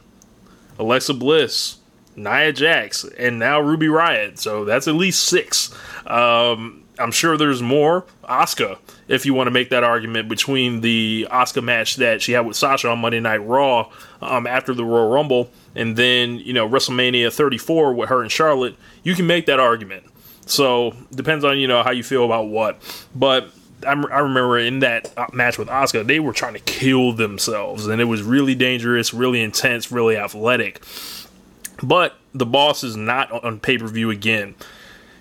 Alexa 0.79 1.13
Bliss, 1.13 1.77
Nia 2.15 2.51
Jax, 2.51 3.03
and 3.17 3.39
now 3.39 3.59
Ruby 3.59 3.87
Riott. 3.87 4.39
So 4.39 4.65
that's 4.65 4.87
at 4.87 4.95
least 4.95 5.23
six. 5.23 5.73
Um, 6.07 6.84
I'm 6.99 7.11
sure 7.11 7.37
there's 7.37 7.61
more. 7.61 8.05
Asuka, 8.23 8.77
if 9.07 9.25
you 9.25 9.33
want 9.33 9.47
to 9.47 9.51
make 9.51 9.69
that 9.69 9.83
argument 9.83 10.29
between 10.29 10.81
the 10.81 11.27
Asuka 11.31 11.63
match 11.63 11.97
that 11.97 12.21
she 12.21 12.31
had 12.31 12.45
with 12.45 12.55
Sasha 12.55 12.89
on 12.89 12.99
Monday 12.99 13.19
Night 13.19 13.37
Raw 13.45 13.91
um, 14.21 14.47
after 14.47 14.73
the 14.73 14.85
Royal 14.85 15.09
Rumble, 15.09 15.49
and 15.75 15.95
then 15.95 16.39
you 16.39 16.53
know 16.53 16.67
WrestleMania 16.67 17.33
34 17.33 17.93
with 17.93 18.09
her 18.09 18.21
and 18.21 18.31
Charlotte, 18.31 18.75
you 19.03 19.15
can 19.15 19.27
make 19.27 19.45
that 19.45 19.59
argument. 19.59 20.03
So 20.45 20.93
depends 21.13 21.43
on 21.43 21.57
you 21.57 21.67
know 21.67 21.83
how 21.83 21.91
you 21.91 22.03
feel 22.03 22.25
about 22.25 22.47
what. 22.47 22.79
But 23.15 23.49
I, 23.85 23.91
I 23.91 24.19
remember 24.19 24.57
in 24.57 24.79
that 24.79 25.11
uh, 25.17 25.27
match 25.33 25.57
with 25.57 25.67
Asuka, 25.67 26.05
they 26.05 26.19
were 26.19 26.33
trying 26.33 26.53
to 26.53 26.59
kill 26.59 27.13
themselves, 27.13 27.87
and 27.87 28.01
it 28.01 28.05
was 28.05 28.21
really 28.21 28.55
dangerous, 28.55 29.13
really 29.13 29.41
intense, 29.41 29.91
really 29.91 30.17
athletic. 30.17 30.81
But 31.83 32.15
the 32.33 32.45
boss 32.45 32.83
is 32.83 32.95
not 32.95 33.31
on 33.31 33.59
pay 33.59 33.77
per 33.77 33.87
view 33.87 34.09
again. 34.09 34.55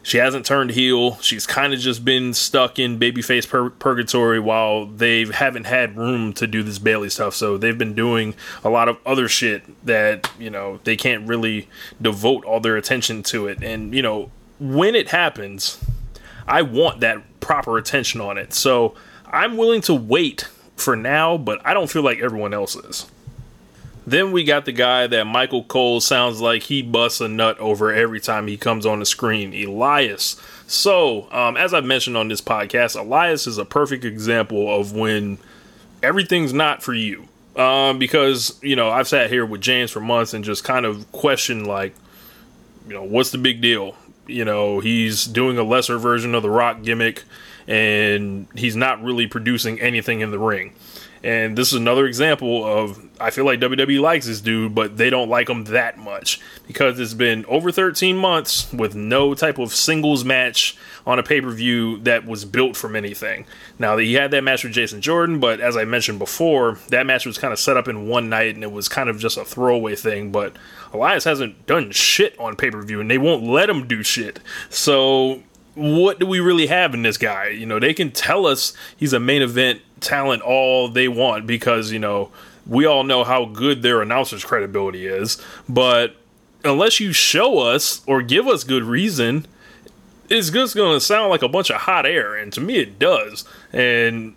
She 0.05 0.19
hasn't 0.19 0.45
turned 0.45 0.73
heel. 0.73 1.17
She's 1.23 1.47
kind 1.47 1.73
of 1.73 1.81
just 1.81 2.05
been 2.05 2.35
stuck 2.35 2.79
in 2.79 3.01
babyface 3.01 3.49
pur- 3.49 3.71
purgatory 3.71 4.39
while 4.39 4.85
they 4.85 5.25
haven't 5.25 5.65
had 5.65 5.97
room 5.97 6.35
to 6.35 6.47
do 6.47 6.63
this 6.63 6.79
Bayley 6.79 7.09
stuff. 7.09 7.35
So 7.35 7.57
they've 7.57 7.77
been 7.77 7.95
doing 7.95 8.35
a 8.63 8.69
lot 8.69 8.91
of 8.91 8.99
other 9.07 9.29
shit 9.29 9.63
that, 9.87 10.31
you 10.39 10.51
know, 10.51 10.79
they 10.85 10.95
can't 10.95 11.27
really 11.27 11.69
devote 12.01 12.45
all 12.45 12.61
their 12.61 12.77
attention 12.77 13.23
to 13.25 13.47
it. 13.49 13.63
And, 13.63 13.95
you 13.95 14.03
know, 14.03 14.31
when 14.61 14.95
it 14.95 15.09
happens, 15.09 15.83
I 16.47 16.61
want 16.61 17.01
that 17.01 17.41
proper 17.41 17.79
attention 17.79 18.21
on 18.21 18.37
it. 18.37 18.53
So 18.53 18.95
I'm 19.27 19.57
willing 19.57 19.81
to 19.83 19.95
wait 19.95 20.49
for 20.77 20.97
now, 20.97 21.39
but 21.39 21.65
I 21.67 21.73
don't 21.73 21.91
feel 21.91 22.03
like 22.03 22.19
everyone 22.19 22.53
else 22.53 22.77
is. 22.77 23.07
Then 24.07 24.33
we 24.33 24.45
got 24.45 24.65
the 24.67 24.73
guy 24.73 25.07
that 25.07 25.27
Michael 25.27 25.65
Cole 25.65 26.01
sounds 26.01 26.41
like 26.41 26.65
he 26.65 26.83
busts 26.83 27.21
a 27.21 27.29
nut 27.29 27.59
over 27.59 27.93
every 27.93 28.21
time 28.21 28.47
he 28.47 28.57
comes 28.57 28.85
on 28.85 28.99
the 28.99 29.07
screen, 29.07 29.55
Elias. 29.55 30.41
So, 30.67 31.31
um, 31.33 31.57
as 31.57 31.73
I've 31.73 31.85
mentioned 31.85 32.17
on 32.17 32.29
this 32.29 32.41
podcast, 32.41 32.99
Elias 32.99 33.47
is 33.47 33.59
a 33.59 33.65
perfect 33.65 34.05
example 34.05 34.69
of 34.79 34.93
when 34.93 35.39
everything's 36.03 36.53
not 36.53 36.83
for 36.83 36.93
you. 36.93 37.29
Um, 37.57 37.99
because, 37.99 38.59
you 38.63 38.75
know, 38.75 38.91
I've 38.91 39.07
sat 39.09 39.31
here 39.31 39.47
with 39.47 39.61
James 39.61 39.91
for 39.91 40.01
months 40.01 40.35
and 40.35 40.45
just 40.45 40.65
kind 40.65 40.85
of 40.85 41.11
questioned, 41.13 41.67
like, 41.67 41.95
you 42.87 42.95
know, 42.95 43.05
what's 43.05 43.31
the 43.31 43.39
big 43.39 43.61
deal? 43.61 43.97
You 44.27 44.45
know, 44.45 44.81
he's 44.81 45.25
doing 45.25 45.57
a 45.57 45.63
lesser 45.63 45.99
version 45.99 46.35
of 46.35 46.43
the 46.43 46.51
rock 46.51 46.83
gimmick 46.83 47.23
and 47.67 48.47
he's 48.55 48.77
not 48.77 49.03
really 49.03 49.27
producing 49.27 49.81
anything 49.81 50.21
in 50.21 50.31
the 50.31 50.39
ring. 50.39 50.75
And 51.25 51.57
this 51.57 51.69
is 51.69 51.75
another 51.75 52.05
example 52.07 52.63
of 52.63 53.03
I 53.19 53.31
feel 53.31 53.47
like 53.47 53.59
WWE 53.59 53.99
likes 53.99 54.27
this 54.27 54.43
dude, 54.43 54.75
but 54.75 54.99
they 54.99 55.09
don't 55.09 55.31
like 55.31 55.49
him 55.49 55.65
that 55.65 55.97
much 55.97 56.39
because 56.67 57.01
it's 57.01 57.15
been 57.15 57.47
over 57.47 57.73
13 57.73 58.15
months 58.15 58.71
with 58.75 58.95
no 58.95 59.35
type 59.35 59.59
of 59.59 59.75
singles 59.75 60.23
match 60.23 60.77
on 61.07 61.19
a 61.19 61.23
pay 61.23 61.41
per 61.41 61.51
view 61.51 61.99
that 62.01 62.27
was 62.27 62.45
built 62.45 62.77
from 62.77 62.95
anything. 62.95 63.47
Now, 63.79 63.97
he 63.97 64.15
had 64.15 64.33
that 64.33 64.45
match 64.45 64.65
with 64.65 64.75
Jason 64.75 65.01
Jordan, 65.01 65.41
but 65.41 65.61
as 65.61 65.79
I 65.79 65.85
mentioned 65.85 66.19
before, 66.19 66.79
that 66.89 67.07
match 67.07 67.25
was 67.25 67.39
kind 67.39 67.55
of 67.55 67.59
set 67.59 67.79
up 67.79 67.89
in 67.89 68.07
one 68.07 68.29
night 68.29 68.55
and 68.55 68.63
it 68.63 68.71
was 68.71 68.91
kind 68.91 69.09
of 69.09 69.19
just 69.19 69.39
a 69.39 69.47
throwaway 69.47 69.97
thing. 69.97 70.31
But 70.31 70.55
Elias 70.93 71.25
hasn't 71.25 71.65
done 71.65 71.91
shit 71.91 72.39
on 72.39 72.55
pay 72.55 72.71
per 72.71 72.83
view 72.83 73.01
and 73.01 73.11
they 73.11 73.19
won't 73.19 73.45
let 73.45 73.71
him 73.71 73.89
do 73.89 74.03
shit. 74.03 74.41
So, 74.69 75.43
what 75.75 76.19
do 76.19 76.27
we 76.27 76.41
really 76.41 76.67
have 76.67 76.95
in 76.95 77.03
this 77.03 77.19
guy? 77.19 77.49
You 77.49 77.67
know, 77.67 77.79
they 77.79 77.95
can 77.95 78.11
tell 78.11 78.47
us 78.47 78.73
he's 78.97 79.13
a 79.13 79.21
main 79.21 79.43
event 79.43 79.81
talent 80.01 80.43
all 80.43 80.89
they 80.89 81.09
want 81.09 81.47
because, 81.47 81.93
you 81.93 81.99
know, 81.99 82.31
we 82.67 82.87
all 82.87 83.05
know 83.05 83.25
how 83.25 83.45
good 83.45 83.83
their 83.83 84.01
announcer's 84.01 84.45
credibility 84.45 85.07
is. 85.07 85.43
But 85.69 86.17
unless 86.65 87.01
you 87.01 87.13
show 87.13 87.59
us 87.59 88.03
or 88.07 88.23
give 88.23 88.47
us 88.47 88.65
good 88.65 88.85
reason, 88.85 89.47
it's 90.31 90.51
just 90.51 90.75
going 90.75 90.97
to 90.97 91.01
sound 91.01 91.31
like 91.31 91.43
a 91.43 91.49
bunch 91.49 91.71
of 91.71 91.83
hot 91.83 92.07
air. 92.07 92.35
And 92.35 92.53
to 92.55 92.61
me, 92.61 92.79
it 92.79 92.99
does. 92.99 93.45
And, 93.73 94.35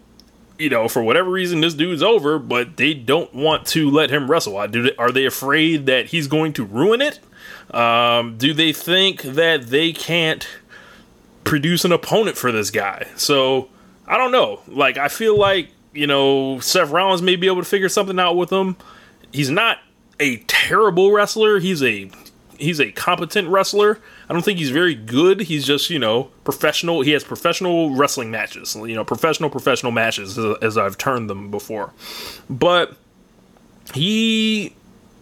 you 0.57 0.69
know, 0.69 0.87
for 0.87 1.03
whatever 1.03 1.29
reason, 1.29 1.61
this 1.61 1.73
dude's 1.73 2.03
over, 2.03 2.39
but 2.39 2.77
they 2.77 2.93
don't 2.93 3.33
want 3.33 3.65
to 3.67 3.89
let 3.89 4.09
him 4.09 4.29
wrestle. 4.29 4.57
Are 4.57 5.11
they 5.11 5.25
afraid 5.25 5.85
that 5.85 6.07
he's 6.07 6.27
going 6.27 6.53
to 6.53 6.65
ruin 6.65 7.01
it? 7.01 7.19
Um, 7.73 8.37
do 8.37 8.53
they 8.53 8.73
think 8.73 9.21
that 9.21 9.67
they 9.67 9.91
can't 9.93 10.47
produce 11.47 11.85
an 11.85 11.91
opponent 11.91 12.37
for 12.37 12.51
this 12.51 12.71
guy? 12.71 13.07
So, 13.15 13.69
I 14.07 14.17
don't 14.17 14.31
know. 14.31 14.61
Like, 14.67 14.97
I 14.97 15.07
feel 15.07 15.37
like, 15.37 15.69
you 15.93 16.07
know, 16.07 16.59
Seth 16.59 16.89
Rollins 16.91 17.21
may 17.21 17.35
be 17.35 17.47
able 17.47 17.61
to 17.61 17.67
figure 17.67 17.89
something 17.89 18.19
out 18.19 18.35
with 18.35 18.51
him. 18.51 18.77
He's 19.31 19.49
not 19.49 19.79
a 20.19 20.37
terrible 20.47 21.11
wrestler. 21.11 21.59
He's 21.59 21.83
a 21.83 22.09
he's 22.57 22.79
a 22.79 22.91
competent 22.91 23.47
wrestler. 23.49 23.99
I 24.29 24.33
don't 24.33 24.43
think 24.43 24.59
he's 24.59 24.71
very 24.71 24.95
good. 24.95 25.41
He's 25.41 25.65
just 25.65 25.89
you 25.89 25.99
know 25.99 26.25
professional. 26.43 27.01
He 27.01 27.11
has 27.11 27.23
professional 27.23 27.95
wrestling 27.95 28.31
matches. 28.31 28.75
You 28.75 28.95
know, 28.95 29.03
professional 29.03 29.49
professional 29.49 29.91
matches 29.91 30.37
as, 30.37 30.57
as 30.61 30.77
I've 30.77 30.97
turned 30.97 31.29
them 31.29 31.51
before. 31.51 31.93
But 32.49 32.95
he 33.93 34.73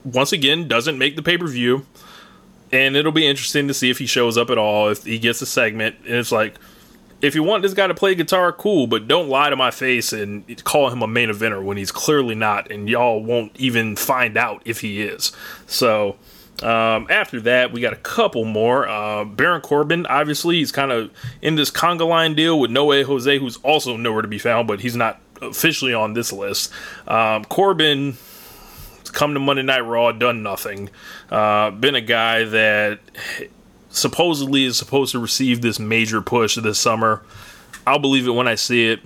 once 0.03 0.31
again 0.31 0.67
doesn't 0.67 0.97
make 0.97 1.15
the 1.15 1.23
pay 1.23 1.37
per 1.37 1.47
view, 1.47 1.85
and 2.71 2.95
it'll 2.95 3.11
be 3.11 3.27
interesting 3.27 3.67
to 3.67 3.73
see 3.73 3.89
if 3.89 3.97
he 3.99 4.05
shows 4.05 4.37
up 4.37 4.49
at 4.49 4.57
all. 4.57 4.89
If 4.89 5.03
he 5.03 5.19
gets 5.19 5.41
a 5.41 5.45
segment, 5.45 5.97
and 6.05 6.15
it's 6.15 6.31
like. 6.31 6.55
If 7.21 7.33
you 7.33 7.43
want 7.43 7.63
this 7.63 7.73
guy 7.73 7.87
to 7.87 7.95
play 7.95 8.13
guitar, 8.13 8.51
cool, 8.51 8.87
but 8.87 9.07
don't 9.07 9.29
lie 9.29 9.49
to 9.49 9.55
my 9.55 9.71
face 9.71 10.11
and 10.11 10.63
call 10.63 10.89
him 10.89 11.01
a 11.01 11.07
main 11.07 11.29
eventer 11.29 11.63
when 11.63 11.77
he's 11.77 11.91
clearly 11.91 12.35
not, 12.35 12.69
and 12.69 12.89
y'all 12.89 13.23
won't 13.23 13.55
even 13.55 13.95
find 13.95 14.37
out 14.37 14.61
if 14.65 14.81
he 14.81 15.01
is. 15.01 15.31
So, 15.65 16.17
um, 16.61 17.07
after 17.09 17.39
that, 17.41 17.71
we 17.71 17.81
got 17.81 17.93
a 17.93 17.97
couple 17.97 18.45
more. 18.45 18.87
Uh, 18.87 19.25
Baron 19.25 19.61
Corbin, 19.61 20.05
obviously, 20.05 20.57
he's 20.57 20.71
kind 20.71 20.91
of 20.91 21.09
in 21.41 21.55
this 21.55 21.71
conga 21.71 22.07
line 22.07 22.35
deal 22.35 22.59
with 22.59 22.69
No 22.69 22.85
Way 22.85 23.03
Jose, 23.03 23.39
who's 23.39 23.57
also 23.57 23.97
nowhere 23.97 24.21
to 24.21 24.27
be 24.27 24.37
found, 24.37 24.67
but 24.67 24.81
he's 24.81 24.95
not 24.95 25.19
officially 25.41 25.93
on 25.93 26.13
this 26.13 26.31
list. 26.31 26.71
Um, 27.07 27.45
Corbin 27.45 28.17
come 29.13 29.33
to 29.33 29.39
Monday 29.39 29.63
Night 29.63 29.81
Raw, 29.81 30.11
done 30.11 30.43
nothing. 30.43 30.89
Uh, 31.29 31.71
been 31.71 31.95
a 31.95 32.01
guy 32.01 32.43
that 32.43 32.99
supposedly 33.89 34.65
is 34.65 34.77
supposed 34.77 35.11
to 35.13 35.19
receive 35.19 35.61
this 35.61 35.79
major 35.79 36.21
push 36.21 36.55
this 36.55 36.79
summer. 36.79 37.23
I'll 37.87 37.99
believe 37.99 38.27
it 38.27 38.31
when 38.31 38.47
I 38.47 38.55
see 38.55 38.89
it 38.89 38.99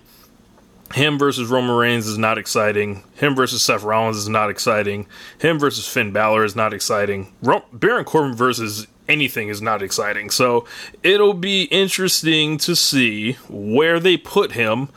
him 0.95 1.20
versus 1.20 1.50
Roman 1.50 1.76
Reigns 1.76 2.08
is 2.08 2.18
not 2.18 2.38
exciting. 2.38 3.04
Him 3.16 3.36
versus 3.36 3.62
Seth 3.62 3.84
Rollins 3.84 4.18
is 4.18 4.30
not 4.30 4.50
exciting. 4.50 5.06
Him 5.38 5.60
versus 5.60 5.88
Finn 5.88 6.12
Balor 6.12 6.43
is 6.43 6.56
not 6.56 6.74
exciting. 6.74 7.32
Ro- 7.43 7.66
Baron 7.72 8.06
Corbin 8.06 8.36
versus 8.36 8.88
anything 9.08 9.50
is 9.50 9.62
not 9.62 9.82
exciting. 9.82 10.30
So 10.30 10.66
it'll 11.04 11.34
be 11.34 11.64
interesting 11.64 12.58
to 12.60 12.76
see 12.76 13.34
where 13.50 14.00
they 14.00 14.18
put 14.18 14.54
him. 14.54 14.89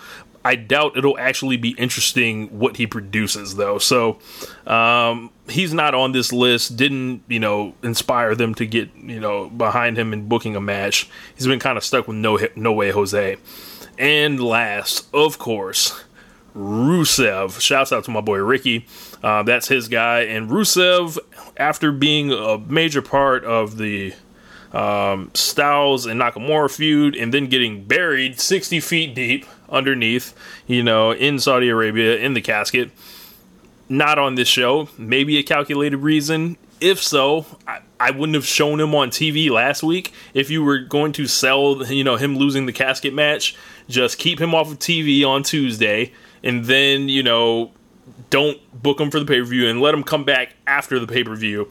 I 0.44 0.56
doubt 0.56 0.96
it'll 0.96 1.18
actually 1.18 1.56
be 1.56 1.70
interesting 1.70 2.58
what 2.58 2.76
he 2.76 2.86
produces, 2.86 3.56
though. 3.56 3.78
So 3.78 4.18
um, 4.66 5.30
he's 5.48 5.72
not 5.72 5.94
on 5.94 6.12
this 6.12 6.32
list. 6.32 6.76
Didn't 6.76 7.22
you 7.28 7.40
know 7.40 7.74
inspire 7.82 8.34
them 8.34 8.54
to 8.56 8.66
get 8.66 8.94
you 8.96 9.20
know 9.20 9.48
behind 9.50 9.96
him 9.98 10.12
in 10.12 10.28
booking 10.28 10.56
a 10.56 10.60
match. 10.60 11.08
He's 11.34 11.46
been 11.46 11.60
kind 11.60 11.78
of 11.78 11.84
stuck 11.84 12.08
with 12.08 12.16
no 12.16 12.38
no 12.56 12.72
way 12.72 12.90
Jose. 12.90 13.36
And 13.98 14.42
last, 14.42 15.06
of 15.14 15.38
course, 15.38 16.02
Rusev. 16.56 17.60
Shouts 17.60 17.92
out 17.92 18.04
to 18.04 18.10
my 18.10 18.20
boy 18.20 18.38
Ricky. 18.38 18.86
Uh, 19.22 19.42
that's 19.42 19.68
his 19.68 19.88
guy. 19.88 20.20
And 20.20 20.50
Rusev, 20.50 21.18
after 21.56 21.92
being 21.92 22.32
a 22.32 22.58
major 22.58 23.02
part 23.02 23.44
of 23.44 23.78
the 23.78 24.14
um, 24.72 25.30
Styles 25.34 26.06
and 26.06 26.20
Nakamura 26.20 26.74
feud 26.74 27.14
and 27.14 27.32
then 27.32 27.46
getting 27.46 27.84
buried 27.84 28.40
60 28.40 28.80
feet 28.80 29.14
deep 29.14 29.46
underneath, 29.72 30.34
you 30.66 30.82
know, 30.82 31.10
in 31.12 31.38
Saudi 31.38 31.68
Arabia 31.68 32.16
in 32.16 32.34
the 32.34 32.40
casket, 32.40 32.90
not 33.88 34.18
on 34.18 34.36
this 34.36 34.48
show. 34.48 34.88
Maybe 34.96 35.38
a 35.38 35.42
calculated 35.42 35.98
reason. 35.98 36.56
If 36.80 37.02
so, 37.02 37.46
I, 37.66 37.80
I 37.98 38.10
wouldn't 38.10 38.34
have 38.34 38.46
shown 38.46 38.80
him 38.80 38.94
on 38.94 39.10
TV 39.10 39.50
last 39.50 39.82
week. 39.82 40.12
If 40.34 40.50
you 40.50 40.64
were 40.64 40.78
going 40.78 41.12
to 41.12 41.26
sell, 41.26 41.84
you 41.86 42.04
know, 42.04 42.16
him 42.16 42.36
losing 42.36 42.66
the 42.66 42.72
casket 42.72 43.14
match, 43.14 43.56
just 43.88 44.18
keep 44.18 44.40
him 44.40 44.54
off 44.54 44.70
of 44.70 44.78
TV 44.78 45.24
on 45.26 45.42
Tuesday, 45.42 46.12
and 46.42 46.64
then 46.64 47.08
you 47.08 47.22
know, 47.22 47.70
don't 48.30 48.58
book 48.82 49.00
him 49.00 49.10
for 49.10 49.20
the 49.20 49.26
pay 49.26 49.40
per 49.40 49.46
view 49.46 49.68
and 49.68 49.80
let 49.80 49.94
him 49.94 50.02
come 50.02 50.24
back 50.24 50.54
after 50.66 50.98
the 50.98 51.06
pay 51.06 51.22
per 51.22 51.36
view. 51.36 51.68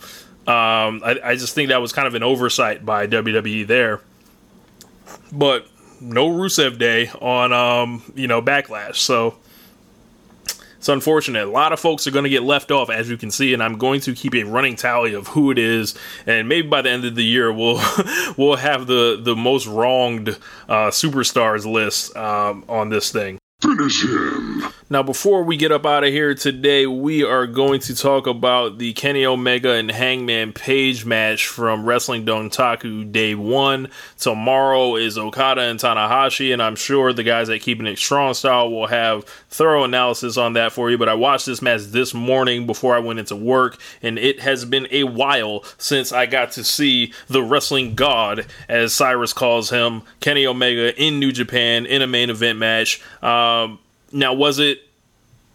Um, 0.48 1.02
I, 1.04 1.20
I 1.24 1.36
just 1.36 1.54
think 1.54 1.70
that 1.70 1.82
was 1.82 1.92
kind 1.92 2.08
of 2.08 2.16
an 2.16 2.24
oversight 2.24 2.86
by 2.86 3.08
WWE 3.08 3.68
there. 3.68 4.02
But 5.32 5.68
no 6.02 6.30
Rusev 6.30 6.78
Day 6.78 7.10
on 7.22 7.54
um, 7.54 8.04
you 8.16 8.28
know 8.28 8.42
Backlash, 8.42 8.96
so 8.96 9.38
it's 10.78 10.90
unfortunate. 10.90 11.48
A 11.48 11.52
lot 11.52 11.74
of 11.74 11.80
folks 11.80 12.08
are 12.08 12.12
going 12.12 12.24
to 12.24 12.30
get 12.30 12.42
left 12.42 12.72
off, 12.72 12.90
as 12.90 13.08
you 13.08 13.16
can 13.16 13.30
see, 13.30 13.54
and 13.54 13.62
I'm 13.62 13.78
going 13.78 14.02
to 14.02 14.16
keep 14.16 14.34
a 14.34 14.44
running 14.44 14.76
tally 14.76 15.14
of 15.14 15.28
who 15.28 15.52
it 15.52 15.60
is, 15.60 15.94
and 16.26 16.50
maybe 16.50 16.68
by 16.68 16.82
the 16.82 16.90
end 16.90 17.06
of 17.06 17.14
the 17.14 17.24
year, 17.24 17.54
we'll 17.54 17.80
we'll 18.38 18.56
have 18.56 18.88
the 18.88 19.20
the 19.22 19.36
most 19.36 19.68
wronged 19.68 20.30
uh, 20.68 20.90
superstars 20.90 21.72
list 21.72 22.18
um, 22.18 22.66
on 22.68 22.90
this 22.90 23.12
thing. 23.12 23.38
Finish 23.62 24.06
him. 24.06 24.64
Now, 24.90 25.04
before 25.04 25.44
we 25.44 25.56
get 25.56 25.72
up 25.72 25.86
out 25.86 26.04
of 26.04 26.10
here 26.10 26.36
today, 26.36 26.86
we 26.86 27.24
are 27.24 27.48
going 27.48 27.80
to 27.82 27.96
talk 27.96 28.28
about 28.28 28.78
the 28.78 28.92
Kenny 28.92 29.26
Omega 29.26 29.72
and 29.72 29.90
Hangman 29.90 30.52
Page 30.52 31.06
match 31.06 31.48
from 31.48 31.86
Wrestling 31.86 32.26
Dontaku 32.26 33.10
Day 33.10 33.34
1. 33.34 33.88
Tomorrow 34.20 34.98
is 34.98 35.18
Okada 35.18 35.62
and 35.62 35.80
Tanahashi, 35.80 36.52
and 36.52 36.62
I'm 36.62 36.76
sure 36.76 37.14
the 37.14 37.24
guys 37.24 37.50
at 37.50 37.62
Keeping 37.62 37.88
It 37.88 38.00
Strong 38.00 38.34
Style 38.34 38.70
will 38.70 38.88
have 38.88 39.24
thorough 39.50 39.86
analysis 39.86 40.36
on 40.36 40.54
that 40.54 40.74
for 40.74 40.92
you. 40.92 40.98
But 40.98 41.08
I 41.08 41.14
watched 41.14 41.46
this 41.46 41.62
match 41.62 41.84
this 41.84 42.14
morning 42.14 42.66
before 42.66 42.94
I 42.94 43.00
went 43.00 43.20
into 43.20 43.36
work, 43.36 43.80
and 44.02 44.20
it 44.20 44.42
has 44.42 44.66
been 44.66 44.88
a 44.92 45.06
while 45.06 45.64
since 45.78 46.12
I 46.12 46.26
got 46.26 46.52
to 46.54 46.66
see 46.66 47.14
the 47.30 47.44
wrestling 47.44 47.96
god, 47.96 48.46
as 48.68 48.94
Cyrus 48.94 49.32
calls 49.32 49.70
him, 49.70 50.02
Kenny 50.20 50.46
Omega 50.46 51.00
in 51.02 51.20
New 51.20 51.32
Japan 51.32 51.86
in 51.86 52.02
a 52.02 52.08
main 52.08 52.30
event 52.30 52.60
match. 52.60 53.02
Uh, 53.22 53.51
Um, 53.52 53.80
now, 54.12 54.34
was 54.34 54.60
it 54.60 54.80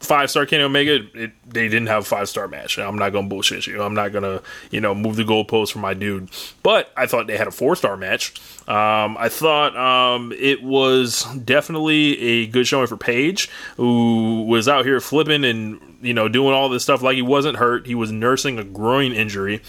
five 0.00 0.30
star 0.30 0.46
Kenny 0.46 0.62
Omega? 0.62 1.06
It, 1.14 1.32
they 1.46 1.68
didn't 1.68 1.88
have 1.88 2.02
a 2.02 2.06
five 2.06 2.28
star 2.28 2.48
match. 2.48 2.78
I'm 2.78 2.96
not 2.96 3.10
gonna 3.10 3.28
bullshit 3.28 3.66
you. 3.66 3.82
I'm 3.82 3.94
not 3.94 4.12
gonna 4.12 4.42
you 4.70 4.80
know 4.80 4.94
move 4.94 5.16
the 5.16 5.24
goalpost 5.24 5.72
for 5.72 5.78
my 5.78 5.94
dude. 5.94 6.30
But 6.62 6.90
I 6.96 7.06
thought 7.06 7.26
they 7.26 7.36
had 7.36 7.48
a 7.48 7.52
four 7.52 7.76
star 7.76 7.96
match. 7.96 8.34
Um, 8.68 9.16
I 9.18 9.28
thought 9.28 9.76
um, 9.76 10.32
it 10.32 10.62
was 10.62 11.24
definitely 11.44 12.20
a 12.20 12.46
good 12.46 12.66
showing 12.66 12.86
for 12.86 12.96
Page, 12.96 13.48
who 13.76 14.42
was 14.42 14.68
out 14.68 14.84
here 14.84 15.00
flipping 15.00 15.44
and 15.44 15.80
you 16.06 16.14
know 16.14 16.28
doing 16.28 16.54
all 16.54 16.68
this 16.68 16.82
stuff 16.82 17.02
like 17.02 17.16
he 17.16 17.22
wasn't 17.22 17.58
hurt. 17.58 17.86
He 17.86 17.94
was 17.94 18.12
nursing 18.12 18.58
a 18.58 18.64
groin 18.64 19.12
injury. 19.12 19.62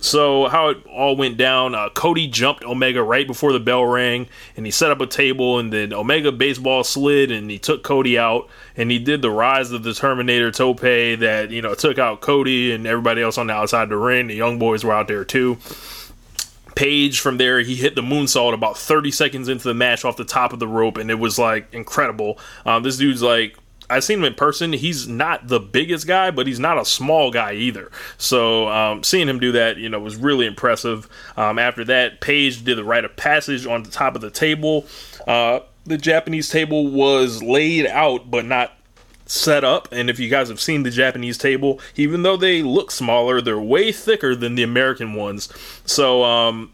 So 0.00 0.48
how 0.48 0.68
it 0.68 0.86
all 0.86 1.16
went 1.16 1.38
down, 1.38 1.74
uh, 1.74 1.88
Cody 1.88 2.26
jumped 2.26 2.62
Omega 2.62 3.02
right 3.02 3.26
before 3.26 3.54
the 3.54 3.60
bell 3.60 3.86
rang, 3.86 4.28
and 4.54 4.66
he 4.66 4.70
set 4.70 4.90
up 4.90 5.00
a 5.00 5.06
table, 5.06 5.58
and 5.58 5.72
then 5.72 5.94
Omega 5.94 6.30
baseball 6.30 6.84
slid, 6.84 7.30
and 7.30 7.50
he 7.50 7.58
took 7.58 7.82
Cody 7.82 8.18
out, 8.18 8.48
and 8.76 8.90
he 8.90 8.98
did 8.98 9.22
the 9.22 9.30
rise 9.30 9.72
of 9.72 9.82
the 9.82 9.94
Terminator 9.94 10.50
tope 10.50 10.80
that 10.80 11.48
you 11.50 11.62
know 11.62 11.74
took 11.74 11.98
out 11.98 12.20
Cody 12.20 12.72
and 12.72 12.86
everybody 12.86 13.22
else 13.22 13.38
on 13.38 13.46
the 13.46 13.54
outside 13.54 13.88
the 13.88 13.96
ring. 13.96 14.26
The 14.26 14.34
young 14.34 14.58
boys 14.58 14.84
were 14.84 14.92
out 14.92 15.08
there 15.08 15.24
too. 15.24 15.56
Page 16.74 17.20
from 17.20 17.38
there, 17.38 17.60
he 17.60 17.76
hit 17.76 17.94
the 17.94 18.02
moonsault 18.02 18.52
about 18.52 18.76
30 18.76 19.12
seconds 19.12 19.48
into 19.48 19.68
the 19.68 19.74
match 19.74 20.04
off 20.04 20.16
the 20.16 20.24
top 20.24 20.52
of 20.52 20.58
the 20.58 20.66
rope, 20.66 20.98
and 20.98 21.10
it 21.10 21.18
was 21.18 21.38
like 21.38 21.72
incredible. 21.72 22.38
Um, 22.66 22.82
this 22.82 22.96
dude's 22.96 23.22
like 23.22 23.56
I've 23.90 24.04
seen 24.04 24.18
him 24.18 24.24
in 24.24 24.34
person. 24.34 24.72
He's 24.72 25.06
not 25.06 25.48
the 25.48 25.60
biggest 25.60 26.06
guy, 26.06 26.30
but 26.30 26.46
he's 26.46 26.60
not 26.60 26.78
a 26.78 26.84
small 26.84 27.30
guy 27.30 27.52
either. 27.52 27.90
So 28.18 28.68
um, 28.68 29.02
seeing 29.02 29.28
him 29.28 29.38
do 29.38 29.52
that, 29.52 29.76
you 29.76 29.88
know, 29.88 30.00
was 30.00 30.16
really 30.16 30.46
impressive. 30.46 31.08
Um, 31.36 31.58
after 31.58 31.84
that, 31.84 32.20
Page 32.20 32.64
did 32.64 32.78
the 32.78 32.84
rite 32.84 33.04
of 33.04 33.16
passage 33.16 33.66
on 33.66 33.82
the 33.82 33.90
top 33.90 34.14
of 34.14 34.20
the 34.20 34.30
table. 34.30 34.86
Uh, 35.26 35.60
the 35.84 35.98
Japanese 35.98 36.48
table 36.48 36.88
was 36.88 37.42
laid 37.42 37.86
out, 37.86 38.30
but 38.30 38.44
not 38.44 38.72
set 39.26 39.64
up 39.64 39.88
and 39.90 40.10
if 40.10 40.18
you 40.18 40.28
guys 40.28 40.48
have 40.50 40.60
seen 40.60 40.82
the 40.82 40.90
Japanese 40.90 41.38
table 41.38 41.80
even 41.96 42.22
though 42.22 42.36
they 42.36 42.62
look 42.62 42.90
smaller 42.90 43.40
they're 43.40 43.58
way 43.58 43.90
thicker 43.90 44.36
than 44.36 44.54
the 44.54 44.62
American 44.62 45.14
ones 45.14 45.48
so 45.86 46.22
um 46.22 46.70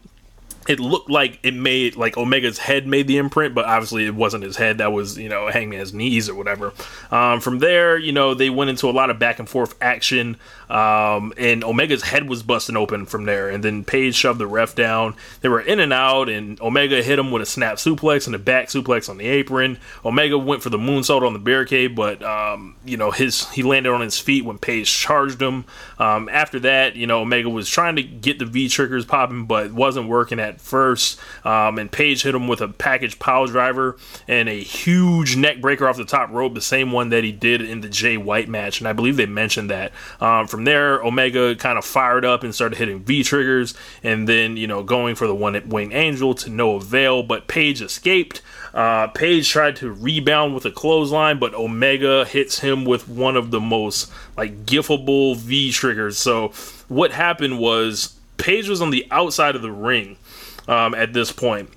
it 0.67 0.79
looked 0.79 1.09
like 1.09 1.39
it 1.43 1.53
made 1.53 1.95
like 1.95 2.17
Omega's 2.17 2.57
head 2.57 2.85
made 2.87 3.07
the 3.07 3.17
imprint, 3.17 3.55
but 3.55 3.65
obviously 3.65 4.05
it 4.05 4.15
wasn't 4.15 4.43
his 4.43 4.57
head. 4.57 4.77
That 4.77 4.91
was 4.91 5.17
you 5.17 5.29
know 5.29 5.47
Hangman's 5.47 5.93
knees 5.93 6.29
or 6.29 6.35
whatever. 6.35 6.73
Um, 7.09 7.39
from 7.39 7.59
there, 7.59 7.97
you 7.97 8.11
know 8.11 8.33
they 8.33 8.49
went 8.49 8.69
into 8.69 8.89
a 8.89 8.91
lot 8.91 9.09
of 9.09 9.19
back 9.19 9.39
and 9.39 9.49
forth 9.49 9.75
action. 9.81 10.37
Um, 10.71 11.33
and 11.35 11.65
Omega's 11.65 12.01
head 12.01 12.29
was 12.29 12.43
busting 12.43 12.77
open 12.77 13.05
from 13.05 13.25
there. 13.25 13.49
And 13.49 13.61
then 13.61 13.83
Page 13.83 14.15
shoved 14.15 14.39
the 14.39 14.47
ref 14.47 14.73
down. 14.73 15.15
They 15.41 15.49
were 15.49 15.59
in 15.59 15.81
and 15.81 15.91
out, 15.91 16.29
and 16.29 16.59
Omega 16.61 17.03
hit 17.03 17.19
him 17.19 17.29
with 17.29 17.41
a 17.41 17.45
snap 17.45 17.75
suplex 17.75 18.25
and 18.25 18.33
a 18.33 18.39
back 18.39 18.67
suplex 18.67 19.09
on 19.09 19.17
the 19.17 19.25
apron. 19.25 19.77
Omega 20.05 20.37
went 20.37 20.63
for 20.63 20.69
the 20.69 20.77
moonsault 20.77 21.27
on 21.27 21.33
the 21.33 21.39
barricade, 21.39 21.93
but 21.93 22.23
um, 22.23 22.77
you 22.85 22.95
know 22.95 23.11
his 23.11 23.49
he 23.49 23.63
landed 23.63 23.91
on 23.91 23.99
his 23.99 24.17
feet 24.17 24.45
when 24.45 24.57
Page 24.57 24.89
charged 24.89 25.41
him. 25.41 25.65
Um, 25.99 26.29
after 26.29 26.59
that, 26.61 26.95
you 26.95 27.05
know 27.05 27.21
Omega 27.21 27.49
was 27.49 27.67
trying 27.67 27.97
to 27.97 28.03
get 28.03 28.39
the 28.39 28.45
V 28.45 28.69
triggers 28.69 29.05
popping, 29.05 29.45
but 29.45 29.73
wasn't 29.73 30.07
working 30.07 30.39
at 30.39 30.50
first. 30.59 31.19
Um, 31.45 31.77
and 31.77 31.91
Page 31.91 32.23
hit 32.23 32.35
him 32.35 32.47
with 32.47 32.61
a 32.61 32.67
package 32.67 33.19
pile 33.19 33.45
driver 33.45 33.97
and 34.27 34.49
a 34.49 34.59
huge 34.59 35.35
neck 35.35 35.61
breaker 35.61 35.87
off 35.87 35.97
the 35.97 36.05
top 36.05 36.31
rope, 36.31 36.53
the 36.53 36.61
same 36.61 36.91
one 36.91 37.09
that 37.09 37.23
he 37.23 37.31
did 37.31 37.61
in 37.61 37.81
the 37.81 37.89
Jay 37.89 38.17
White 38.17 38.49
match. 38.49 38.79
And 38.79 38.87
I 38.87 38.93
believe 38.93 39.17
they 39.17 39.25
mentioned 39.25 39.69
that. 39.69 39.91
Um, 40.19 40.47
from 40.47 40.63
there, 40.63 41.01
Omega 41.01 41.55
kind 41.55 41.77
of 41.77 41.85
fired 41.85 42.25
up 42.25 42.43
and 42.43 42.53
started 42.53 42.77
hitting 42.77 42.99
V 42.99 43.23
triggers, 43.23 43.73
and 44.03 44.27
then 44.27 44.57
you 44.57 44.67
know 44.67 44.83
going 44.83 45.15
for 45.15 45.27
the 45.27 45.35
one 45.35 45.61
winged 45.69 45.93
angel 45.93 46.33
to 46.35 46.49
no 46.49 46.75
avail. 46.75 47.23
But 47.23 47.47
Page 47.47 47.81
escaped. 47.81 48.41
Uh, 48.73 49.07
Page 49.07 49.49
tried 49.49 49.75
to 49.77 49.91
rebound 49.91 50.55
with 50.55 50.65
a 50.65 50.71
clothesline, 50.71 51.39
but 51.39 51.53
Omega 51.53 52.25
hits 52.25 52.59
him 52.59 52.85
with 52.85 53.07
one 53.07 53.35
of 53.35 53.51
the 53.51 53.59
most 53.59 54.11
like 54.37 54.65
gifable 54.65 55.35
V 55.35 55.71
triggers. 55.71 56.17
So 56.17 56.49
what 56.87 57.11
happened 57.11 57.59
was 57.59 58.15
Page 58.37 58.69
was 58.69 58.81
on 58.81 58.89
the 58.89 59.05
outside 59.11 59.55
of 59.55 59.61
the 59.61 59.71
ring 59.71 60.17
um, 60.67 60.93
at 60.93 61.13
this 61.13 61.31
point. 61.31 61.69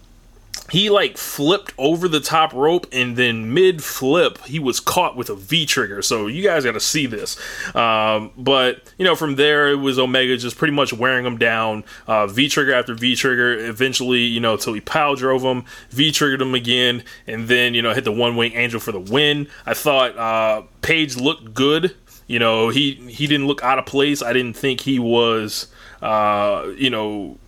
He 0.71 0.89
like 0.89 1.19
flipped 1.19 1.75
over 1.77 2.09
the 2.09 2.21
top 2.21 2.55
rope 2.55 2.87
and 2.91 3.17
then 3.17 3.53
mid 3.53 3.85
flip 3.85 4.43
he 4.47 4.59
was 4.59 4.81
caught 4.81 5.15
with 5.15 5.29
a 5.29 5.35
v 5.35 5.67
trigger 5.67 6.01
so 6.01 6.27
you 6.27 6.43
guys 6.43 6.65
got 6.65 6.73
to 6.73 6.81
see 6.81 7.05
this. 7.05 7.39
Um, 7.77 8.31
but 8.37 8.91
you 8.97 9.05
know 9.05 9.15
from 9.15 9.37
there 9.37 9.69
it 9.69 9.77
was 9.77 9.99
omega 9.99 10.39
just 10.39 10.57
pretty 10.57 10.73
much 10.73 10.95
wearing 10.95 11.27
him 11.27 11.37
down 11.37 11.85
uh, 12.07 12.27
v 12.27 12.49
trigger 12.49 12.73
after 12.73 12.95
v 12.95 13.15
trigger 13.15 13.59
eventually 13.59 14.23
you 14.23 14.41
know 14.41 14.55
until 14.55 14.73
he 14.73 14.81
pile 14.81 15.15
drove 15.15 15.43
him 15.43 15.65
v 15.91 16.11
triggered 16.11 16.41
him 16.41 16.55
again 16.55 17.05
and 17.27 17.47
then 17.47 17.75
you 17.75 17.83
know 17.83 17.93
hit 17.93 18.05
the 18.05 18.13
one 18.13 18.35
wing 18.35 18.55
angel 18.55 18.81
for 18.81 18.93
the 18.93 19.01
win. 19.01 19.47
I 19.67 19.75
thought 19.75 20.17
uh, 20.17 20.63
page 20.81 21.17
looked 21.17 21.53
good. 21.53 21.95
You 22.27 22.39
know 22.39 22.71
he 22.71 22.95
he 23.11 23.27
didn't 23.27 23.49
look 23.49 23.63
out 23.63 23.79
of 23.79 23.85
place. 23.85 24.23
I 24.23 24.33
didn't 24.33 24.57
think 24.57 24.81
he 24.81 24.99
was 24.99 25.69
uh, 26.01 26.73
you 26.79 26.89
know 26.89 27.39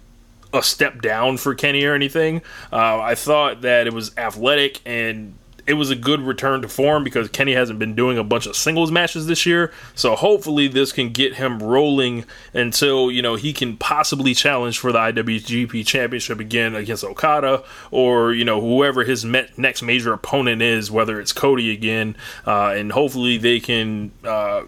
a 0.57 0.63
step 0.63 1.01
down 1.01 1.37
for 1.37 1.55
Kenny 1.55 1.85
or 1.85 1.95
anything. 1.95 2.43
Uh, 2.73 3.01
I 3.01 3.15
thought 3.15 3.63
that 3.63 3.87
it 3.87 3.93
was 3.93 4.17
athletic 4.17 4.81
and 4.85 5.37
it 5.67 5.75
was 5.75 5.91
a 5.91 5.97
good 5.97 6.21
return 6.21 6.63
to 6.63 6.69
form 6.69 7.03
because 7.03 7.29
Kenny 7.29 7.53
hasn't 7.53 7.79
been 7.79 7.95
doing 7.97 8.19
a 8.19 8.25
bunch 8.25 8.47
of 8.47 8.55
singles 8.55 8.93
matches 8.93 9.27
this 9.27 9.45
year. 9.45 9.73
So 9.97 10.15
hopefully 10.15 10.69
this 10.69 10.93
can 10.93 11.11
get 11.11 11.35
him 11.35 11.61
rolling 11.61 12.25
until, 12.55 13.11
you 13.11 13.21
know, 13.21 13.35
he 13.35 13.53
can 13.53 13.77
possibly 13.77 14.33
challenge 14.33 14.79
for 14.79 14.93
the 14.93 14.99
IWGP 14.99 15.85
championship 15.85 16.39
again 16.39 16.77
against 16.77 17.03
Okada 17.03 17.65
or, 17.91 18.33
you 18.33 18.45
know, 18.45 18.61
whoever 18.61 19.03
his 19.03 19.25
next 19.25 19.83
major 19.83 20.13
opponent 20.13 20.63
is, 20.63 20.91
whether 20.91 21.21
it's 21.21 21.33
Cody 21.33 21.73
again. 21.73 22.17
Uh, 22.47 22.69
and 22.69 22.93
hopefully 22.93 23.37
they 23.37 23.59
can, 23.59 24.13
uh, 24.25 24.63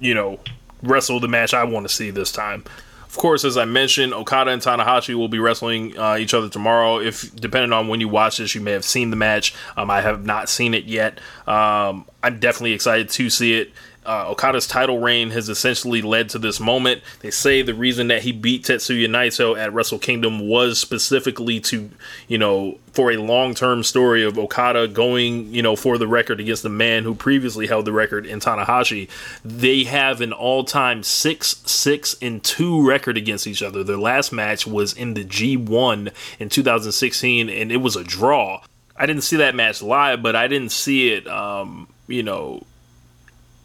you 0.00 0.14
know, 0.14 0.38
wrestle 0.82 1.18
the 1.18 1.28
match 1.28 1.54
I 1.54 1.64
want 1.64 1.88
to 1.88 1.94
see 1.94 2.10
this 2.10 2.30
time. 2.30 2.64
Of 3.12 3.18
course, 3.18 3.44
as 3.44 3.58
I 3.58 3.66
mentioned, 3.66 4.14
Okada 4.14 4.52
and 4.52 4.62
Tanahashi 4.62 5.14
will 5.14 5.28
be 5.28 5.38
wrestling 5.38 5.98
uh, 5.98 6.16
each 6.16 6.32
other 6.32 6.48
tomorrow. 6.48 6.98
If 6.98 7.36
depending 7.36 7.70
on 7.70 7.88
when 7.88 8.00
you 8.00 8.08
watch 8.08 8.38
this, 8.38 8.54
you 8.54 8.62
may 8.62 8.72
have 8.72 8.86
seen 8.86 9.10
the 9.10 9.16
match. 9.16 9.54
Um, 9.76 9.90
I 9.90 10.00
have 10.00 10.24
not 10.24 10.48
seen 10.48 10.72
it 10.72 10.86
yet. 10.86 11.20
Um, 11.46 12.06
I'm 12.22 12.40
definitely 12.40 12.72
excited 12.72 13.10
to 13.10 13.28
see 13.28 13.60
it 13.60 13.72
uh, 14.04 14.28
Okada's 14.30 14.66
title 14.66 14.98
reign 14.98 15.30
has 15.30 15.48
essentially 15.48 16.02
led 16.02 16.28
to 16.30 16.38
this 16.38 16.58
moment. 16.58 17.02
They 17.20 17.30
say 17.30 17.62
the 17.62 17.74
reason 17.74 18.08
that 18.08 18.22
he 18.22 18.32
beat 18.32 18.64
Tetsuya 18.64 19.06
Naito 19.08 19.56
at 19.56 19.72
Wrestle 19.72 19.98
Kingdom 19.98 20.48
was 20.48 20.80
specifically 20.80 21.60
to, 21.60 21.90
you 22.26 22.38
know, 22.38 22.78
for 22.92 23.12
a 23.12 23.16
long 23.16 23.54
term 23.54 23.84
story 23.84 24.24
of 24.24 24.38
Okada 24.38 24.88
going, 24.88 25.54
you 25.54 25.62
know, 25.62 25.76
for 25.76 25.98
the 25.98 26.08
record 26.08 26.40
against 26.40 26.64
the 26.64 26.68
man 26.68 27.04
who 27.04 27.14
previously 27.14 27.68
held 27.68 27.84
the 27.84 27.92
record 27.92 28.26
in 28.26 28.40
Tanahashi. 28.40 29.08
They 29.44 29.84
have 29.84 30.20
an 30.20 30.32
all 30.32 30.64
time 30.64 31.04
6 31.04 31.62
6 31.64 32.16
and 32.20 32.42
2 32.42 32.86
record 32.86 33.16
against 33.16 33.46
each 33.46 33.62
other. 33.62 33.84
Their 33.84 33.96
last 33.96 34.32
match 34.32 34.66
was 34.66 34.92
in 34.92 35.14
the 35.14 35.24
G1 35.24 36.12
in 36.40 36.48
2016, 36.48 37.48
and 37.48 37.70
it 37.70 37.76
was 37.76 37.94
a 37.94 38.02
draw. 38.02 38.62
I 38.96 39.06
didn't 39.06 39.22
see 39.22 39.36
that 39.36 39.54
match 39.54 39.80
live, 39.80 40.22
but 40.22 40.36
I 40.36 40.48
didn't 40.48 40.70
see 40.70 41.12
it, 41.12 41.26
um, 41.26 41.88
you 42.08 42.22
know, 42.22 42.62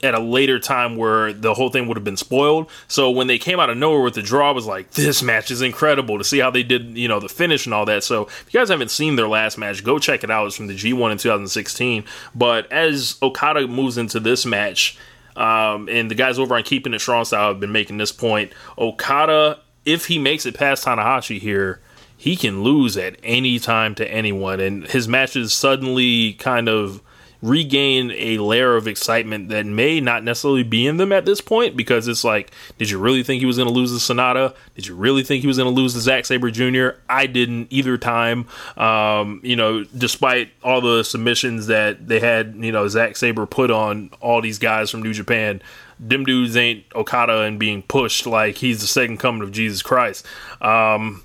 at 0.03 0.13
a 0.13 0.19
later 0.19 0.59
time 0.59 0.95
where 0.95 1.33
the 1.33 1.53
whole 1.53 1.69
thing 1.69 1.87
would 1.87 1.97
have 1.97 2.03
been 2.03 2.17
spoiled. 2.17 2.69
So 2.87 3.09
when 3.09 3.27
they 3.27 3.39
came 3.39 3.59
out 3.59 3.69
of 3.69 3.77
nowhere 3.77 4.01
with 4.01 4.13
the 4.13 4.21
draw, 4.21 4.49
I 4.49 4.53
was 4.53 4.65
like, 4.65 4.91
this 4.91 5.23
match 5.23 5.49
is 5.49 5.61
incredible 5.61 6.17
to 6.17 6.23
see 6.23 6.39
how 6.39 6.51
they 6.51 6.63
did, 6.63 6.97
you 6.97 7.07
know, 7.07 7.19
the 7.19 7.29
finish 7.29 7.65
and 7.65 7.73
all 7.73 7.85
that. 7.85 8.03
So 8.03 8.23
if 8.23 8.45
you 8.51 8.59
guys 8.59 8.69
haven't 8.69 8.91
seen 8.91 9.15
their 9.15 9.27
last 9.27 9.57
match, 9.57 9.83
go 9.83 9.97
check 9.97 10.23
it 10.23 10.29
out. 10.29 10.45
It's 10.47 10.55
from 10.55 10.67
the 10.67 10.75
G1 10.75 11.11
in 11.11 11.17
2016. 11.17 12.03
But 12.35 12.71
as 12.71 13.17
Okada 13.23 13.67
moves 13.67 13.97
into 13.97 14.19
this 14.19 14.45
match, 14.45 14.97
um, 15.35 15.87
and 15.89 16.09
the 16.09 16.15
guys 16.15 16.39
over 16.39 16.55
on 16.55 16.63
Keeping 16.63 16.93
It 16.93 16.99
Strong 16.99 17.25
Style 17.25 17.49
have 17.49 17.59
been 17.59 17.71
making 17.71 17.97
this 17.97 18.11
point, 18.11 18.53
Okada, 18.77 19.59
if 19.85 20.07
he 20.07 20.19
makes 20.19 20.45
it 20.45 20.55
past 20.55 20.85
Tanahashi 20.85 21.39
here, 21.39 21.79
he 22.17 22.35
can 22.35 22.63
lose 22.63 22.97
at 22.97 23.17
any 23.23 23.59
time 23.59 23.93
to 23.95 24.11
anyone. 24.11 24.59
And 24.59 24.85
his 24.87 25.07
matches 25.07 25.53
suddenly 25.53 26.33
kind 26.33 26.67
of 26.67 27.01
regain 27.41 28.11
a 28.11 28.37
layer 28.39 28.75
of 28.75 28.87
excitement 28.87 29.49
that 29.49 29.65
may 29.65 29.99
not 29.99 30.23
necessarily 30.23 30.63
be 30.63 30.87
in 30.87 30.97
them 30.97 31.11
at 31.11 31.25
this 31.25 31.39
point 31.41 31.77
because 31.77 32.07
it's 32.07 32.23
like, 32.23 32.51
did 32.77 32.89
you 32.89 32.97
really 32.97 33.23
think 33.23 33.39
he 33.39 33.45
was 33.45 33.57
going 33.57 33.67
to 33.67 33.73
lose 33.73 33.91
the 33.91 34.13
Naito? 34.13 34.55
Did 34.75 34.87
you 34.87 34.95
really 34.95 35.23
think 35.23 35.41
he 35.41 35.47
was 35.47 35.57
going 35.57 35.73
to 35.73 35.81
lose 35.81 35.93
the 35.93 35.99
Zack 35.99 36.25
Sabre 36.25 36.49
Jr.? 36.49 36.99
I 37.07 37.27
didn't 37.27 37.67
either 37.69 37.97
time. 37.97 38.47
Um, 38.75 39.39
you 39.43 39.55
know, 39.55 39.83
despite 39.83 40.51
all 40.63 40.81
the 40.81 41.03
submissions 41.03 41.67
that 41.67 42.07
they 42.07 42.19
had, 42.19 42.55
you 42.57 42.71
know, 42.71 42.87
Zack 42.87 43.17
Sabre 43.17 43.45
put 43.45 43.69
on 43.69 44.09
all 44.19 44.41
these 44.41 44.59
guys 44.59 44.89
from 44.89 45.03
New 45.03 45.13
Japan. 45.13 45.61
Them 45.99 46.25
dudes 46.25 46.55
ain't 46.55 46.85
Okada 46.93 47.41
and 47.41 47.59
being 47.59 47.81
pushed 47.81 48.27
like 48.27 48.57
he's 48.57 48.81
the 48.81 48.87
second 48.87 49.17
coming 49.17 49.41
of 49.41 49.51
Jesus 49.51 49.81
Christ. 49.81 50.25
Um, 50.61 51.23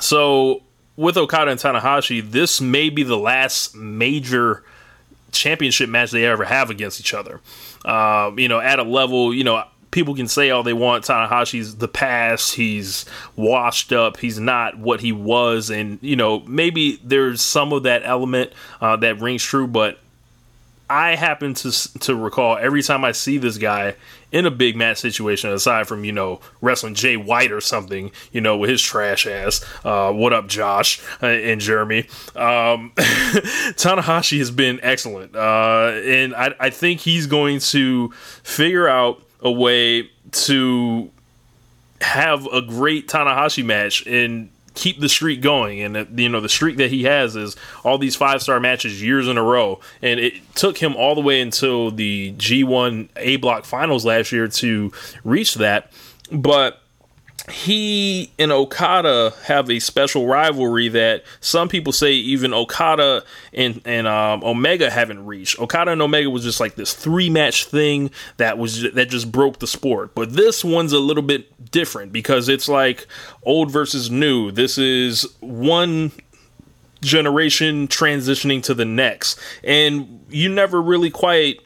so 0.00 0.62
with 0.96 1.16
Okada 1.16 1.50
and 1.50 1.60
Tanahashi, 1.60 2.28
this 2.28 2.60
may 2.60 2.90
be 2.90 3.02
the 3.02 3.18
last 3.18 3.74
major 3.74 4.64
championship 5.34 5.88
match 5.88 6.10
they 6.10 6.24
ever 6.24 6.44
have 6.44 6.70
against 6.70 7.00
each 7.00 7.14
other. 7.14 7.40
Uh, 7.84 8.32
you 8.36 8.48
know, 8.48 8.60
at 8.60 8.78
a 8.78 8.82
level, 8.82 9.34
you 9.34 9.44
know, 9.44 9.64
people 9.90 10.14
can 10.14 10.26
say 10.28 10.50
all 10.50 10.62
they 10.62 10.72
want. 10.72 11.04
Tanahashi's 11.04 11.76
the 11.76 11.88
past. 11.88 12.54
He's 12.54 13.04
washed 13.36 13.92
up. 13.92 14.18
He's 14.18 14.38
not 14.38 14.78
what 14.78 15.00
he 15.00 15.12
was, 15.12 15.70
and 15.70 15.98
you 16.02 16.16
know, 16.16 16.40
maybe 16.40 17.00
there's 17.04 17.40
some 17.40 17.72
of 17.72 17.84
that 17.84 18.02
element 18.04 18.52
uh, 18.80 18.96
that 18.96 19.20
rings 19.20 19.42
true, 19.42 19.66
but 19.66 19.98
I 20.88 21.14
happen 21.14 21.54
to 21.54 21.98
to 22.00 22.14
recall 22.14 22.58
every 22.58 22.82
time 22.82 23.04
I 23.04 23.12
see 23.12 23.38
this 23.38 23.56
guy 23.56 23.94
in 24.34 24.46
a 24.46 24.50
big 24.50 24.74
match 24.74 24.98
situation, 24.98 25.50
aside 25.50 25.86
from 25.86 26.04
you 26.04 26.10
know 26.10 26.40
wrestling 26.60 26.94
Jay 26.94 27.16
White 27.16 27.52
or 27.52 27.60
something, 27.60 28.10
you 28.32 28.40
know, 28.40 28.56
with 28.56 28.68
his 28.68 28.82
trash 28.82 29.26
ass. 29.28 29.64
Uh, 29.84 30.12
what 30.12 30.32
up, 30.32 30.48
Josh 30.48 31.00
uh, 31.22 31.26
and 31.26 31.60
Jeremy? 31.60 32.00
Um, 32.34 32.92
Tanahashi 33.76 34.38
has 34.38 34.50
been 34.50 34.80
excellent, 34.82 35.36
uh, 35.36 35.92
and 36.04 36.34
I, 36.34 36.52
I 36.58 36.70
think 36.70 37.00
he's 37.00 37.28
going 37.28 37.60
to 37.60 38.10
figure 38.42 38.88
out 38.88 39.22
a 39.40 39.52
way 39.52 40.10
to 40.32 41.10
have 42.00 42.46
a 42.46 42.60
great 42.60 43.06
Tanahashi 43.06 43.64
match 43.64 44.04
and 44.04 44.50
keep 44.74 45.00
the 45.00 45.08
streak 45.08 45.40
going. 45.40 45.80
And 45.80 45.96
uh, 45.96 46.04
you 46.14 46.28
know 46.28 46.40
the 46.40 46.48
streak 46.48 46.76
that 46.76 46.90
he 46.90 47.04
has 47.04 47.36
is 47.36 47.56
all 47.82 47.98
these 47.98 48.16
five 48.16 48.42
star 48.42 48.60
matches 48.60 49.02
years 49.02 49.28
in 49.28 49.38
a 49.38 49.42
row, 49.42 49.80
and 50.02 50.20
it 50.20 50.34
took 50.54 50.78
him 50.78 50.94
all 50.96 51.14
the 51.14 51.20
way 51.20 51.40
until 51.40 51.90
the 51.90 52.32
G1 52.34 53.08
A 53.16 53.36
Block 53.36 53.64
Finals 53.64 54.04
last 54.04 54.32
year 54.32 54.48
to 54.48 54.92
reach 55.24 55.54
that. 55.54 55.90
But 56.30 56.80
he 57.50 58.32
and 58.38 58.50
Okada 58.50 59.34
have 59.44 59.70
a 59.70 59.78
special 59.78 60.26
rivalry 60.26 60.88
that 60.88 61.24
some 61.40 61.68
people 61.68 61.92
say 61.92 62.12
even 62.12 62.54
Okada 62.54 63.22
and 63.52 63.82
and 63.84 64.06
um, 64.06 64.42
Omega 64.42 64.88
haven't 64.88 65.26
reached. 65.26 65.60
Okada 65.60 65.90
and 65.90 66.00
Omega 66.00 66.30
was 66.30 66.42
just 66.42 66.58
like 66.58 66.74
this 66.74 66.94
three 66.94 67.28
match 67.28 67.66
thing 67.66 68.10
that 68.38 68.56
was 68.56 68.90
that 68.92 69.10
just 69.10 69.30
broke 69.30 69.58
the 69.58 69.66
sport. 69.66 70.14
But 70.14 70.32
this 70.32 70.64
one's 70.64 70.94
a 70.94 70.98
little 70.98 71.22
bit 71.22 71.70
different 71.70 72.12
because 72.12 72.48
it's 72.48 72.68
like 72.68 73.06
old 73.42 73.70
versus 73.70 74.10
new. 74.10 74.50
This 74.50 74.78
is 74.78 75.26
one 75.40 76.12
generation 77.02 77.88
transitioning 77.88 78.62
to 78.62 78.72
the 78.72 78.86
next, 78.86 79.38
and 79.62 80.24
you 80.30 80.48
never 80.48 80.80
really 80.80 81.10
quite 81.10 81.60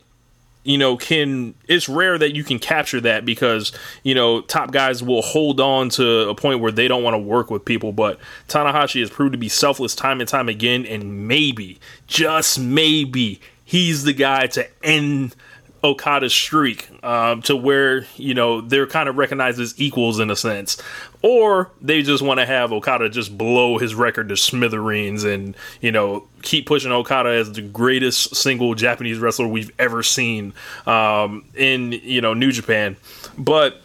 you 0.68 0.76
know, 0.76 0.98
can 0.98 1.54
it's 1.66 1.88
rare 1.88 2.18
that 2.18 2.36
you 2.36 2.44
can 2.44 2.58
capture 2.58 3.00
that 3.00 3.24
because 3.24 3.72
you 4.02 4.14
know 4.14 4.42
top 4.42 4.70
guys 4.70 5.02
will 5.02 5.22
hold 5.22 5.60
on 5.60 5.88
to 5.88 6.28
a 6.28 6.34
point 6.34 6.60
where 6.60 6.70
they 6.70 6.86
don't 6.86 7.02
want 7.02 7.14
to 7.14 7.18
work 7.18 7.50
with 7.50 7.64
people. 7.64 7.90
But 7.90 8.20
Tanahashi 8.48 9.00
has 9.00 9.08
proved 9.08 9.32
to 9.32 9.38
be 9.38 9.48
selfless 9.48 9.94
time 9.94 10.20
and 10.20 10.28
time 10.28 10.46
again, 10.46 10.84
and 10.84 11.26
maybe, 11.26 11.80
just 12.06 12.58
maybe, 12.58 13.40
he's 13.64 14.04
the 14.04 14.12
guy 14.12 14.46
to 14.48 14.68
end 14.84 15.34
Okada's 15.82 16.34
streak 16.34 16.90
um, 17.02 17.40
to 17.42 17.56
where 17.56 18.04
you 18.16 18.34
know 18.34 18.60
they're 18.60 18.86
kind 18.86 19.08
of 19.08 19.16
recognized 19.16 19.58
as 19.58 19.74
equals 19.80 20.18
in 20.18 20.30
a 20.30 20.36
sense, 20.36 20.76
or 21.22 21.70
they 21.80 22.02
just 22.02 22.22
want 22.22 22.40
to 22.40 22.46
have 22.46 22.72
Okada 22.72 23.08
just 23.08 23.36
blow 23.36 23.78
his 23.78 23.94
record 23.94 24.28
to 24.28 24.36
smithereens 24.36 25.24
and 25.24 25.56
you 25.80 25.92
know 25.92 26.26
keep 26.42 26.66
pushing 26.66 26.92
Okada 26.92 27.30
as 27.30 27.52
the 27.52 27.62
greatest 27.62 28.36
single 28.36 28.74
Japanese 28.74 29.18
wrestler 29.18 29.48
we've 29.48 29.72
ever 29.78 30.02
seen 30.02 30.52
um, 30.86 31.44
in 31.54 31.92
you 31.92 32.20
know 32.20 32.34
New 32.34 32.52
Japan, 32.52 32.96
but. 33.36 33.82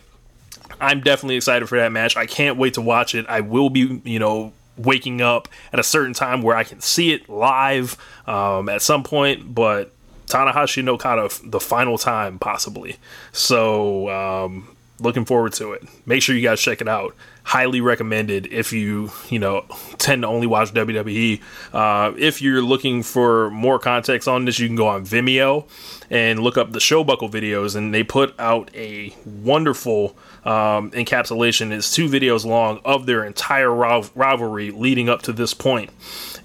I'm 0.82 1.00
definitely 1.00 1.38
excited 1.38 1.70
for 1.70 1.78
that 1.78 1.94
match. 1.94 2.18
I 2.18 2.26
can't 2.26 2.58
wait 2.58 2.74
to 2.74 2.82
watch 2.82 3.16
it. 3.16 3.26
I 3.30 3.40
will 3.40 3.70
be, 3.70 4.02
you 4.04 4.20
know, 4.20 4.52
waking 4.78 5.22
up 5.22 5.48
at 5.72 5.80
a 5.80 5.84
certain 5.84 6.14
time 6.14 6.42
where 6.42 6.58
I 6.58 6.64
can 6.66 6.82
see 6.82 7.14
it 7.14 7.30
live 7.30 7.96
um, 8.28 8.68
at 8.68 8.82
some 8.82 9.04
point, 9.04 9.54
but 9.54 9.94
Tanahashi 10.28 10.84
no 10.84 10.94
Okada 10.94 11.30
the 11.44 11.60
final 11.60 11.98
time 11.98 12.40
possibly. 12.40 12.98
So 13.32 14.10
um, 14.10 14.76
looking 15.04 15.26
forward 15.26 15.54
to 15.54 15.74
it. 15.74 15.84
Make 16.06 16.22
sure 16.22 16.36
you 16.36 16.42
guys 16.42 16.60
check 16.60 16.82
it 16.82 16.88
out. 16.88 17.16
Highly 17.44 17.82
recommended 17.82 18.48
if 18.48 18.72
you 18.72 19.12
you 19.30 19.38
know 19.38 19.66
tend 19.98 20.22
to 20.24 20.28
only 20.28 20.48
watch 20.48 20.74
WWE. 20.74 21.42
Uh, 21.74 22.14
if 22.18 22.42
you're 22.42 22.62
looking 22.62 23.04
for 23.04 23.52
more 23.52 23.78
context 23.80 24.28
on 24.28 24.46
this, 24.46 24.60
you 24.60 24.68
can 24.68 24.78
go 24.78 24.88
on 24.88 25.06
Vimeo 25.06 25.68
and 26.10 26.40
look 26.40 26.58
up 26.58 26.72
the 26.72 26.80
Showbuckle 26.80 27.30
videos, 27.30 27.76
and 27.76 27.94
they 27.94 28.04
put 28.04 28.34
out 28.40 28.72
a 28.74 29.14
wonderful 29.26 30.16
um, 30.46 30.92
encapsulation. 30.92 31.72
It's 31.72 31.94
two 31.94 32.08
videos 32.08 32.46
long 32.46 32.80
of 32.86 33.06
their 33.06 33.26
entire 33.26 33.74
rivalry 33.74 34.72
leading 34.72 35.10
up 35.10 35.24
to 35.24 35.34
this 35.34 35.54
point, 35.54 35.90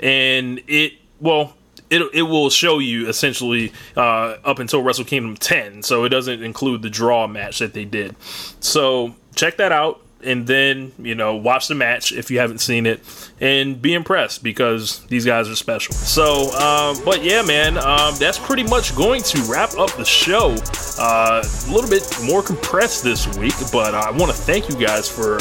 and 0.00 0.60
it 0.66 0.94
well 1.20 1.54
it, 1.90 2.02
it 2.12 2.22
will 2.22 2.50
show 2.50 2.78
you 2.78 3.08
essentially 3.08 3.72
uh, 3.96 4.36
up 4.44 4.58
until 4.58 4.82
Wrestle 4.82 5.04
Kingdom 5.04 5.36
10. 5.36 5.82
So 5.82 6.04
it 6.04 6.10
doesn't 6.10 6.42
include 6.42 6.82
the 6.82 6.90
draw 6.90 7.26
match 7.26 7.58
that 7.58 7.72
they 7.72 7.84
did. 7.84 8.16
So 8.60 9.14
check 9.34 9.56
that 9.58 9.72
out 9.72 10.00
and 10.22 10.46
then 10.46 10.92
you 10.98 11.14
know 11.14 11.36
watch 11.36 11.68
the 11.68 11.74
match 11.74 12.12
if 12.12 12.30
you 12.30 12.38
haven't 12.40 12.58
seen 12.58 12.86
it 12.86 13.00
and 13.40 13.80
be 13.80 13.94
impressed 13.94 14.42
because 14.42 15.04
these 15.06 15.24
guys 15.24 15.48
are 15.48 15.54
special 15.54 15.94
so 15.94 16.50
um, 16.58 16.96
but 17.04 17.22
yeah 17.22 17.42
man 17.42 17.78
um, 17.78 18.14
that's 18.18 18.38
pretty 18.38 18.64
much 18.64 18.96
going 18.96 19.22
to 19.22 19.40
wrap 19.42 19.72
up 19.78 19.90
the 19.92 20.04
show 20.04 20.56
uh, 20.98 21.42
a 21.44 21.72
little 21.72 21.88
bit 21.88 22.02
more 22.24 22.42
compressed 22.42 23.04
this 23.04 23.28
week 23.38 23.54
but 23.72 23.94
i 23.94 24.10
want 24.10 24.30
to 24.30 24.36
thank 24.36 24.68
you 24.68 24.76
guys 24.76 25.08
for 25.08 25.38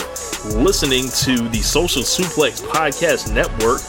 listening 0.59 1.09
to 1.09 1.49
the 1.49 1.61
social 1.61 2.03
suplex 2.03 2.61
podcast 2.61 3.33
network 3.33 3.81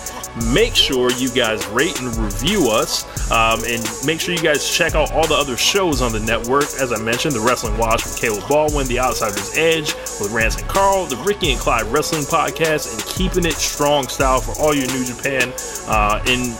make 0.53 0.75
sure 0.75 1.11
you 1.13 1.29
guys 1.31 1.67
rate 1.69 2.01
and 2.01 2.15
review 2.17 2.71
us. 2.71 3.05
Um, 3.31 3.61
and 3.65 3.85
make 4.07 4.21
sure 4.21 4.35
you 4.35 4.43
guys 4.43 4.69
check 4.69 4.95
out 4.95 5.13
all 5.13 5.27
the 5.27 5.35
other 5.35 5.57
shows 5.57 6.01
on 6.01 6.13
the 6.13 6.21
network. 6.21 6.65
As 6.81 6.93
I 6.93 6.99
mentioned, 6.99 7.35
the 7.35 7.41
Wrestling 7.41 7.77
Watch 7.77 8.05
with 8.05 8.19
Caleb 8.19 8.49
Baldwin, 8.49 8.87
The 8.87 8.99
Outsider's 8.99 9.57
Edge 9.57 9.95
with 10.21 10.31
Rance 10.33 10.57
and 10.57 10.69
Carl, 10.69 11.07
the 11.07 11.17
Ricky 11.19 11.53
and 11.53 11.61
Clyde 11.61 11.87
Wrestling 11.87 12.23
Podcast, 12.23 12.95
and 12.95 13.05
Keeping 13.07 13.45
It 13.45 13.55
Strong 13.55 14.09
Style 14.09 14.41
for 14.41 14.59
all 14.61 14.75
your 14.75 14.87
New 14.89 15.05
Japan 15.05 15.53
uh, 15.87 16.23
and 16.27 16.57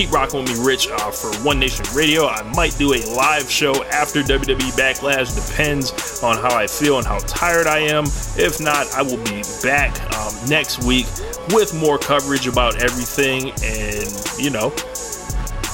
keep 0.00 0.12
rocking 0.12 0.40
with 0.40 0.58
me, 0.58 0.64
Rich, 0.64 0.88
uh, 0.88 1.10
for 1.10 1.30
One 1.44 1.58
Nation 1.58 1.84
Radio. 1.94 2.26
I 2.26 2.42
might 2.54 2.74
do 2.78 2.94
a 2.94 3.00
live 3.14 3.50
show 3.50 3.84
after 3.84 4.22
WWE 4.22 4.72
Backlash. 4.72 5.34
Depends 5.34 6.22
on 6.22 6.36
how 6.36 6.56
I 6.56 6.66
feel 6.66 6.96
and 6.96 7.06
how 7.06 7.18
tired 7.18 7.66
I 7.66 7.80
am. 7.80 8.04
If 8.34 8.60
not, 8.60 8.90
I 8.94 9.02
will 9.02 9.22
be 9.24 9.42
back 9.62 10.00
um, 10.16 10.32
next 10.48 10.84
week 10.84 11.04
with 11.50 11.74
more 11.78 11.98
coverage 11.98 12.46
about 12.46 12.82
everything 12.82 13.50
and, 13.62 14.08
you 14.38 14.48
know, 14.48 14.70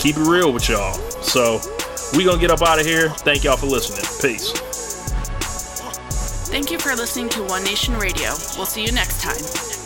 keep 0.00 0.16
it 0.16 0.26
real 0.26 0.52
with 0.52 0.68
y'all. 0.68 0.94
So, 1.22 1.60
we 2.16 2.24
gonna 2.24 2.40
get 2.40 2.50
up 2.50 2.62
out 2.62 2.80
of 2.80 2.86
here. 2.86 3.10
Thank 3.10 3.44
y'all 3.44 3.56
for 3.56 3.66
listening. 3.66 4.04
Peace. 4.20 4.50
Thank 6.48 6.72
you 6.72 6.80
for 6.80 6.96
listening 6.96 7.28
to 7.30 7.44
One 7.44 7.62
Nation 7.62 7.94
Radio. 7.96 8.30
We'll 8.56 8.66
see 8.66 8.84
you 8.84 8.90
next 8.90 9.22
time. 9.22 9.85